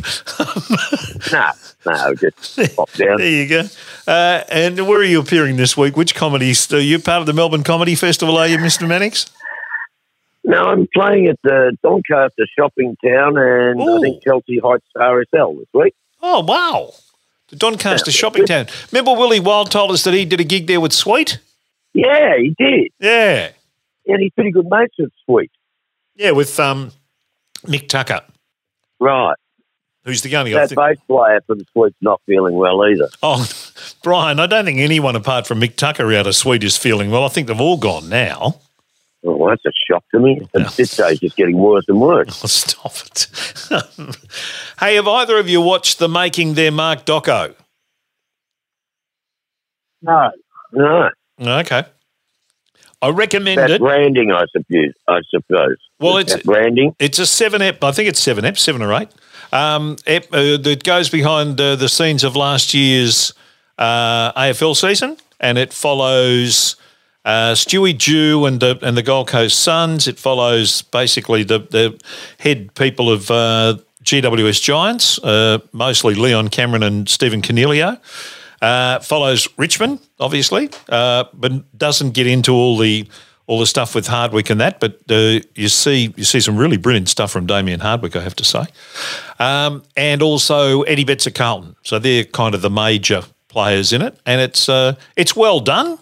no, 1.33 1.51
no, 1.85 2.15
just 2.15 2.77
pop 2.77 2.93
down. 2.93 3.19
there 3.19 3.29
you 3.29 3.49
go. 3.49 3.65
Uh, 4.07 4.45
and 4.49 4.87
where 4.87 5.01
are 5.01 5.05
you 5.05 5.21
appearing 5.21 5.57
this 5.57 5.77
week? 5.77 5.97
Which 5.97 6.15
comedies? 6.15 6.73
Are 6.73 6.81
you 6.81 6.99
part 7.01 7.21
of 7.21 7.27
the 7.27 7.33
Melbourne 7.33 7.65
Comedy 7.65 7.97
Festival? 7.97 8.39
Are 8.39 8.47
you, 8.47 8.59
Mister 8.59 8.87
Mannix? 8.87 9.27
No, 10.45 10.65
I'm 10.65 10.89
playing 10.95 11.29
at 11.29 11.39
the 11.45 11.77
Doncaster 11.83 12.47
Shopping 12.59 12.97
Town 13.05 13.37
and 13.37 13.81
Ooh. 13.81 13.99
I 13.99 14.01
think 14.01 14.23
Chelsea 14.25 14.59
Heights 14.59 14.87
RSL 14.97 15.59
this 15.59 15.69
week. 15.75 15.95
Oh 16.23 16.41
wow, 16.41 16.93
the 17.49 17.57
Doncaster 17.57 18.11
Shopping 18.11 18.47
Town. 18.47 18.67
Remember 18.93 19.13
Wilbur 19.13 19.43
Wilde 19.43 19.71
told 19.71 19.91
us 19.91 20.05
that 20.05 20.15
he 20.15 20.25
did 20.25 20.41
a 20.41 20.45
gig 20.45 20.67
there 20.67 20.81
with 20.81 20.93
Sweet. 20.93 21.39
Yeah, 21.93 22.37
he 22.39 22.55
did. 22.59 22.89
Yeah, 23.01 23.51
And 24.07 24.23
he's 24.23 24.33
pretty 24.33 24.51
good 24.53 24.67
mates 24.71 24.95
with 24.99 25.11
Sweet. 25.27 25.51
yeah, 26.15 26.31
with 26.31 26.59
um, 26.61 26.93
Mick 27.67 27.89
Tucker, 27.89 28.21
Right. 29.01 29.35
who's 30.05 30.23
the 30.23 30.35
only 30.37 30.55
I 30.55 30.61
That 30.61 30.69
think, 30.71 30.79
bass 30.81 30.99
player 31.07 31.41
for 31.47 31.55
the 31.57 31.65
Sweet's 31.73 31.97
not 32.01 32.21
feeling 32.27 32.55
well 32.55 32.83
either. 32.85 33.09
Oh, 33.23 33.47
Brian, 34.03 34.39
I 34.41 34.47
don't 34.47 34.65
think 34.65 34.79
anyone 34.79 35.17
apart 35.17 35.47
from 35.47 35.61
Mick 35.61 35.77
Tucker 35.77 36.13
out 36.15 36.27
of 36.27 36.35
Sweet 36.37 36.63
is 36.65 36.77
feeling 36.77 37.11
well. 37.11 37.25
I 37.25 37.29
think 37.29 37.49
they've 37.49 37.61
all 37.61 37.77
gone 37.77 38.09
now. 38.09 38.61
Oh, 39.25 39.49
that's 39.51 39.65
a 39.67 39.71
shock 39.87 40.03
to 40.13 40.19
me. 40.19 40.41
At 40.55 40.73
this 40.73 40.93
stage, 40.93 41.23
it's 41.23 41.35
getting 41.35 41.59
worse 41.59 41.85
and 41.89 42.01
worse. 42.01 42.43
Oh, 42.43 42.47
stop 42.47 42.93
it. 43.07 43.27
hey, 44.81 44.95
have 44.95 45.07
either 45.09 45.37
of 45.39 45.49
you 45.49 45.61
watched 45.61 45.99
the 45.99 46.09
Making 46.09 46.55
Their 46.55 46.71
Mark 46.73 47.05
doco? 47.05 47.55
No. 50.03 50.31
No, 50.73 51.11
Okay. 51.39 51.85
I 53.03 53.09
recommend 53.09 53.59
that 53.59 53.71
it. 53.71 53.81
branding, 53.81 54.31
I 54.31 54.45
suppose. 54.53 54.93
I 55.09 55.21
suppose. 55.31 55.77
Well, 55.99 56.19
it's- 56.19 56.37
that 56.37 56.45
branding. 56.45 56.95
It's 56.99 57.19
a 57.19 57.25
seven 57.27 57.63
ep. 57.63 57.83
I 57.83 57.93
think 57.93 58.09
it's 58.11 58.21
seven 58.21 58.45
ep, 58.45 58.59
seven 58.59 58.83
or 58.83 58.93
eight. 58.93 59.09
Um, 59.53 59.97
ep 60.07 60.27
uh, 60.33 60.59
that 60.59 60.83
goes 60.85 61.09
behind 61.09 61.59
uh, 61.61 61.77
the 61.77 61.89
scenes 61.89 62.25
of 62.25 62.37
last 62.37 62.75
year's 62.75 63.33
uh, 63.79 64.33
AFL 64.35 64.77
season, 64.77 65.17
and 65.41 65.57
it 65.57 65.73
follows 65.73 66.77
uh, 67.25 67.53
Stewie 67.53 67.97
Dew 67.97 68.47
and 68.47 68.61
the 68.61 68.79
and 68.83 68.97
the 68.97 69.03
Gold 69.03 69.29
Coast 69.29 69.59
Suns. 69.59 70.09
It 70.09 70.19
follows 70.19 70.83
basically 70.83 71.43
the 71.43 71.59
the 71.59 72.01
head 72.39 72.75
people 72.75 73.11
of 73.11 73.31
uh, 73.31 73.77
GWS 74.05 74.63
Giants, 74.63 75.19
uh, 75.23 75.59
mostly 75.73 76.15
Leon 76.15 76.49
Cameron 76.49 76.83
and 76.83 77.09
Stephen 77.09 77.43
Coniglio. 77.43 78.01
Uh, 78.63 78.99
follows 79.01 79.49
Richmond, 79.57 80.01
obviously, 80.19 80.71
uh, 80.91 81.25
but 81.33 81.79
doesn't 81.79 82.13
get 82.13 82.27
into 82.27 82.53
all 82.53 82.77
the 82.77 83.07
all 83.47 83.59
the 83.59 83.67
stuff 83.67 83.95
with 83.95 84.07
Hardwick 84.07 84.49
and 84.49 84.61
that. 84.61 84.81
But 84.81 85.01
uh, 85.11 85.41
you 85.55 85.69
see 85.69 86.15
you 86.17 86.25
see 86.25 86.41
some 86.41 86.57
really 86.57 86.79
brilliant 86.79 87.11
stuff 87.11 87.31
from 87.31 87.47
Damien 87.47 87.81
Hardwick, 87.81 88.17
I 88.17 88.23
have 88.23 88.37
to 88.37 88.45
say, 88.45 88.65
um, 89.39 89.83
and 89.97 90.23
also 90.23 90.83
Eddie 90.83 91.05
Betts 91.05 91.27
of 91.27 91.35
Carlton. 91.35 91.77
So 91.83 91.99
they're 91.99 92.25
kind 92.25 92.55
of 92.55 92.63
the 92.63 92.71
major 92.71 93.25
players 93.49 93.93
in 93.93 94.01
it, 94.01 94.19
and 94.25 94.41
it's 94.41 94.71
it's 95.17 95.37
well 95.37 95.61
done. 95.61 95.99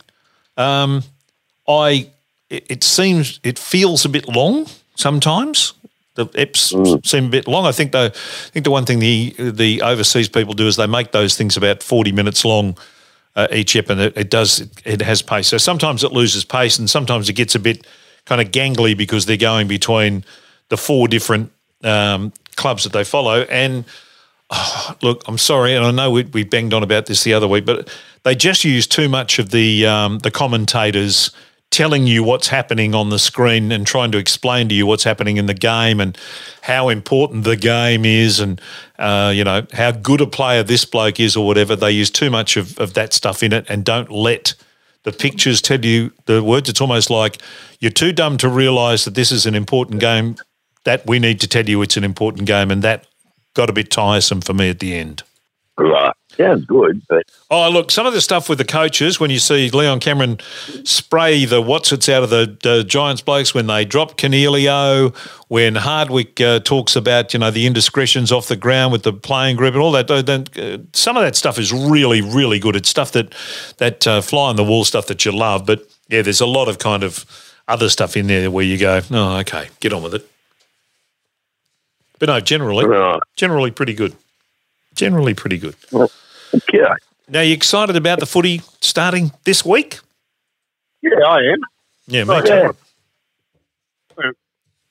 Um, 0.59 1.03
I 1.67 2.11
it, 2.51 2.67
it 2.69 2.85
seems 2.85 3.41
it 3.43 3.59
feels 3.59 4.05
a 4.05 4.09
bit 4.09 4.29
long 4.29 4.67
sometimes. 4.95 5.73
The 6.15 6.27
eps 6.27 7.07
seem 7.07 7.27
a 7.27 7.29
bit 7.29 7.47
long. 7.47 7.65
I 7.65 7.73
think 7.73 7.93
the 7.93 8.13
I 8.15 8.51
think 8.51 8.65
the 8.65 8.71
one 8.71 8.85
thing 8.85 8.99
the 8.99 9.35
the 9.39 9.83
overseas 9.83 10.29
people 10.29 10.53
do 10.53 10.67
is 10.67 10.77
they 10.77 10.87
make 10.87 11.13
those 11.13 11.37
things 11.37 11.57
about 11.57 11.83
forty 11.83 12.13
minutes 12.13 12.45
long 12.45 12.77
uh, 13.37 13.47
each 13.53 13.77
ep, 13.77 13.89
and 13.89 14.01
it, 14.01 14.17
it 14.17 14.31
does 14.31 14.61
it, 14.61 14.83
it 14.85 15.03
has 15.03 15.23
pace. 15.23 15.47
So 15.47 15.59
sometimes 15.59 16.03
it 16.03 16.13
loses 16.13 16.45
pace, 16.45 16.79
and 16.79 16.91
sometimes 16.91 17.29
it 17.29 17.35
gets 17.35 17.55
a 17.55 17.61
bit 17.61 17.87
kind 18.25 18.41
of 18.41 18.51
gangly 18.51 18.97
because 18.97 19.27
they're 19.27 19.37
going 19.37 19.69
between 19.69 20.25
the 20.71 20.77
four 20.77 21.07
different 21.07 21.53
um, 21.85 22.33
clubs 22.57 22.83
that 22.83 22.93
they 22.93 23.05
follow. 23.05 23.43
And 23.43 23.85
oh, 24.51 24.97
look, 25.03 25.23
I'm 25.27 25.39
sorry, 25.39 25.75
and 25.75 25.85
I 25.85 25.91
know 25.91 26.11
we, 26.11 26.25
we 26.25 26.45
banged 26.45 26.75
on 26.75 26.83
about 26.83 27.07
this 27.07 27.25
the 27.25 27.35
other 27.35 27.49
week, 27.49 27.65
but 27.65 27.89
they 28.25 28.35
just 28.35 28.65
use 28.65 28.87
too 28.87 29.09
much 29.09 29.39
of 29.39 29.51
the 29.51 29.87
um, 29.87 30.19
the 30.21 30.31
commentators 30.31 31.31
telling 31.71 32.07
you 32.07 32.25
what's 32.25 32.49
happening 32.49 32.95
on 32.95 33.11
the 33.11 33.19
screen 33.19 33.71
and 33.71 33.87
trying 33.87 34.11
to 34.11 34.19
explain 34.19 34.69
to 34.71 34.75
you 34.75 34.87
what's 34.87 35.05
happening 35.05 35.37
in 35.37 35.47
the 35.47 35.55
game 35.55 36.01
and 36.01 36.17
how 36.63 36.89
important 36.89 37.45
the 37.45 37.57
game 37.57 38.07
is 38.07 38.41
and 38.41 38.61
uh, 38.99 39.31
you 39.35 39.45
know 39.45 39.67
how 39.75 39.91
good 39.91 40.21
a 40.21 40.27
player 40.27 40.63
this 40.63 40.85
bloke 40.85 41.21
is 41.21 41.37
or 41.37 41.47
whatever. 41.47 41.77
They 41.77 41.91
use 41.91 42.11
too 42.11 42.31
much 42.31 42.57
of, 42.57 42.79
of 42.79 42.95
that 42.95 43.13
stuff 43.13 43.43
in 43.43 43.53
it 43.53 43.67
and 43.69 43.85
don't 43.85 44.11
let 44.11 44.55
the 45.05 45.13
pictures 45.13 45.61
tell 45.61 45.85
you 45.85 46.13
the 46.27 46.43
words. 46.43 46.69
It's 46.69 46.81
almost 46.81 47.11
like 47.11 47.39
you're 47.81 47.91
too 47.91 48.13
dumb 48.13 48.39
to 48.39 48.49
realise 48.49 49.05
that 49.05 49.15
this 49.15 49.31
is 49.31 49.47
an 49.47 49.55
important 49.55 50.01
game. 50.01 50.37
That 50.85 51.07
we 51.07 51.19
need 51.19 51.41
to 51.41 51.49
tell 51.49 51.69
you 51.69 51.83
it's 51.83 51.99
an 51.99 52.05
important 52.05 52.47
game, 52.47 52.71
and 52.71 52.83
that 52.83 53.07
got 53.59 53.69
a 53.69 53.73
bit 53.73 53.91
tiresome 53.91 54.41
for 54.41 54.55
me 54.55 54.71
at 54.71 54.79
the 54.79 54.95
end. 54.95 55.25
Right. 55.77 56.15
Sounds 56.37 56.65
good, 56.65 57.03
but 57.09 57.25
Oh, 57.51 57.69
look, 57.69 57.91
some 57.91 58.07
of 58.07 58.13
the 58.13 58.21
stuff 58.21 58.49
with 58.49 58.59
the 58.59 58.65
coaches, 58.65 59.19
when 59.19 59.31
you 59.31 59.41
see 59.41 59.69
Leon 59.71 59.99
Cameron 59.99 60.39
spray 60.85 61.45
the 61.45 61.61
what's 61.61 61.91
it's 61.91 62.09
out 62.09 62.23
of 62.23 62.31
the, 62.31 62.57
the 62.63 62.85
Giants 62.85 63.21
blokes 63.21 63.53
when 63.55 63.67
they 63.67 63.85
drop 63.85 64.17
Coniglio, 64.17 65.13
when 65.49 65.75
Hardwick 65.75 66.41
uh, 66.41 66.61
talks 66.61 66.95
about, 66.95 67.35
you 67.35 67.41
know, 67.41 67.51
the 67.51 67.67
indiscretions 67.67 68.31
off 68.31 68.47
the 68.47 68.57
ground 68.57 68.93
with 68.93 69.03
the 69.03 69.13
playing 69.13 69.57
group 69.57 69.75
and 69.75 69.83
all 69.83 69.91
that, 69.91 70.07
then, 70.07 70.47
uh, 70.57 70.79
some 70.93 71.17
of 71.17 71.25
that 71.25 71.35
stuff 71.35 71.59
is 71.59 71.73
really, 71.73 72.21
really 72.21 72.61
good. 72.61 72.77
It's 72.77 72.89
stuff 72.89 73.11
that, 73.13 73.35
that 73.79 74.07
uh, 74.07 74.21
fly 74.21 74.51
on 74.51 74.57
the 74.57 74.65
wall 74.65 74.85
stuff 74.85 75.09
that 75.09 75.25
you 75.25 75.33
love. 75.33 75.67
But 75.67 75.83
yeah, 76.09 76.23
there's 76.23 76.41
a 76.41 76.47
lot 76.47 76.69
of 76.69 76.79
kind 76.79 77.03
of 77.03 77.25
other 77.67 77.89
stuff 77.89 78.17
in 78.17 78.29
there 78.29 78.53
where 78.53 78.65
you 78.65 78.79
go, 78.79 79.01
oh, 79.11 79.39
okay, 79.39 79.69
get 79.81 79.93
on 79.93 80.05
with 80.05 80.15
it. 80.15 80.31
But 82.19 82.27
no, 82.29 82.41
generally, 82.41 82.85
right. 82.87 83.21
generally 83.37 83.71
pretty 83.71 83.95
good. 83.95 84.15
Generally 84.95 85.35
pretty 85.35 85.59
good. 85.59 85.77
Okay. 85.93 86.85
Now, 87.29 87.41
you 87.43 87.53
excited 87.55 87.95
about 87.97 88.21
the 88.21 88.27
footy 88.27 88.63
starting 88.81 89.31
this 89.45 89.65
week? 89.65 90.01
Yeah, 91.03 91.11
I 91.27 91.39
am. 91.53 91.59
Yeah, 92.07 92.25
me 92.25 92.35
Oh, 92.35 92.41
too. 92.43 92.49
Yeah. 94.19 94.31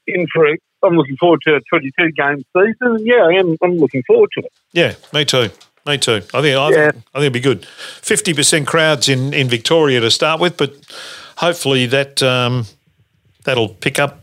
In 0.08 0.26
for 0.34 0.48
a, 0.48 0.58
I'm 0.84 0.96
looking 0.96 1.18
forward 1.18 1.42
to 1.42 1.56
a 1.56 1.62
22 1.70 2.12
game 2.14 2.46
season. 2.56 3.06
Yeah, 3.06 3.26
I 3.26 3.34
am. 3.34 3.58
I'm 3.62 3.78
looking 3.78 4.04
forward 4.08 4.30
to 4.38 4.46
it. 4.46 4.52
Yeah, 4.72 4.94
me 5.12 5.26
too. 5.26 5.50
Me 5.86 5.98
too. 5.98 6.22
I 6.34 6.42
think 6.42 6.58
I, 6.58 6.70
Yeah. 6.70 6.92
think, 6.92 7.04
I 7.14 7.20
think 7.20 7.24
it'd 7.24 7.34
be 7.34 7.40
good. 7.40 7.66
Fifty 7.66 8.34
percent 8.34 8.68
crowds 8.68 9.08
in, 9.10 9.34
in 9.34 9.48
Victoria 9.50 10.00
to 10.02 10.12
start 10.12 10.40
with, 10.40 10.56
but 10.58 10.74
hopefully 11.38 11.86
that 11.88 12.22
um, 12.24 12.66
that'll 13.46 13.70
pick 13.70 13.98
up 14.00 14.22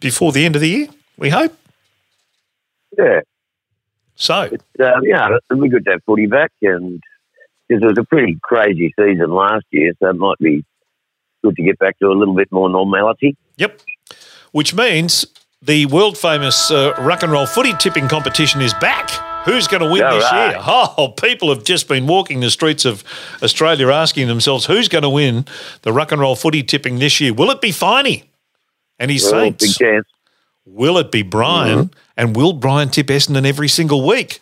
before 0.00 0.32
the 0.32 0.44
end 0.44 0.54
of 0.56 0.60
the 0.62 0.68
year. 0.68 0.88
We 1.18 1.28
hope. 1.30 1.54
Yeah. 3.00 3.20
So 4.16 4.34
Uh, 4.34 5.00
yeah, 5.02 5.28
it'd 5.50 5.62
be 5.62 5.68
good 5.68 5.84
to 5.86 5.92
have 5.92 6.04
footy 6.04 6.26
back, 6.26 6.52
and 6.62 7.02
because 7.68 7.82
it 7.82 7.86
was 7.86 7.98
a 7.98 8.04
pretty 8.04 8.38
crazy 8.42 8.92
season 8.98 9.30
last 9.30 9.64
year, 9.70 9.92
so 9.98 10.10
it 10.10 10.16
might 10.16 10.38
be 10.38 10.64
good 11.42 11.56
to 11.56 11.62
get 11.62 11.78
back 11.78 11.98
to 12.00 12.06
a 12.08 12.12
little 12.12 12.34
bit 12.34 12.48
more 12.52 12.68
normality. 12.68 13.36
Yep. 13.56 13.80
Which 14.52 14.74
means 14.74 15.24
the 15.62 15.86
world 15.86 16.18
famous 16.18 16.70
uh, 16.70 16.94
rock 16.98 17.22
and 17.22 17.32
roll 17.32 17.46
footy 17.46 17.72
tipping 17.78 18.08
competition 18.08 18.60
is 18.60 18.74
back. 18.74 19.10
Who's 19.46 19.66
going 19.68 19.82
to 19.82 19.90
win 19.90 20.02
All 20.02 20.16
this 20.16 20.24
right. 20.30 20.50
year? 20.50 20.60
Oh, 20.66 21.14
people 21.18 21.48
have 21.48 21.64
just 21.64 21.88
been 21.88 22.06
walking 22.06 22.40
the 22.40 22.50
streets 22.50 22.84
of 22.84 23.02
Australia 23.42 23.88
asking 23.88 24.28
themselves, 24.28 24.66
who's 24.66 24.88
going 24.88 25.02
to 25.02 25.08
win 25.08 25.46
the 25.80 25.94
rock 25.94 26.12
and 26.12 26.20
roll 26.20 26.36
footy 26.36 26.62
tipping 26.62 26.98
this 26.98 27.22
year? 27.22 27.32
Will 27.32 27.50
it 27.50 27.62
be 27.62 27.70
Finey 27.70 28.24
and 28.98 29.10
his 29.10 29.24
Well, 29.32 29.50
big 29.50 29.58
chance. 29.72 30.06
Will 30.64 30.98
it 30.98 31.10
be 31.10 31.22
Brian? 31.22 31.86
Mm-hmm. 31.86 31.98
And 32.16 32.36
will 32.36 32.52
Brian 32.52 32.90
tip 32.90 33.06
Essendon 33.08 33.46
every 33.46 33.68
single 33.68 34.06
week? 34.06 34.40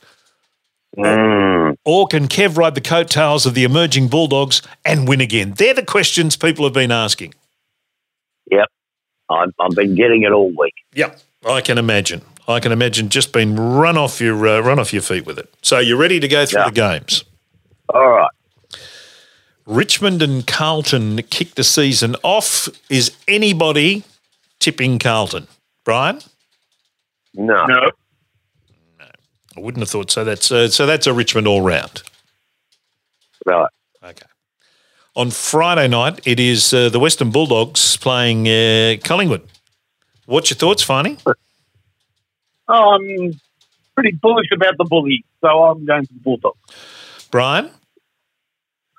Mm. 0.96 1.76
Or 1.84 2.06
can 2.08 2.28
Kev 2.28 2.56
ride 2.56 2.74
the 2.74 2.80
coattails 2.80 3.46
of 3.46 3.54
the 3.54 3.64
emerging 3.64 4.08
Bulldogs 4.08 4.62
and 4.84 5.06
win 5.06 5.20
again? 5.20 5.54
They're 5.56 5.74
the 5.74 5.82
questions 5.84 6.36
people 6.36 6.64
have 6.64 6.72
been 6.74 6.90
asking. 6.90 7.34
Yep. 8.50 8.66
I've, 9.30 9.52
I've 9.60 9.76
been 9.76 9.94
getting 9.94 10.22
it 10.22 10.32
all 10.32 10.50
week. 10.58 10.74
Yep, 10.94 11.20
I 11.46 11.60
can 11.60 11.78
imagine. 11.78 12.22
I 12.48 12.60
can 12.60 12.72
imagine 12.72 13.10
just 13.10 13.32
being 13.32 13.54
run 13.56 13.98
off 13.98 14.20
your 14.22 14.46
uh, 14.48 14.60
run 14.60 14.78
off 14.78 14.92
your 14.92 15.02
feet 15.02 15.26
with 15.26 15.38
it. 15.38 15.52
So 15.60 15.78
you're 15.78 15.98
ready 15.98 16.18
to 16.18 16.26
go 16.28 16.46
through 16.46 16.60
Yeah. 16.62 16.70
the 16.70 16.74
games. 16.74 17.24
All 17.92 18.08
right. 18.08 18.30
Richmond 19.66 20.22
and 20.22 20.46
Carlton 20.46 21.22
kick 21.24 21.54
the 21.56 21.64
season 21.64 22.16
off. 22.22 22.68
Is 22.88 23.12
anybody 23.28 24.04
tipping 24.58 24.98
Carlton? 24.98 25.46
Brian, 25.88 26.20
No. 27.32 27.64
No. 27.64 27.90
I 29.56 29.60
wouldn't 29.60 29.80
have 29.80 29.88
thought 29.88 30.10
so. 30.10 30.22
That's 30.22 30.52
uh, 30.52 30.68
so 30.68 30.84
that's 30.84 31.06
a 31.06 31.14
Richmond 31.14 31.46
all 31.48 31.62
round. 31.62 32.02
Right. 33.46 33.70
Okay. 34.04 34.26
On 35.16 35.30
Friday 35.30 35.88
night, 35.88 36.20
it 36.26 36.38
is 36.38 36.74
uh, 36.74 36.90
the 36.90 37.00
Western 37.00 37.30
Bulldogs 37.30 37.96
playing 37.96 38.46
uh, 38.46 38.96
Collingwood. 39.02 39.48
What's 40.26 40.50
your 40.50 40.58
thoughts, 40.58 40.84
Finey? 40.84 41.18
I'm 42.68 43.40
pretty 43.94 44.12
bullish 44.20 44.48
about 44.54 44.76
the 44.76 44.84
bully, 44.84 45.24
so 45.40 45.48
I'm 45.48 45.86
going 45.86 46.04
to 46.04 46.12
the 46.12 46.20
Bulldogs. 46.20 46.58
Brian? 47.30 47.70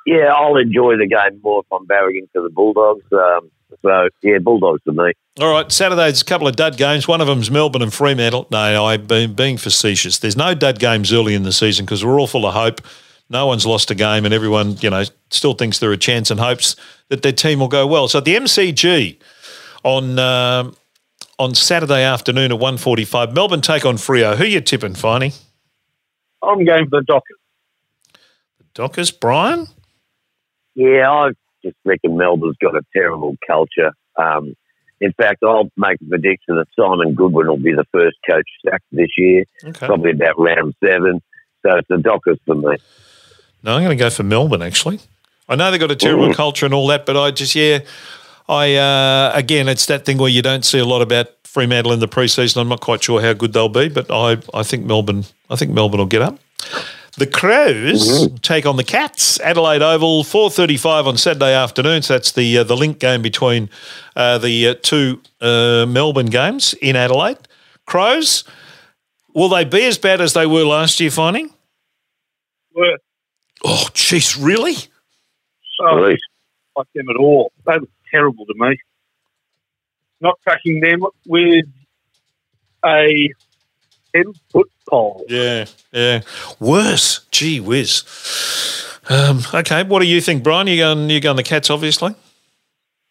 Yeah, 0.05 0.33
I'll 0.35 0.57
enjoy 0.57 0.97
the 0.97 1.07
game 1.07 1.39
more 1.43 1.61
if 1.61 1.71
I'm 1.71 1.85
barracking 1.85 2.29
for 2.31 2.41
the 2.41 2.49
Bulldogs. 2.49 3.03
Um, 3.11 3.51
so, 3.81 4.09
yeah, 4.23 4.39
Bulldogs 4.39 4.81
for 4.83 4.93
me. 4.93 5.13
All 5.39 5.51
right, 5.51 5.71
Saturday's 5.71 6.21
a 6.21 6.25
couple 6.25 6.47
of 6.47 6.55
dud 6.55 6.77
games. 6.77 7.07
One 7.07 7.21
of 7.21 7.27
them's 7.27 7.51
Melbourne 7.51 7.81
and 7.81 7.93
Fremantle. 7.93 8.47
No, 8.51 8.85
I've 8.85 9.07
been 9.07 9.33
being 9.33 9.57
facetious. 9.57 10.17
There's 10.17 10.35
no 10.35 10.53
dud 10.53 10.79
games 10.79 11.13
early 11.13 11.35
in 11.35 11.43
the 11.43 11.51
season 11.51 11.85
because 11.85 12.03
we're 12.03 12.19
all 12.19 12.27
full 12.27 12.45
of 12.45 12.53
hope. 12.53 12.81
No 13.29 13.45
one's 13.45 13.65
lost 13.65 13.91
a 13.91 13.95
game, 13.95 14.25
and 14.25 14.33
everyone, 14.33 14.77
you 14.81 14.89
know, 14.89 15.03
still 15.29 15.53
thinks 15.53 15.77
they're 15.79 15.91
a 15.91 15.97
chance 15.97 16.31
and 16.31 16.39
hopes 16.39 16.75
that 17.09 17.21
their 17.21 17.31
team 17.31 17.59
will 17.59 17.67
go 17.67 17.85
well. 17.85 18.07
So 18.07 18.17
at 18.17 18.25
the 18.25 18.35
MCG 18.35 19.17
on 19.83 20.17
um 20.17 20.75
on 21.37 21.55
Saturday 21.55 22.03
afternoon 22.03 22.51
at 22.51 22.59
1.45, 22.59 23.33
Melbourne 23.33 23.61
take 23.61 23.85
on 23.85 23.95
Freo. 23.95 24.35
Who 24.35 24.43
you 24.43 24.59
tipping, 24.59 24.93
Finey? 24.93 25.39
I'm 26.43 26.65
going 26.65 26.89
for 26.89 26.99
the 26.99 27.05
Dockers. 27.05 27.37
The 28.57 28.65
Dockers, 28.73 29.11
Brian? 29.11 29.67
Yeah, 30.79 31.11
I 31.11 31.31
just 31.61 31.75
reckon 31.83 32.15
Melbourne's 32.15 32.55
got 32.61 32.73
a 32.75 32.81
terrible 32.93 33.35
culture. 33.45 33.91
Um, 34.17 34.55
in 35.01 35.11
fact, 35.13 35.43
I'll 35.43 35.69
make 35.75 35.99
a 36.01 36.05
prediction 36.05 36.55
that 36.55 36.67
Simon 36.77 37.15
Goodwin 37.15 37.47
will 37.47 37.57
be 37.57 37.73
the 37.73 37.83
first 37.91 38.15
coach 38.29 38.47
sacked 38.65 38.85
this 38.91 39.09
year, 39.17 39.43
Okay. 39.65 39.85
probably 39.87 40.11
about 40.11 40.39
round 40.39 40.73
seven. 40.81 41.21
So 41.63 41.75
it's 41.77 41.87
the 41.89 41.97
Dockers 41.97 42.37
for 42.45 42.55
me. 42.55 42.77
No, 43.61 43.75
I'm 43.75 43.83
going 43.83 43.97
to 43.97 44.01
go 44.01 44.09
for 44.09 44.23
Melbourne, 44.23 44.61
actually. 44.61 45.01
I 45.49 45.55
know 45.55 45.69
they've 45.69 45.79
got 45.81 45.91
a 45.91 45.97
terrible 45.97 46.33
culture 46.33 46.65
and 46.65 46.73
all 46.73 46.87
that, 46.87 47.05
but 47.05 47.17
I 47.17 47.31
just, 47.31 47.55
yeah, 47.55 47.79
I 48.47 48.75
uh, 48.75 49.31
again, 49.35 49.67
it's 49.67 49.85
that 49.87 50.05
thing 50.05 50.17
where 50.17 50.29
you 50.29 50.41
don't 50.41 50.63
see 50.63 50.79
a 50.79 50.85
lot 50.85 51.01
about 51.01 51.27
Fremantle 51.43 51.91
in 51.91 51.99
the 51.99 52.07
preseason. 52.07 52.61
I'm 52.61 52.69
not 52.69 52.79
quite 52.79 53.03
sure 53.03 53.19
how 53.21 53.33
good 53.33 53.51
they'll 53.51 53.67
be, 53.67 53.89
but 53.89 54.09
I, 54.09 54.37
I 54.53 54.63
think 54.63 54.85
Melbourne, 54.85 55.25
I 55.49 55.55
think 55.57 55.71
Melbourne 55.73 55.99
will 55.99 56.05
get 56.05 56.21
up. 56.21 56.39
The 57.19 57.27
Crows 57.27 58.27
Mm-hmm. 58.27 58.35
take 58.37 58.65
on 58.65 58.77
the 58.77 58.83
Cats, 58.83 59.39
Adelaide 59.41 59.81
Oval, 59.81 60.23
four 60.23 60.49
thirty-five 60.49 61.05
on 61.05 61.17
Saturday 61.17 61.53
afternoon. 61.53 62.01
So 62.01 62.13
that's 62.13 62.31
the 62.31 62.59
uh, 62.59 62.63
the 62.63 62.75
link 62.77 62.99
game 62.99 63.21
between 63.21 63.69
uh, 64.15 64.37
the 64.37 64.69
uh, 64.69 64.75
two 64.81 65.21
uh, 65.41 65.85
Melbourne 65.87 66.27
games 66.27 66.73
in 66.81 66.95
Adelaide. 66.95 67.37
Crows, 67.85 68.43
will 69.33 69.49
they 69.49 69.65
be 69.65 69.85
as 69.85 69.97
bad 69.97 70.21
as 70.21 70.33
they 70.33 70.45
were 70.47 70.63
last 70.63 70.99
year? 70.99 71.11
Finding? 71.11 71.51
Were 72.73 72.97
Oh, 73.65 73.87
jeez, 73.93 74.37
really? 74.41 74.75
so 74.75 75.97
Please. 75.97 76.19
like 76.77 76.87
them 76.95 77.09
at 77.09 77.17
all. 77.17 77.51
They 77.65 77.73
were 77.79 77.87
terrible 78.11 78.45
to 78.45 78.53
me. 78.55 78.77
Not 80.21 80.39
tracking 80.43 80.79
them 80.79 81.01
with 81.27 81.65
a 82.85 83.29
ten 84.15 84.33
foot 84.51 84.69
pole. 84.89 85.23
Yeah, 85.29 85.65
yeah. 85.91 86.21
Worse. 86.59 87.21
Gee 87.31 87.59
whiz. 87.59 88.03
Um, 89.09 89.41
okay, 89.53 89.83
what 89.83 89.99
do 90.01 90.05
you 90.07 90.21
think, 90.21 90.43
Brian? 90.43 90.67
You 90.67 90.77
going? 90.77 91.09
You 91.09 91.19
going 91.19 91.35
the 91.37 91.43
Cats, 91.43 91.69
obviously. 91.69 92.15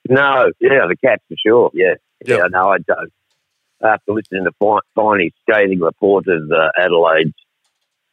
No, 0.08 0.50
yeah, 0.60 0.86
the 0.88 0.96
Cats 1.02 1.22
for 1.28 1.36
sure. 1.44 1.70
Yeah, 1.74 1.94
Yep. 2.26 2.38
yeah. 2.38 2.46
No, 2.50 2.68
I 2.70 2.78
don't. 2.78 3.12
After 3.82 4.12
listening 4.12 4.44
to 4.44 4.52
Fi- 4.58 4.80
Finey's 4.96 5.32
scathing 5.42 5.80
report 5.80 6.26
of 6.28 6.50
uh, 6.50 6.70
Adelaide's 6.78 7.34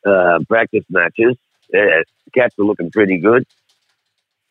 uh, 0.05 0.39
practice 0.47 0.83
matches, 0.89 1.35
yeah, 1.73 2.01
the 2.25 2.31
Cats 2.33 2.55
are 2.59 2.63
looking 2.65 2.91
pretty 2.91 3.17
good. 3.17 3.45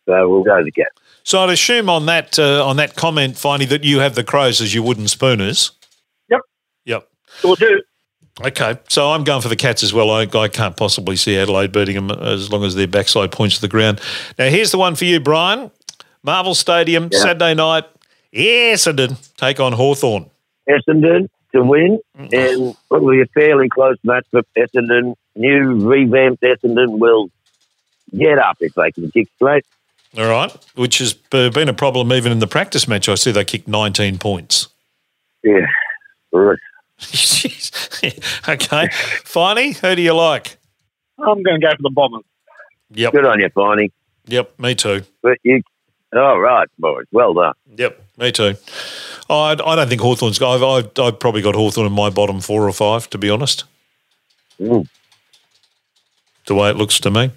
So 0.07 0.29
we'll 0.29 0.43
go 0.45 0.63
the 0.63 0.71
Cats. 0.71 0.91
So 1.23 1.41
I'd 1.41 1.51
assume 1.51 1.89
on 1.89 2.07
that 2.07 2.39
uh, 2.39 2.65
on 2.67 2.77
that 2.77 2.95
comment, 2.97 3.35
Finey, 3.35 3.69
that 3.69 3.85
you 3.85 4.01
have 4.01 4.15
the 4.15 4.25
Crows 4.25 4.61
as 4.61 4.75
your 4.75 4.85
wooden 4.85 5.09
spooners. 5.09 5.71
Yep. 6.29 6.41
Yep. 6.85 7.09
Sure 7.41 7.57
do. 7.57 7.83
Okay, 8.45 8.79
so 8.89 9.13
I'm 9.13 9.23
going 9.23 9.43
for 9.43 9.49
the 9.49 9.55
Cats 9.57 9.83
as 9.85 9.93
well. 9.95 10.11
I, 10.11 10.23
I 10.23 10.49
can't 10.49 10.77
possibly 10.77 11.15
see 11.15 11.37
Adelaide 11.39 11.71
beating 11.71 11.95
them 11.95 12.11
as 12.11 12.51
long 12.51 12.65
as 12.65 12.75
their 12.75 12.89
backside 12.89 13.31
points 13.31 13.57
to 13.57 13.61
the 13.61 13.69
ground. 13.69 14.01
Now, 14.39 14.49
here's 14.49 14.73
the 14.73 14.79
one 14.79 14.97
for 14.97 15.05
you, 15.05 15.21
Brian. 15.21 15.71
Marvel 16.25 16.55
Stadium, 16.55 17.11
Yeah. 17.13 17.19
Saturday 17.21 17.55
night. 17.55 17.85
Essendon 18.33 19.17
take 19.37 19.61
on 19.61 19.73
Hawthorn. 19.75 20.29
Essendon 20.69 21.29
to 21.53 21.63
win, 21.63 22.01
and 22.33 22.75
probably 22.89 23.21
a 23.21 23.27
fairly 23.27 23.69
close 23.69 23.99
match 24.03 24.27
for 24.33 24.43
Essendon. 24.59 25.15
New 25.37 25.89
revamped 25.89 26.43
Essendon 26.43 26.99
will 26.99 27.31
get 28.17 28.39
up 28.39 28.57
if 28.61 28.75
they 28.75 28.91
can 28.91 29.11
kick 29.13 29.29
straight. 29.37 29.65
All 30.19 30.29
right, 30.29 30.51
which 30.75 30.99
has 30.99 31.13
been 31.13 31.69
a 31.69 31.73
problem 31.75 32.13
even 32.13 32.33
in 32.33 32.41
the 32.41 32.47
practice 32.49 32.89
match. 32.89 33.09
I 33.09 33.15
see 33.15 33.31
they 33.31 33.45
kicked 33.45 33.69
19 33.69 34.19
points. 34.19 34.69
Yeah. 35.45 35.67
Right. 38.03 38.15
okay, 38.49 38.89
Finey, 39.25 39.77
who 39.77 39.95
do 39.95 40.03
you 40.03 40.13
like? 40.15 40.57
I'm 41.19 41.43
going 41.43 41.61
to 41.61 41.67
go 41.67 41.71
for 41.77 41.83
the 41.83 41.91
Bombers. 41.91 42.23
Yep, 42.91 43.13
Good 43.13 43.25
on 43.25 43.41
you, 43.41 43.49
Finey. 43.51 43.91
yep, 44.27 44.59
me 44.59 44.75
too. 44.75 45.03
But 45.23 45.39
you, 45.43 45.63
all 46.15 46.39
right, 46.41 46.69
boys. 46.79 47.07
Well 47.13 47.35
done. 47.35 47.55
Yep, 47.77 48.03
me 48.19 48.33
too. 48.33 48.55
I, 49.31 49.53
I 49.53 49.55
don't 49.77 49.89
think 49.89 50.01
Hawthorn's 50.03 50.39
got. 50.39 50.55
I've, 50.57 50.63
I've, 50.63 50.99
I've 50.99 51.19
probably 51.19 51.41
got 51.43 51.55
Hawthorn 51.55 51.87
in 51.87 51.93
my 51.93 52.11
bottom 52.11 52.41
four 52.41 52.69
or 52.69 52.73
five, 52.73 53.09
to 53.11 53.19
be 53.19 53.31
honest. 53.31 53.65
Mm. 54.61 54.87
The 56.47 56.55
way 56.55 56.69
it 56.71 56.77
looks 56.77 57.01
to 57.01 57.11
me. 57.11 57.31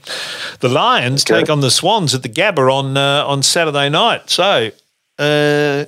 The 0.59 0.67
Lions 0.69 1.23
Okay. 1.23 1.39
take 1.41 1.49
on 1.49 1.61
the 1.61 1.71
Swans 1.71 2.13
at 2.13 2.23
the 2.23 2.29
Gabba 2.29 2.71
on 2.71 2.97
uh, 2.97 3.23
on 3.25 3.41
Saturday 3.41 3.89
night. 3.89 4.29
So 4.29 4.69
uh, 5.17 5.85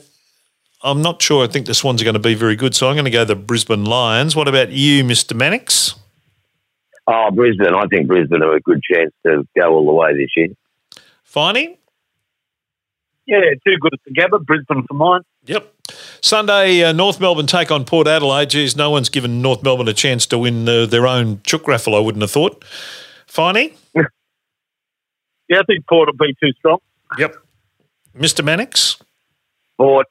I'm 0.81 1.01
not 1.01 1.21
sure. 1.21 1.43
I 1.43 1.47
think 1.47 1.65
the 1.65 1.73
Swans 1.73 2.01
are 2.01 2.05
going 2.05 2.13
to 2.13 2.19
be 2.19 2.35
very 2.35 2.55
good. 2.55 2.73
So 2.73 2.87
I'm 2.87 2.95
going 2.95 3.05
to 3.05 3.11
go 3.11 3.25
the 3.25 3.35
Brisbane 3.35 3.85
Lions. 3.85 4.35
What 4.35 4.47
about 4.47 4.71
you, 4.71 5.03
Mr. 5.03 5.35
Mannix? 5.35 5.95
Oh, 7.07 7.31
Brisbane. 7.31 7.73
I 7.73 7.85
think 7.87 8.07
Brisbane 8.07 8.41
have 8.41 8.51
a 8.51 8.59
good 8.61 8.81
chance 8.83 9.11
to 9.25 9.45
go 9.57 9.73
all 9.73 9.85
the 9.85 9.91
way 9.91 10.13
this 10.13 10.29
year. 10.35 10.49
Finey? 11.29 11.77
Yeah, 13.25 13.39
too 13.65 13.75
good 13.79 13.93
at 13.93 13.99
the 14.05 14.13
Gabba. 14.13 14.43
Brisbane 14.45 14.85
for 14.87 14.93
mine. 14.93 15.21
Yep. 15.45 15.73
Sunday, 16.21 16.83
uh, 16.83 16.91
North 16.91 17.19
Melbourne 17.19 17.47
take 17.47 17.71
on 17.71 17.85
Port 17.85 18.07
Adelaide. 18.07 18.49
Geez, 18.49 18.75
no 18.75 18.89
one's 18.89 19.09
given 19.09 19.41
North 19.41 19.63
Melbourne 19.63 19.87
a 19.87 19.93
chance 19.93 20.25
to 20.27 20.37
win 20.37 20.67
uh, 20.67 20.85
their 20.85 21.07
own 21.07 21.41
chook 21.43 21.67
raffle, 21.67 21.95
I 21.95 21.99
wouldn't 21.99 22.21
have 22.21 22.31
thought. 22.31 22.63
Finey? 23.27 23.73
Yeah, 25.49 25.61
I 25.61 25.63
think 25.63 25.87
Port 25.87 26.07
will 26.07 26.27
be 26.27 26.35
too 26.39 26.51
strong. 26.59 26.77
Yep. 27.17 27.35
Mr. 28.15 28.45
Mannix? 28.45 28.97
Port. 29.77 30.05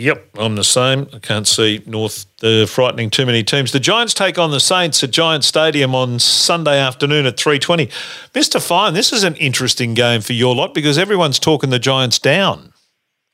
Yep, 0.00 0.30
I'm 0.38 0.56
the 0.56 0.64
same. 0.64 1.08
I 1.12 1.18
can't 1.18 1.46
see 1.46 1.82
North 1.84 2.24
uh, 2.42 2.64
frightening 2.64 3.10
too 3.10 3.26
many 3.26 3.44
teams. 3.44 3.70
The 3.70 3.78
Giants 3.80 4.14
take 4.14 4.38
on 4.38 4.50
the 4.50 4.58
Saints 4.58 5.04
at 5.04 5.10
Giant 5.10 5.44
Stadium 5.44 5.94
on 5.94 6.18
Sunday 6.18 6.78
afternoon 6.78 7.26
at 7.26 7.36
3.20. 7.36 7.88
Mr. 8.32 8.66
Fine, 8.66 8.94
this 8.94 9.12
is 9.12 9.24
an 9.24 9.36
interesting 9.36 9.92
game 9.92 10.22
for 10.22 10.32
your 10.32 10.54
lot 10.54 10.72
because 10.72 10.96
everyone's 10.96 11.38
talking 11.38 11.68
the 11.68 11.78
Giants 11.78 12.18
down. 12.18 12.72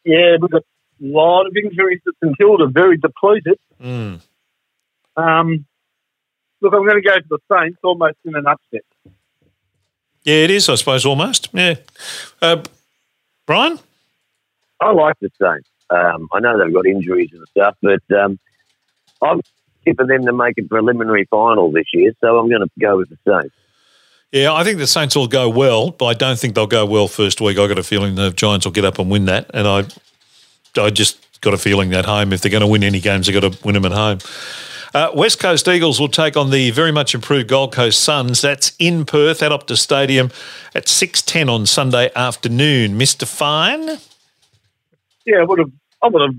Yeah, 0.05 0.39
we've 0.41 0.51
got 0.51 0.63
a 0.63 1.07
lot 1.07 1.47
of 1.47 1.57
injuries 1.57 2.01
at 2.05 2.15
St 2.21 2.37
Kilda, 2.37 2.67
very 2.67 2.97
depleted. 2.97 3.61
Mm. 3.81 4.21
Um, 5.17 5.67
look, 6.61 6.75
I'm 6.75 6.85
going 6.85 7.01
to 7.01 7.09
go 7.09 7.15
for 7.29 7.39
the 7.39 7.63
Saints, 7.63 7.79
almost 7.85 8.17
in 8.25 8.35
an 8.35 8.49
upset. 8.49 8.83
Yeah, 10.25 10.35
it 10.35 10.51
is, 10.51 10.69
I 10.69 10.75
suppose, 10.75 11.07
almost. 11.07 11.49
Yeah. 11.53 11.77
Uh, 12.43 12.65
Brian? 13.47 13.79
I 14.81 14.91
like 14.91 15.15
the 15.21 15.31
Saints. 15.41 15.69
Um, 15.91 16.29
I 16.33 16.41
know 16.41 16.59
they've 16.59 16.75
got 16.75 16.87
injuries 16.87 17.31
and 17.33 17.47
stuff, 17.49 17.77
but 17.83 18.03
um, 18.17 18.39
I'm 19.23 19.41
tipping 19.85 20.09
them 20.09 20.27
to 20.27 20.33
make 20.33 20.59
a 20.59 20.63
preliminary 20.63 21.27
final 21.31 21.71
this 21.71 21.87
year, 21.93 22.13
so 22.21 22.39
I'm 22.39 22.49
going 22.49 22.63
to 22.63 22.71
go 22.81 22.97
with 22.97 23.09
the 23.09 23.19
Saints. 23.27 23.55
Yeah, 24.33 24.53
I 24.53 24.65
think 24.65 24.79
the 24.79 24.87
Saints 24.89 25.15
will 25.15 25.29
go 25.29 25.49
well, 25.49 25.93
but 25.93 26.07
I 26.07 26.15
don't 26.15 26.39
think 26.39 26.57
they'll 26.57 26.67
go 26.67 26.85
well 26.85 27.07
first 27.07 27.41
week. 27.41 27.59
I 27.59 27.69
got 27.69 27.79
a 27.79 27.85
feeling 27.85 28.17
the 28.17 28.31
Giants 28.31 28.67
will 28.67 28.73
get 28.73 28.85
up 28.85 28.99
and 28.99 29.09
win 29.11 29.27
that, 29.27 29.51
and 29.55 29.69
I, 29.69 29.85
I 30.77 30.91
just 30.91 31.41
got 31.41 31.55
a 31.55 31.59
feeling 31.59 31.91
that 31.91 32.05
home, 32.05 32.33
if 32.33 32.41
they're 32.41 32.51
going 32.51 32.63
to 32.63 32.67
win 32.67 32.83
any 32.83 33.01
games, 33.01 33.27
they've 33.27 33.41
got 33.41 33.53
to 33.53 33.59
win 33.65 33.75
them 33.75 33.85
at 33.85 33.93
home. 33.93 34.19
Uh, 34.95 35.11
West 35.15 35.39
Coast 35.39 35.69
Eagles 35.69 36.01
will 36.01 36.09
take 36.09 36.37
on 36.37 36.51
the 36.51 36.71
very 36.71 36.91
much 36.91 37.15
improved 37.15 37.49
Gold 37.49 37.73
Coast 37.73 38.01
Suns. 38.01 38.41
That's 38.41 38.75
in 38.79 39.05
Perth 39.05 39.43
at 39.43 39.53
Optus 39.53 39.79
Stadium 39.79 40.31
at 40.75 40.89
six 40.89 41.21
ten 41.21 41.49
on 41.49 41.67
Sunday 41.67 42.11
afternoon. 42.17 42.97
Mister 42.97 43.27
Fine, 43.27 43.99
Yeah, 45.27 45.39
I 45.41 45.45
would 45.45 45.59
have. 45.59 45.71
I 46.03 46.09
would 46.09 46.23
have 46.23 46.35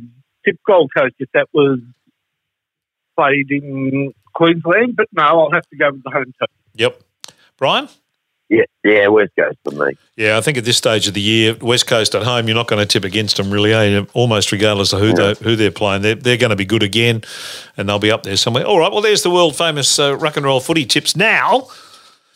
tipped 0.45 0.63
Gold 0.65 0.91
Coast 0.95 1.15
if 1.19 1.29
that 1.33 1.47
was 1.53 1.79
played 3.17 3.51
in 3.51 4.13
Queensland, 4.33 4.95
but 4.95 5.07
no, 5.11 5.23
I'll 5.23 5.51
have 5.51 5.67
to 5.69 5.77
go 5.77 5.91
with 5.91 6.03
the 6.03 6.11
home 6.11 6.25
team. 6.25 6.47
yep. 6.75 7.01
Brian, 7.57 7.89
Yeah, 8.49 8.65
yeah, 8.83 9.07
West 9.07 9.31
Coast 9.37 9.57
for 9.63 9.71
me. 9.71 9.97
yeah, 10.15 10.37
I 10.37 10.41
think 10.41 10.59
at 10.59 10.63
this 10.63 10.77
stage 10.77 11.07
of 11.07 11.15
the 11.15 11.21
year, 11.21 11.55
West 11.59 11.87
Coast 11.87 12.13
at 12.13 12.21
home, 12.21 12.47
you're 12.47 12.55
not 12.55 12.67
going 12.67 12.79
to 12.79 12.85
tip 12.85 13.03
against 13.03 13.37
them 13.37 13.49
really, 13.49 13.73
eh? 13.73 14.05
almost 14.13 14.51
regardless 14.51 14.93
of 14.93 14.99
who 15.01 15.11
they 15.13 15.33
who 15.43 15.55
they're 15.55 15.71
playing. 15.71 16.03
They're, 16.03 16.15
they're 16.15 16.37
going 16.37 16.51
to 16.51 16.55
be 16.55 16.65
good 16.65 16.83
again, 16.83 17.23
and 17.75 17.89
they'll 17.89 17.97
be 17.97 18.11
up 18.11 18.21
there 18.21 18.37
somewhere. 18.37 18.63
All 18.63 18.79
right, 18.79 18.91
well, 18.91 19.01
there's 19.01 19.23
the 19.23 19.31
world 19.31 19.55
famous 19.55 19.97
uh, 19.97 20.15
rock 20.15 20.37
and 20.37 20.45
roll 20.45 20.59
footy 20.59 20.85
tips. 20.85 21.15
Now, 21.15 21.67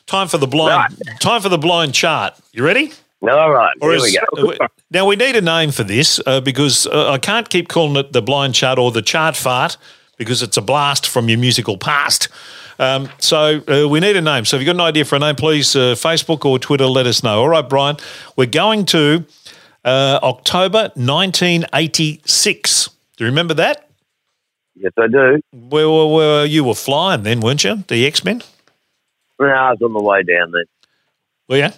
time 0.07 0.27
for 0.27 0.39
the 0.39 0.47
blind 0.47 0.99
time 1.19 1.41
for 1.41 1.49
the 1.49 1.59
blind 1.59 1.93
chart. 1.93 2.33
You 2.51 2.65
ready? 2.65 2.93
All 3.21 3.51
right, 3.51 3.75
Or 3.81 3.91
here 3.91 4.01
we 4.01 4.17
go. 4.57 4.67
Now 4.89 5.05
we 5.05 5.15
need 5.15 5.35
a 5.35 5.41
name 5.41 5.71
for 5.71 5.83
this 5.83 6.19
uh, 6.25 6.41
because 6.41 6.87
uh, 6.87 7.11
I 7.11 7.19
can't 7.19 7.47
keep 7.49 7.67
calling 7.67 7.95
it 7.97 8.13
the 8.13 8.21
blind 8.21 8.55
chart 8.55 8.79
or 8.79 8.91
the 8.91 9.03
chart 9.03 9.35
fart 9.35 9.77
because 10.17 10.41
it's 10.41 10.57
a 10.57 10.61
blast 10.61 11.07
from 11.07 11.29
your 11.29 11.37
musical 11.37 11.77
past. 11.77 12.29
Um, 12.79 13.09
so 13.19 13.61
uh, 13.67 13.87
we 13.87 13.99
need 13.99 14.17
a 14.17 14.21
name. 14.21 14.45
So 14.45 14.55
if 14.55 14.61
you've 14.61 14.65
got 14.65 14.75
an 14.75 14.81
idea 14.81 15.05
for 15.05 15.17
a 15.17 15.19
name, 15.19 15.35
please 15.35 15.75
uh, 15.75 15.93
Facebook 15.95 16.45
or 16.45 16.57
Twitter, 16.57 16.87
let 16.87 17.05
us 17.05 17.23
know. 17.23 17.41
All 17.41 17.49
right, 17.49 17.67
Brian, 17.69 17.97
we're 18.35 18.47
going 18.47 18.85
to 18.85 19.23
uh, 19.85 20.19
October 20.23 20.89
1986. 20.95 22.89
Do 23.17 23.23
you 23.23 23.29
remember 23.29 23.53
that? 23.53 23.87
Yes, 24.75 24.93
I 24.97 25.05
do. 25.07 25.39
Where, 25.51 25.87
where, 25.87 26.07
where 26.07 26.45
you 26.45 26.63
were 26.63 26.73
flying 26.73 27.21
then, 27.21 27.39
weren't 27.39 27.63
you? 27.63 27.83
The 27.87 28.07
X 28.07 28.23
Men. 28.23 28.41
No, 29.39 29.45
I 29.45 29.71
was 29.71 29.81
on 29.83 29.93
the 29.93 30.01
way 30.01 30.23
down 30.23 30.51
there. 30.51 30.65
Were 31.47 31.57
you 31.57 31.69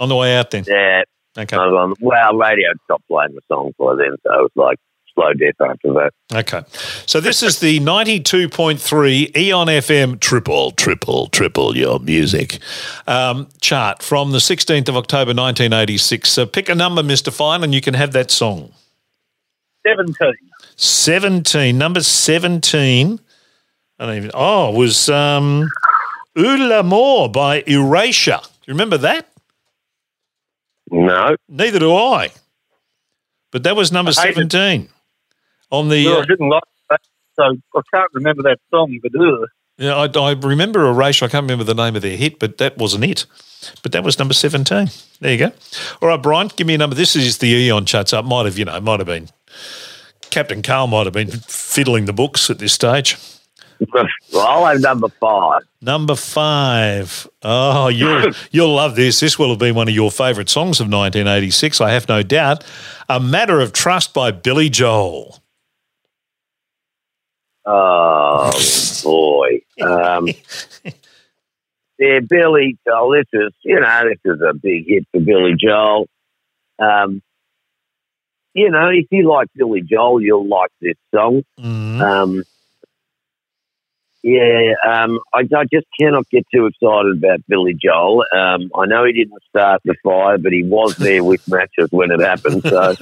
on 0.00 0.08
the 0.08 0.16
way 0.16 0.36
out 0.36 0.50
then? 0.50 0.64
Yeah, 0.66 1.02
Okay. 1.38 1.56
I 1.56 1.66
was 1.66 1.74
on, 1.74 1.94
well, 2.00 2.36
radio 2.36 2.68
stopped 2.84 3.06
playing 3.06 3.34
the 3.34 3.40
song 3.48 3.72
for 3.76 3.96
them, 3.96 4.16
so 4.26 4.32
it 4.32 4.42
was 4.42 4.50
like 4.56 4.78
slow 5.14 5.32
death 5.34 5.54
after 5.60 5.92
that. 5.92 6.10
Okay. 6.34 6.62
So 7.06 7.20
this 7.20 7.44
is 7.44 7.60
the 7.60 7.78
92.3 7.78 9.36
Eon 9.36 9.68
FM 9.68 10.18
triple, 10.18 10.72
triple, 10.72 11.28
triple 11.28 11.76
your 11.76 12.00
music 12.00 12.58
um, 13.06 13.48
chart 13.60 14.02
from 14.02 14.32
the 14.32 14.38
16th 14.38 14.88
of 14.88 14.96
October 14.96 15.30
1986. 15.30 16.28
So 16.28 16.44
pick 16.44 16.68
a 16.68 16.74
number, 16.74 17.02
Mr. 17.02 17.32
Fine, 17.32 17.62
and 17.62 17.72
you 17.72 17.80
can 17.80 17.94
have 17.94 18.12
that 18.12 18.32
song. 18.32 18.72
17. 19.86 20.32
17, 20.74 21.78
number 21.78 22.00
17. 22.00 23.20
I 24.00 24.06
don't 24.06 24.16
even, 24.16 24.30
oh, 24.34 24.72
was 24.72 25.08
um, 25.08 25.68
Oud 26.36 26.60
L'Amour 26.60 27.28
by 27.28 27.62
Erasure. 27.66 28.40
Do 28.42 28.48
you 28.66 28.74
remember 28.74 28.98
that? 28.98 29.28
No, 30.90 31.36
Neither 31.48 31.78
do 31.78 31.94
I. 31.94 32.30
but 33.50 33.62
that 33.64 33.76
was 33.76 33.92
number 33.92 34.12
I 34.16 34.22
hate 34.22 34.30
it. 34.38 34.50
17 34.52 34.88
on 35.70 35.88
the. 35.88 36.06
Well, 36.06 36.18
uh, 36.18 36.22
I 36.22 36.26
didn't 36.26 36.48
like 36.48 36.62
that, 36.90 37.00
so 37.34 37.42
I 37.76 37.80
can't 37.94 38.10
remember 38.14 38.42
that 38.44 38.58
song, 38.70 38.98
but 39.02 39.12
ugh. 39.20 39.48
Yeah, 39.80 39.94
I, 39.94 40.06
I 40.18 40.32
remember 40.32 40.86
Erasure. 40.86 41.26
I 41.26 41.28
can't 41.28 41.44
remember 41.44 41.62
the 41.62 41.74
name 41.74 41.94
of 41.94 42.02
their 42.02 42.16
hit, 42.16 42.40
but 42.40 42.58
that 42.58 42.76
wasn't 42.78 43.04
it. 43.04 43.26
But 43.82 43.92
that 43.92 44.02
was 44.02 44.18
number 44.18 44.34
17. 44.34 44.88
There 45.20 45.32
you 45.32 45.38
go. 45.38 45.52
All 46.02 46.08
right, 46.08 46.20
Brian, 46.20 46.50
give 46.56 46.66
me 46.66 46.74
a 46.74 46.78
number. 46.78 46.96
This 46.96 47.14
is 47.14 47.38
the 47.38 47.46
Eon 47.46 47.84
Chuts 47.84 48.12
Up. 48.12 48.24
Might 48.24 48.46
have, 48.46 48.58
you 48.58 48.64
know, 48.64 48.80
might 48.80 48.98
have 48.98 49.06
been, 49.06 49.28
Captain 50.30 50.62
Carl 50.62 50.88
might 50.88 51.06
have 51.06 51.12
been 51.12 51.30
fiddling 51.30 52.06
the 52.06 52.12
books 52.12 52.50
at 52.50 52.58
this 52.58 52.72
stage. 52.72 53.16
Well, 53.92 54.06
I'll 54.34 54.66
have 54.66 54.80
number 54.80 55.08
five. 55.08 55.62
Number 55.80 56.14
five. 56.16 57.26
Oh, 57.42 57.88
you'll, 57.88 58.32
you'll 58.50 58.74
love 58.74 58.96
this. 58.96 59.20
This 59.20 59.38
will 59.38 59.50
have 59.50 59.58
been 59.58 59.74
one 59.74 59.88
of 59.88 59.94
your 59.94 60.10
favourite 60.10 60.48
songs 60.48 60.80
of 60.80 60.86
1986, 60.86 61.80
I 61.80 61.90
have 61.92 62.08
no 62.08 62.22
doubt. 62.22 62.64
A 63.08 63.20
Matter 63.20 63.60
of 63.60 63.72
Trust 63.72 64.12
by 64.14 64.30
Billy 64.30 64.68
Joel. 64.68 65.38
Oh 67.70 68.50
boy. 69.04 69.60
Um, 69.82 70.28
yeah, 71.98 72.20
Billy 72.20 72.78
Joel. 72.86 73.10
This 73.10 73.26
is 73.32 73.52
you 73.62 73.78
know 73.78 74.04
this 74.08 74.18
is 74.24 74.40
a 74.40 74.54
big 74.54 74.86
hit 74.88 75.06
for 75.12 75.20
Billy 75.20 75.54
Joel. 75.58 76.08
Um, 76.78 77.20
you 78.54 78.70
know, 78.70 78.88
if 78.88 79.06
you 79.10 79.28
like 79.28 79.48
Billy 79.54 79.82
Joel, 79.82 80.22
you'll 80.22 80.48
like 80.48 80.70
this 80.80 80.96
song. 81.14 81.42
Mhm. 81.60 82.00
Um, 82.00 82.44
yeah, 84.22 84.74
um, 84.86 85.18
I, 85.34 85.40
I 85.40 85.64
just 85.72 85.86
cannot 85.98 86.28
get 86.30 86.46
too 86.52 86.66
excited 86.66 87.18
about 87.18 87.40
Billy 87.48 87.74
Joel. 87.74 88.24
Um, 88.34 88.70
I 88.74 88.86
know 88.86 89.04
he 89.04 89.12
didn't 89.12 89.42
start 89.48 89.82
the 89.84 89.94
fire, 90.02 90.38
but 90.38 90.52
he 90.52 90.64
was 90.64 90.96
there 90.96 91.22
with 91.24 91.46
matches 91.48 91.88
when 91.90 92.10
it 92.10 92.20
happened. 92.20 92.62
So 92.62 92.94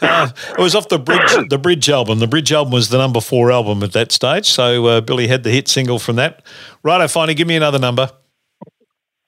Uh, 0.00 0.30
it 0.58 0.58
was 0.58 0.74
off 0.74 0.88
the 0.88 0.98
bridge, 0.98 1.48
the 1.48 1.58
Bridge 1.58 1.88
album. 1.88 2.18
The 2.18 2.26
Bridge 2.26 2.52
album 2.52 2.72
was 2.72 2.88
the 2.88 2.98
number 2.98 3.20
four 3.20 3.52
album 3.52 3.82
at 3.82 3.92
that 3.92 4.12
stage. 4.12 4.46
So 4.46 4.86
uh, 4.86 5.00
Billy 5.00 5.28
had 5.28 5.44
the 5.44 5.50
hit 5.50 5.68
single 5.68 5.98
from 5.98 6.16
that. 6.16 6.42
Righto, 6.82 7.08
finally, 7.08 7.34
give 7.34 7.46
me 7.46 7.56
another 7.56 7.78
number. 7.78 8.10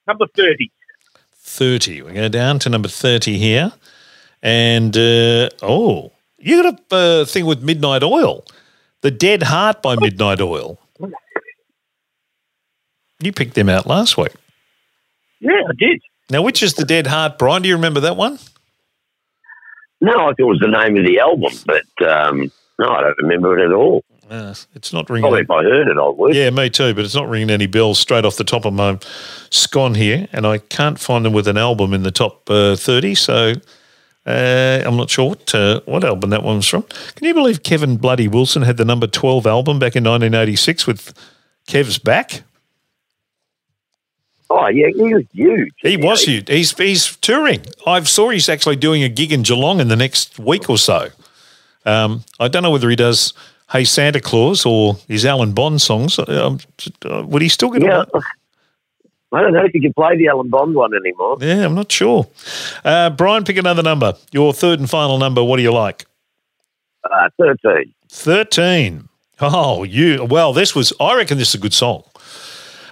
Number 0.07 0.25
30. 0.35 0.71
30. 1.33 2.01
We 2.03 2.13
go 2.13 2.27
down 2.27 2.59
to 2.59 2.69
number 2.69 2.87
30 2.87 3.37
here. 3.37 3.71
And, 4.41 4.95
uh, 4.95 5.49
oh, 5.61 6.11
you 6.37 6.61
got 6.61 6.79
a 6.91 6.95
uh, 6.95 7.25
thing 7.25 7.45
with 7.45 7.63
Midnight 7.63 8.03
Oil. 8.03 8.45
The 9.01 9.11
Dead 9.11 9.43
Heart 9.43 9.81
by 9.81 9.95
Midnight 9.95 10.41
Oil. 10.41 10.79
You 13.19 13.31
picked 13.31 13.53
them 13.55 13.69
out 13.69 13.85
last 13.87 14.17
week. 14.17 14.33
Yeah, 15.39 15.61
I 15.69 15.73
did. 15.77 16.01
Now, 16.29 16.41
which 16.41 16.63
is 16.63 16.73
the 16.73 16.85
Dead 16.85 17.07
Heart, 17.07 17.37
Brian? 17.37 17.61
Do 17.61 17.69
you 17.69 17.75
remember 17.75 17.99
that 18.01 18.17
one? 18.17 18.39
no, 20.01 20.11
I 20.11 20.15
thought 20.15 20.35
it 20.39 20.43
was 20.43 20.59
the 20.59 20.67
name 20.67 20.97
of 20.97 21.05
the 21.05 21.19
album, 21.19 21.53
but 21.65 22.07
um, 22.07 22.51
no, 22.77 22.89
I 22.89 23.01
don't 23.01 23.17
remember 23.19 23.57
it 23.57 23.65
at 23.65 23.73
all. 23.73 24.03
Uh, 24.29 24.53
it's 24.73 24.91
not 24.91 25.09
ringing. 25.09 25.23
Probably 25.23 25.41
if 25.41 25.51
I 25.51 25.63
heard 25.63 25.87
it, 25.87 25.97
I 25.97 26.07
would. 26.09 26.35
Yeah, 26.35 26.49
me 26.49 26.69
too, 26.69 26.93
but 26.93 27.05
it's 27.05 27.15
not 27.15 27.29
ringing 27.29 27.49
any 27.49 27.67
bells 27.67 27.99
straight 27.99 28.25
off 28.25 28.37
the 28.37 28.43
top 28.43 28.65
of 28.65 28.73
my 28.73 28.99
scon 29.49 29.95
here, 29.95 30.27
and 30.31 30.45
I 30.45 30.57
can't 30.57 30.99
find 30.99 31.25
them 31.25 31.33
with 31.33 31.47
an 31.47 31.57
album 31.57 31.93
in 31.93 32.03
the 32.03 32.11
top 32.11 32.49
uh, 32.49 32.75
30, 32.75 33.15
so 33.15 33.53
uh, 34.25 34.81
I'm 34.85 34.97
not 34.97 35.09
sure 35.09 35.29
what, 35.29 35.55
uh, 35.55 35.81
what 35.85 36.03
album 36.03 36.31
that 36.31 36.43
one's 36.43 36.67
from. 36.67 36.83
Can 37.15 37.27
you 37.27 37.33
believe 37.33 37.63
Kevin 37.63 37.97
Bloody 37.97 38.27
Wilson 38.27 38.63
had 38.63 38.77
the 38.77 38.85
number 38.85 39.07
12 39.07 39.45
album 39.45 39.77
back 39.79 39.95
in 39.95 40.03
1986 40.03 40.87
with 40.87 41.13
Kev's 41.67 41.99
Back? 41.99 42.41
Oh, 44.49 44.67
yeah, 44.67 44.87
he 44.95 45.13
was 45.13 45.23
huge. 45.33 45.73
He 45.81 45.97
was 45.97 46.25
know. 46.27 46.33
huge. 46.33 46.49
He's, 46.49 46.77
he's 46.77 47.15
touring. 47.17 47.61
I 47.87 48.01
saw 48.03 48.29
he's 48.29 48.47
actually 48.47 48.75
doing 48.75 49.03
a 49.03 49.09
gig 49.09 49.31
in 49.31 49.41
Geelong 49.41 49.79
in 49.79 49.87
the 49.87 49.95
next 49.95 50.37
week 50.37 50.69
or 50.69 50.77
so. 50.77 51.09
Um, 51.85 52.23
I 52.39 52.47
don't 52.47 52.63
know 52.63 52.71
whether 52.71 52.89
he 52.89 52.95
does 52.95 53.33
Hey 53.71 53.83
Santa 53.83 54.19
Claus 54.21 54.65
or 54.65 54.97
his 55.07 55.25
Alan 55.25 55.53
Bond 55.53 55.81
songs. 55.81 56.19
Um, 56.19 56.59
uh, 57.03 57.23
would 57.25 57.41
he 57.41 57.49
still 57.49 57.69
get 57.71 57.81
Yeah. 57.83 58.05
on? 58.13 58.21
I 59.31 59.41
don't 59.41 59.53
know 59.53 59.65
if 59.65 59.73
you 59.73 59.81
can 59.81 59.93
play 59.93 60.15
the 60.17 60.27
Alan 60.27 60.49
Bond 60.49 60.75
one 60.75 60.93
anymore. 60.95 61.37
Yeah, 61.41 61.65
I'm 61.65 61.75
not 61.75 61.91
sure. 61.91 62.27
Uh, 62.85 63.09
Brian, 63.09 63.43
pick 63.43 63.57
another 63.57 63.83
number. 63.83 64.13
Your 64.31 64.53
third 64.53 64.79
and 64.79 64.89
final 64.89 65.17
number. 65.17 65.43
What 65.43 65.57
do 65.57 65.63
you 65.63 65.73
like? 65.73 66.05
Uh, 67.03 67.29
13. 67.39 67.93
13. 68.09 69.09
Oh, 69.41 69.83
you. 69.83 70.23
Well, 70.23 70.53
this 70.53 70.73
was, 70.73 70.93
I 70.99 71.15
reckon 71.17 71.37
this 71.37 71.49
is 71.49 71.55
a 71.55 71.57
good 71.57 71.73
song. 71.73 72.03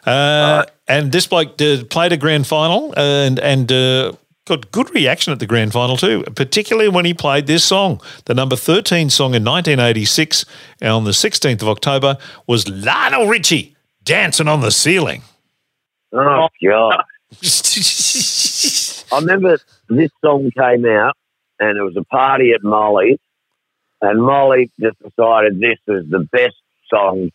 Uh, 0.06 0.66
and 0.88 1.12
this 1.12 1.28
bloke 1.28 1.62
uh, 1.62 1.84
played 1.90 2.12
a 2.12 2.18
grand 2.18 2.48
final 2.48 2.94
and, 2.98 3.40
and 3.40 3.72
uh, 3.72 4.14
got 4.46 4.72
good 4.72 4.94
reaction 4.94 5.32
at 5.32 5.40
the 5.40 5.46
grand 5.46 5.72
final 5.72 5.98
too, 5.98 6.24
particularly 6.36 6.90
when 6.90 7.06
he 7.06 7.14
played 7.14 7.48
this 7.48 7.64
song. 7.64 8.02
The 8.26 8.34
number 8.34 8.56
13 8.56 9.10
song 9.10 9.36
in 9.36 9.44
1986 9.44 10.46
on 10.82 11.06
the 11.06 11.12
16th 11.12 11.62
of 11.62 11.70
October 11.70 12.18
was 12.48 12.68
Lionel 12.68 13.28
Richie, 13.28 13.76
Dancing 14.04 14.48
on 14.48 14.62
the 14.62 14.72
Ceiling. 14.72 15.22
Oh, 16.12 16.50
God. 16.64 17.04
I 19.12 19.20
remember 19.20 19.58
this 19.90 20.12
song 20.24 20.52
came 20.58 20.86
out 20.86 21.16
and 21.60 21.78
it 21.78 21.82
was 21.82 21.96
a 21.98 22.04
party 22.04 22.52
at 22.52 22.64
Molly, 22.64 23.20
and 24.02 24.22
Molly 24.22 24.70
just 24.80 24.98
decided 25.00 25.60
this 25.60 25.80
was 25.88 26.06
the 26.10 26.28
best 26.32 26.56
song 26.90 27.30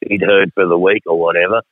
he'd 0.00 0.22
heard 0.22 0.52
for 0.54 0.66
the 0.66 0.78
week 0.78 1.02
or 1.06 1.18
whatever. 1.18 1.62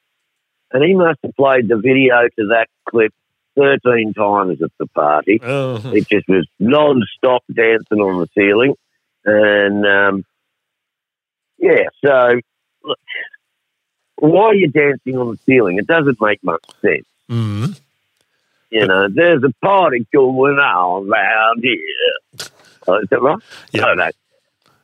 And 0.73 0.85
he 0.85 0.95
must 0.95 1.19
have 1.23 1.35
played 1.37 1.69
the 1.69 1.77
video 1.77 2.29
to 2.39 2.47
that 2.49 2.69
clip 2.89 3.13
13 3.57 4.15
times 4.15 4.63
at 4.63 4.71
the 4.79 4.87
party. 4.87 5.41
Oh. 5.43 5.81
It 5.93 6.09
just 6.09 6.29
was 6.29 6.47
non 6.59 7.03
stop 7.17 7.43
dancing 7.53 7.99
on 7.99 8.21
the 8.21 8.29
ceiling. 8.35 8.75
And 9.25 9.85
um, 9.85 10.25
yeah, 11.59 11.89
so 12.05 12.41
look, 12.85 12.99
why 14.17 14.45
are 14.47 14.55
you 14.55 14.69
dancing 14.69 15.17
on 15.17 15.33
the 15.33 15.39
ceiling? 15.45 15.79
It 15.79 15.87
doesn't 15.87 16.21
make 16.21 16.43
much 16.43 16.65
sense. 16.81 17.07
Mm. 17.29 17.81
You 18.71 18.87
know, 18.87 19.09
there's 19.09 19.43
a 19.43 19.53
party 19.65 20.07
going 20.13 20.59
on 20.59 21.11
around 21.11 21.63
here. 21.63 22.49
Oh, 22.87 22.99
is 23.01 23.09
that 23.11 23.21
right? 23.21 23.39
Yeah. 23.73 23.87
Oh, 23.89 23.95
no. 23.95 24.11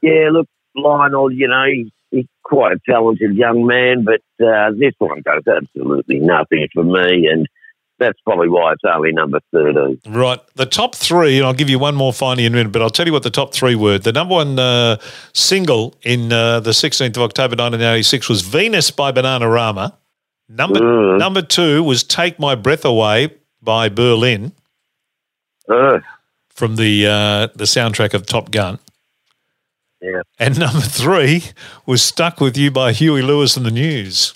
Yeah, 0.03 0.31
look, 0.31 0.49
Lionel, 0.75 1.33
you 1.33 1.49
know, 1.49 1.65
he's, 1.73 1.91
he's 2.17 2.27
quite 2.45 2.73
a 2.73 2.81
talented 2.89 3.37
young 3.37 3.67
man, 3.67 4.05
but 4.05 4.21
uh, 4.45 4.71
this 4.73 4.93
one 4.99 5.23
goes 5.23 5.43
absolutely 5.47 6.19
nothing 6.21 6.69
for 6.75 6.83
me, 6.85 7.27
and 7.27 7.47
that's 7.99 8.21
probably 8.27 8.49
why 8.49 8.73
it's 8.73 8.83
only 8.85 9.11
number 9.13 9.41
13. 9.53 10.01
Right. 10.07 10.39
The 10.55 10.67
top 10.67 10.95
three, 10.95 11.39
and 11.39 11.47
I'll 11.47 11.55
give 11.55 11.71
you 11.71 11.79
one 11.79 11.95
more 11.95 12.13
finally 12.13 12.45
in 12.45 12.53
a 12.53 12.57
minute, 12.57 12.73
but 12.73 12.83
I'll 12.83 12.91
tell 12.91 13.07
you 13.07 13.13
what 13.13 13.23
the 13.23 13.31
top 13.31 13.55
three 13.55 13.75
were. 13.75 13.99
The 13.99 14.13
number 14.13 14.35
one 14.35 14.59
uh, 14.59 14.99
single 15.33 15.95
in 16.03 16.31
uh, 16.33 16.61
the 16.61 16.73
16th 16.73 17.17
of 17.17 17.23
October 17.23 17.53
1986 17.53 18.29
was 18.29 18.43
Venus 18.43 18.91
by 18.91 19.13
Bananarama. 19.13 19.95
Number, 20.49 20.79
Mm. 20.81 21.19
number 21.19 21.43
two 21.43 21.83
was 21.83 22.05
Take 22.05 22.39
My 22.39 22.55
Breath 22.55 22.85
Away 22.85 23.31
by 23.63 23.89
Berlin 23.89 24.53
Uh, 25.69 25.99
from 26.51 26.77
the, 26.77 27.07
uh, 27.07 27.47
the 27.57 27.65
soundtrack 27.65 28.15
of 28.15 28.27
Top 28.27 28.51
Gun. 28.51 28.79
Yeah. 30.07 30.23
And 30.39 30.59
number 30.59 30.81
three 30.81 31.43
was 31.87 32.03
Stuck 32.03 32.41
With 32.41 32.57
You 32.57 32.71
by 32.71 32.93
Huey 32.93 33.23
Lewis 33.23 33.57
and 33.57 33.67
the 33.67 33.71
News. 33.71 34.35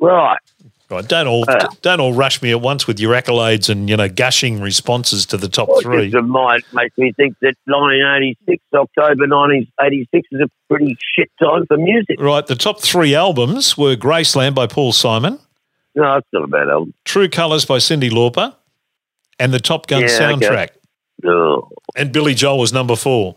Right. 0.00 0.38
Right, 0.90 1.06
don't 1.06 1.28
all 1.28 1.44
Uh. 1.48 1.68
don't 1.82 2.00
all 2.00 2.12
rush 2.14 2.42
me 2.42 2.50
at 2.50 2.60
once 2.60 2.88
with 2.88 2.98
your 2.98 3.12
accolades 3.14 3.68
and 3.70 3.88
you 3.88 3.96
know 3.96 4.08
gushing 4.08 4.60
responses 4.60 5.24
to 5.26 5.36
the 5.36 5.46
top 5.48 5.68
Well, 5.68 5.80
three. 5.82 6.10
Just 6.10 6.24
might 6.24 6.64
makes 6.72 6.98
me 6.98 7.12
think 7.16 7.36
that 7.42 7.54
1986, 7.66 8.60
October 8.74 9.28
1986 9.28 10.28
is 10.32 10.40
a 10.40 10.50
pretty 10.68 10.96
shit 11.14 11.30
time 11.40 11.64
for 11.68 11.76
music. 11.76 12.20
Right, 12.20 12.44
the 12.44 12.56
top 12.56 12.80
three 12.80 13.14
albums 13.14 13.78
were 13.78 13.94
Graceland 13.94 14.56
by 14.56 14.66
Paul 14.66 14.90
Simon, 14.90 15.38
No, 15.94 16.14
it's 16.16 16.26
not 16.32 16.42
a 16.42 16.48
bad 16.48 16.68
album. 16.68 16.92
True 17.04 17.28
Colours 17.28 17.64
by 17.64 17.76
Cyndi 17.78 18.10
Lauper, 18.10 18.52
and 19.38 19.52
the 19.54 19.60
Top 19.60 19.86
Gun 19.86 20.00
Yeah, 20.00 20.06
okay. 20.06 20.18
soundtrack. 20.24 20.68
No. 21.22 21.68
And 21.94 22.10
Billy 22.10 22.34
Joel 22.34 22.58
was 22.58 22.72
number 22.72 22.96
four. 22.96 23.36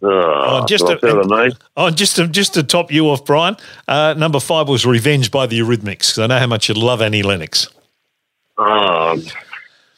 Oh, 0.00 0.64
just 0.66 0.86
just 0.86 1.02
a- 1.02 1.18
a. 1.18 1.50
Oh, 1.76 1.90
just 1.90 2.16
to, 2.16 2.28
just 2.28 2.54
to 2.54 2.62
top 2.62 2.92
you 2.92 3.08
off, 3.10 3.24
Brian, 3.24 3.56
uh, 3.88 4.14
number 4.16 4.38
five 4.40 4.68
was 4.68 4.86
Revenge 4.86 5.30
by 5.30 5.46
the 5.46 5.58
Eurythmics, 5.58 5.82
because 6.10 6.18
I 6.18 6.26
know 6.28 6.38
how 6.38 6.46
much 6.46 6.68
you 6.68 6.74
love 6.74 7.02
Annie 7.02 7.22
Lennox. 7.22 7.68
Um, 8.56 9.22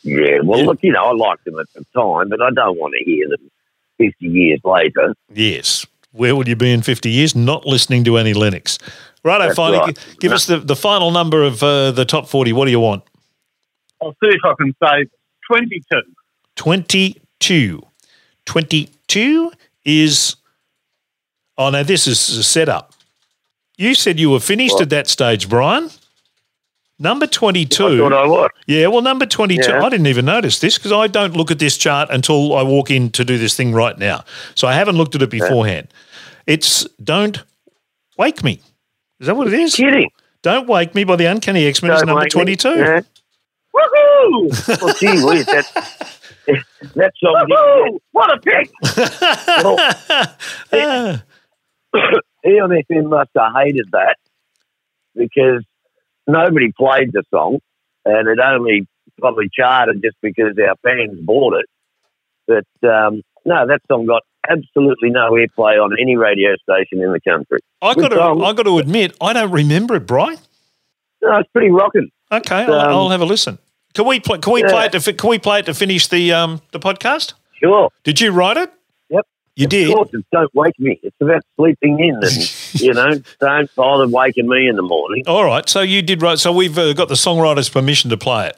yeah, 0.03 0.41
well, 0.43 0.61
Yeah. 0.61 0.67
look, 0.67 0.79
you 0.83 0.93
know, 0.93 1.05
I 1.05 1.13
liked 1.13 1.45
them 1.45 1.59
at 1.59 1.67
the 1.75 1.85
time, 1.95 2.29
but 2.31 2.41
I 2.41 2.51
don't 2.51 2.79
want 2.79 2.95
to 2.99 3.05
hear 3.05 3.29
them 3.29 3.51
50 3.99 4.27
years 4.27 4.61
later. 4.65 5.15
Yes. 5.35 5.87
Where 6.13 6.35
would 6.35 6.49
you 6.49 6.57
be 6.57 6.73
in 6.73 6.83
50 6.83 7.11
years? 7.11 7.37
Not 7.37 7.67
listening 7.67 8.03
to 8.05 8.19
Annie 8.19 8.35
Lennox. 8.35 8.79
Right, 9.23 9.39
That's 9.39 9.55
finally, 9.55 9.79
right. 9.79 9.97
g- 9.97 10.17
give 10.19 10.33
us 10.33 10.47
the, 10.47 10.59
the 10.59 10.75
final 10.77 11.11
number 11.11 11.43
of 11.43 11.63
uh, 11.63 11.91
the 11.93 12.05
top 12.07 12.27
40. 12.27 12.53
What 12.55 12.65
do 12.65 12.71
you 12.71 12.81
want? 12.81 13.05
I'll 14.03 14.13
see 14.13 14.29
if 14.31 14.41
I 14.45 14.55
can 14.59 14.75
say 14.83 15.05
22. 15.47 16.01
22. 16.57 17.83
22 18.47 19.53
is. 19.85 20.37
Oh, 21.59 21.71
no, 21.71 21.83
this 21.83 22.07
is 22.07 22.37
a 22.39 22.43
setup. 22.43 22.95
You 23.77 23.95
said 23.95 24.19
you 24.19 24.31
were 24.31 24.41
finished 24.41 24.75
What? 24.75 24.83
at 24.83 24.91
that 24.91 25.09
stage, 25.09 25.49
Brian. 25.49 25.91
Number 26.99 27.25
I 27.25 27.29
22. 27.29 27.99
thought 27.99 28.13
I 28.13 28.27
was. 28.27 28.51
Yeah, 28.67 28.87
well, 28.89 29.01
number 29.01 29.25
22, 29.27 29.63
Yeah. 29.71 29.83
I 29.83 29.89
didn't 29.89 30.07
even 30.07 30.27
notice 30.27 30.59
this 30.59 30.77
because 30.77 30.93
I 30.93 31.07
don't 31.07 31.35
look 31.35 31.51
at 31.51 31.59
this 31.59 31.79
chart 31.79 32.09
until 32.11 32.55
I 32.55 32.63
walk 32.63 32.91
in 32.91 33.11
to 33.13 33.25
do 33.25 33.39
this 33.39 33.57
thing 33.57 33.73
right 33.73 33.97
now. 33.99 34.25
So 34.55 34.69
I 34.69 34.75
haven't 34.75 34.97
looked 34.97 35.15
at 35.15 35.23
it 35.23 35.31
beforehand. 35.31 35.89
It's 36.47 36.85
Don't 37.03 37.43
Wake 38.19 38.45
Me. 38.45 38.61
Is 39.19 39.27
that 39.29 39.37
what 39.37 39.47
it 39.47 39.55
is? 39.55 39.75
Kidding. 39.77 40.11
Don't 40.43 40.67
Wake 40.69 40.95
Me 40.95 41.05
by 41.05 41.17
the 41.17 41.25
Uncanny 41.27 41.65
X-Men 41.67 41.93
is 41.93 42.01
Don't 42.01 42.09
number 42.09 42.21
make 42.23 42.35
me- 42.35 42.57
22. 42.57 42.69
Yeah. 42.79 43.01
Woohoo! 43.75 44.83
Well, 44.83 44.95
gee 44.95 45.25
whiz, 45.25 45.47
that, 45.47 46.11
that 46.95 47.13
song 47.23 47.47
Woohoo! 47.51 47.99
What 48.13 48.31
a 48.33 48.41
pick! 48.41 48.71
did 50.71 51.23
Eon 52.47 52.71
FM 52.71 53.09
must 53.11 53.31
have 53.37 53.53
hated 53.63 53.87
that 53.93 54.17
because 55.15 55.65
nobody 56.27 56.73
played 56.73 57.13
the 57.13 57.23
song 57.33 57.59
and 58.05 58.29
it 58.29 58.39
only 58.39 58.87
probably 59.19 59.49
charted 59.53 60.03
just 60.03 60.17
because 60.23 60.57
our 60.59 60.77
fans 60.83 61.19
bought 61.21 61.55
it. 61.55 61.67
But 62.47 62.89
um, 62.89 63.23
no, 63.45 63.67
that 63.67 63.81
song 63.91 64.07
got 64.07 64.23
absolutely 64.49 65.11
no 65.11 65.33
airplay 65.33 65.83
on 65.83 65.93
any 66.01 66.17
radio 66.17 66.55
station 66.57 67.03
in 67.03 67.13
the 67.13 67.21
country. 67.21 67.59
I 67.83 67.95
got 67.95 68.09
to. 68.09 68.21
I 68.21 68.53
got 68.53 68.65
to 68.65 68.79
admit, 68.79 69.17
I 69.21 69.33
don't 69.33 69.51
remember 69.51 69.97
it, 69.97 70.07
Brian. 70.07 70.39
No, 71.23 71.39
it's 71.39 71.51
pretty 71.53 71.71
rocking. 71.71 72.11
Okay, 72.33 72.65
I'll, 72.65 72.73
Um, 72.73 72.89
I'll 72.91 73.09
have 73.11 73.21
a 73.21 73.27
listen. 73.27 73.59
Can 73.95 74.07
we 74.07 74.21
play? 74.21 74.39
Can 74.39 74.53
we 74.53 74.63
Yeah. 74.63 74.69
play 74.71 74.87
it? 74.87 74.93
To, 74.93 75.01
fi- 75.01 75.13
can 75.13 75.31
we 75.31 75.39
play 75.39 75.59
it 75.61 75.67
to 75.67 75.75
finish 75.75 76.07
the 76.09 76.33
um, 76.33 76.61
the 76.73 76.79
podcast? 76.81 77.35
Sure. 77.61 77.91
Did 78.05 78.21
you 78.21 78.31
write 78.31 78.57
it? 78.57 78.73
Yep. 79.11 79.27
You 79.57 79.65
Of 79.65 79.71
did. 79.71 79.95
course, 79.95 80.09
don't 80.33 80.55
wake 80.55 80.79
me. 80.79 80.99
It's 81.03 81.17
about 81.21 81.43
sleeping 81.57 81.99
in 82.01 82.15
and, 82.23 82.55
you 82.81 82.95
know, 82.95 83.21
don't 83.41 83.75
bother 83.75 84.09
waking 84.09 84.49
me 84.49 84.69
in 84.69 84.77
the 84.77 84.83
morning. 84.83 85.25
All 85.27 85.45
right. 85.45 85.69
So 85.69 85.81
you 85.81 86.03
did 86.03 86.23
write. 86.23 86.39
So 86.39 86.53
we've 86.53 86.79
uh, 86.79 86.93
got 86.95 87.09
the 87.09 87.15
songwriter's 87.15 87.69
permission 87.69 88.09
to 88.11 88.17
play 88.17 88.47
it. 88.49 88.57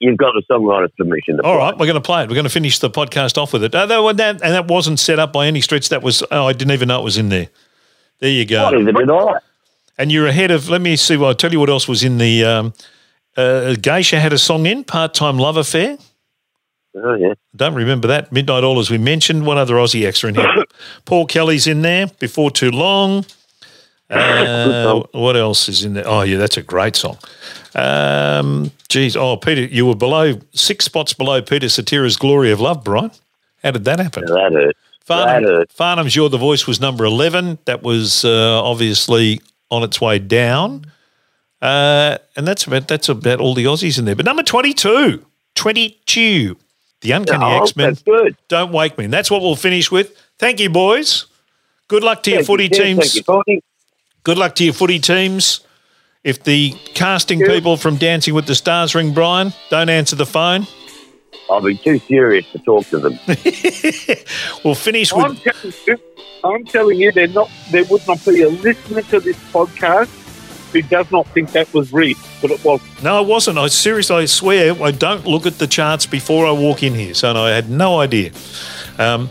You've 0.00 0.16
got 0.18 0.32
the 0.34 0.42
songwriter's 0.52 0.92
permission 0.96 1.38
to 1.38 1.42
All 1.42 1.54
play. 1.56 1.58
right, 1.64 1.72
we're 1.78 1.86
going 1.86 1.94
to 1.94 2.00
play 2.00 2.22
it. 2.22 2.28
We're 2.28 2.34
going 2.36 2.44
to 2.44 2.50
finish 2.50 2.78
the 2.78 2.88
podcast 2.90 3.36
off 3.36 3.52
with 3.52 3.64
it. 3.64 3.74
Uh, 3.74 3.86
that, 3.86 4.16
that, 4.18 4.42
and 4.42 4.54
that 4.54 4.68
wasn't 4.68 5.00
set 5.00 5.18
up 5.18 5.32
by 5.32 5.46
any 5.48 5.60
stretch. 5.60 5.88
That 5.88 6.02
was. 6.02 6.22
Oh, 6.30 6.46
I 6.46 6.52
didn't 6.52 6.70
even 6.72 6.86
know 6.88 7.00
it 7.00 7.04
was 7.04 7.16
in 7.16 7.30
there. 7.30 7.48
There 8.20 8.30
you 8.30 8.44
go. 8.44 8.70
Did 8.70 9.10
I. 9.10 9.38
And 9.98 10.12
you're 10.12 10.28
ahead 10.28 10.52
of. 10.52 10.68
Let 10.68 10.82
me 10.82 10.94
see. 10.94 11.16
Well, 11.16 11.30
I'll 11.30 11.34
tell 11.34 11.50
you 11.52 11.58
what 11.58 11.68
else 11.70 11.88
was 11.88 12.04
in 12.04 12.18
the. 12.18 12.44
Um, 12.44 12.74
uh, 13.36 13.74
Geisha 13.80 14.18
had 14.18 14.32
a 14.32 14.38
song 14.38 14.66
in 14.66 14.84
part 14.84 15.14
time 15.14 15.38
love 15.38 15.56
affair. 15.56 15.98
Oh, 16.94 17.14
yeah. 17.14 17.34
Don't 17.54 17.74
remember 17.74 18.08
that. 18.08 18.32
Midnight 18.32 18.64
Oil, 18.64 18.78
as 18.78 18.90
we 18.90 18.98
mentioned. 18.98 19.46
One 19.46 19.58
other 19.58 19.74
Aussie 19.74 20.06
extra 20.06 20.30
in 20.30 20.34
here. 20.34 20.64
Paul 21.04 21.26
Kelly's 21.26 21.66
in 21.66 21.82
there. 21.82 22.06
Before 22.18 22.50
too 22.50 22.70
long. 22.70 23.24
Uh, 24.10 25.02
what 25.12 25.36
else 25.36 25.68
is 25.68 25.84
in 25.84 25.92
there? 25.92 26.08
Oh, 26.08 26.22
yeah, 26.22 26.38
that's 26.38 26.56
a 26.56 26.62
great 26.62 26.96
song. 26.96 27.18
Um, 27.74 28.70
geez, 28.88 29.16
oh, 29.16 29.36
Peter, 29.36 29.62
you 29.66 29.84
were 29.84 29.94
below 29.94 30.40
six 30.52 30.86
spots 30.86 31.12
below 31.12 31.42
Peter 31.42 31.68
Cetera's 31.68 32.16
"Glory 32.16 32.50
of 32.50 32.58
Love." 32.58 32.82
Brian, 32.84 33.10
how 33.62 33.72
did 33.72 33.84
that 33.84 33.98
happen? 33.98 34.24
That 34.24 34.52
hurt. 34.54 34.76
That 35.08 35.42
hurt. 35.42 35.70
Farnham's 35.72 36.16
"You're 36.16 36.30
the 36.30 36.38
Voice" 36.38 36.66
was 36.66 36.80
number 36.80 37.04
eleven. 37.04 37.58
That 37.66 37.82
was 37.82 38.24
uh, 38.24 38.62
obviously 38.64 39.42
on 39.70 39.82
its 39.82 40.00
way 40.00 40.18
down, 40.18 40.90
uh, 41.60 42.18
and 42.36 42.46
that's 42.46 42.66
about 42.66 42.88
that's 42.88 43.08
about 43.08 43.40
all 43.40 43.54
the 43.54 43.64
Aussies 43.64 43.98
in 43.98 44.04
there. 44.04 44.16
But 44.16 44.24
number 44.24 44.42
22, 44.42 45.24
22, 45.54 46.56
the 47.00 47.10
Uncanny 47.12 47.44
Oh, 47.44 47.62
X 47.62 47.76
Men. 47.76 47.96
Don't 48.48 48.72
wake 48.72 48.96
me. 48.98 49.04
And 49.04 49.12
that's 49.12 49.30
what 49.30 49.42
we'll 49.42 49.56
finish 49.56 49.90
with. 49.90 50.16
Thank 50.38 50.60
you, 50.60 50.70
boys. 50.70 51.26
Good 51.88 52.04
luck 52.04 52.22
to 52.24 52.30
your 52.30 52.44
footy 52.44 52.64
you, 52.64 52.70
teams. 52.70 53.20
Thank 53.20 53.46
you, 53.46 53.60
Good 54.22 54.38
luck 54.38 54.54
to 54.56 54.64
your 54.64 54.74
footy 54.74 54.98
teams. 54.98 55.60
If 56.24 56.42
the 56.44 56.74
casting 56.94 57.40
people 57.40 57.76
from 57.76 57.96
Dancing 57.96 58.34
with 58.34 58.46
the 58.46 58.54
Stars 58.54 58.94
ring 58.94 59.14
Brian, 59.14 59.52
don't 59.70 59.88
answer 59.88 60.16
the 60.16 60.26
phone. 60.26 60.66
I'll 61.48 61.62
be 61.62 61.76
too 61.76 61.98
serious 62.00 62.44
to 62.52 62.58
talk 62.58 62.86
to 62.88 62.98
them. 62.98 63.18
We'll 64.64 64.74
finish 64.74 65.12
I'm 65.12 65.30
with 65.30 65.42
telling 65.42 65.74
you, 65.86 65.98
I'm 66.44 66.64
telling 66.66 66.98
you, 66.98 67.12
they're 67.12 67.28
not 67.28 67.50
there 67.70 67.84
would 67.84 68.06
not 68.06 68.22
be 68.24 68.42
a 68.42 68.48
listener 68.48 69.02
to 69.02 69.20
this 69.20 69.36
podcast 69.52 70.27
who 70.72 70.82
does 70.82 71.10
not 71.10 71.26
think 71.28 71.52
that 71.52 71.72
was 71.74 71.92
rigged, 71.92 72.20
but 72.40 72.50
it 72.50 72.62
was. 72.64 72.80
No, 73.02 73.22
it 73.22 73.26
wasn't. 73.26 73.58
I 73.58 73.68
seriously, 73.68 74.16
I 74.16 74.24
swear, 74.26 74.80
I 74.82 74.90
don't 74.90 75.26
look 75.26 75.46
at 75.46 75.58
the 75.58 75.66
charts 75.66 76.06
before 76.06 76.46
I 76.46 76.52
walk 76.52 76.82
in 76.82 76.94
here, 76.94 77.14
so 77.14 77.34
I 77.36 77.50
had 77.50 77.70
no 77.70 78.00
idea. 78.00 78.32
Um, 78.98 79.28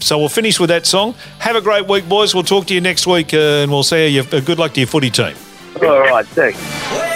so 0.00 0.18
we'll 0.18 0.28
finish 0.28 0.60
with 0.60 0.70
that 0.70 0.86
song. 0.86 1.14
Have 1.40 1.56
a 1.56 1.60
great 1.60 1.88
week, 1.88 2.08
boys. 2.08 2.34
We'll 2.34 2.44
talk 2.44 2.66
to 2.66 2.74
you 2.74 2.80
next 2.80 3.06
week, 3.06 3.34
uh, 3.34 3.62
and 3.62 3.70
we'll 3.70 3.82
see 3.82 4.08
you 4.08 4.22
uh, 4.22 4.40
good 4.40 4.58
luck 4.58 4.74
to 4.74 4.80
your 4.80 4.86
footy 4.86 5.10
team. 5.10 5.34
All 5.82 6.00
right, 6.00 6.26
thanks. 6.26 7.07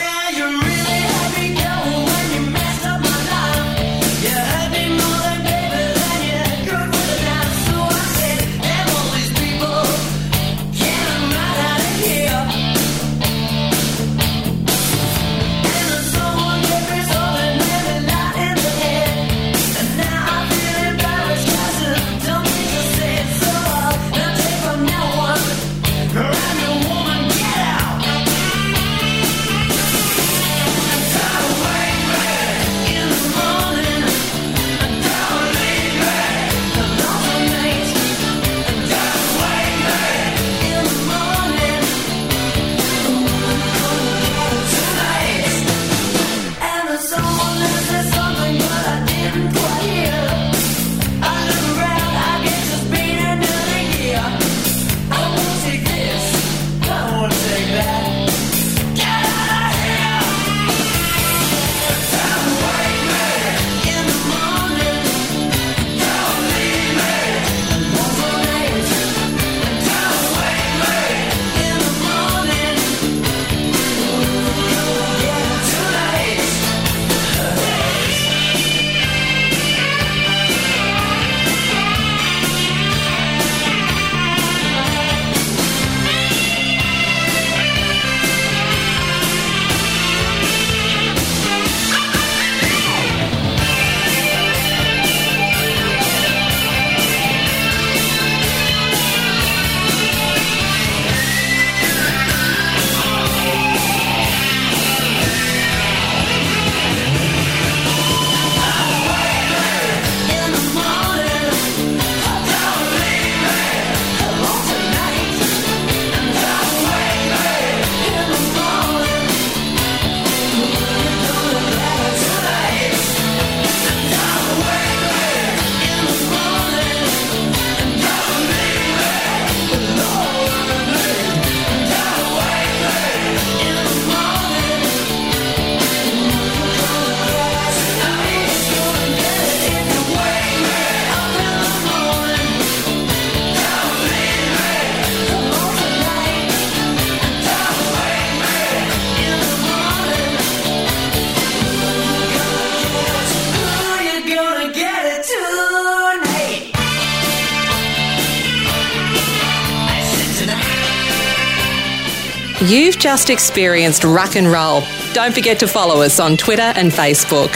Just 163.03 163.31
experienced 163.31 164.05
rock 164.05 164.37
and 164.37 164.47
roll. 164.47 164.85
Don't 165.13 165.35
forget 165.35 165.59
to 165.59 165.67
follow 165.67 166.03
us 166.03 166.21
on 166.21 166.37
Twitter 166.37 166.73
and 166.77 166.93
Facebook. 166.93 167.51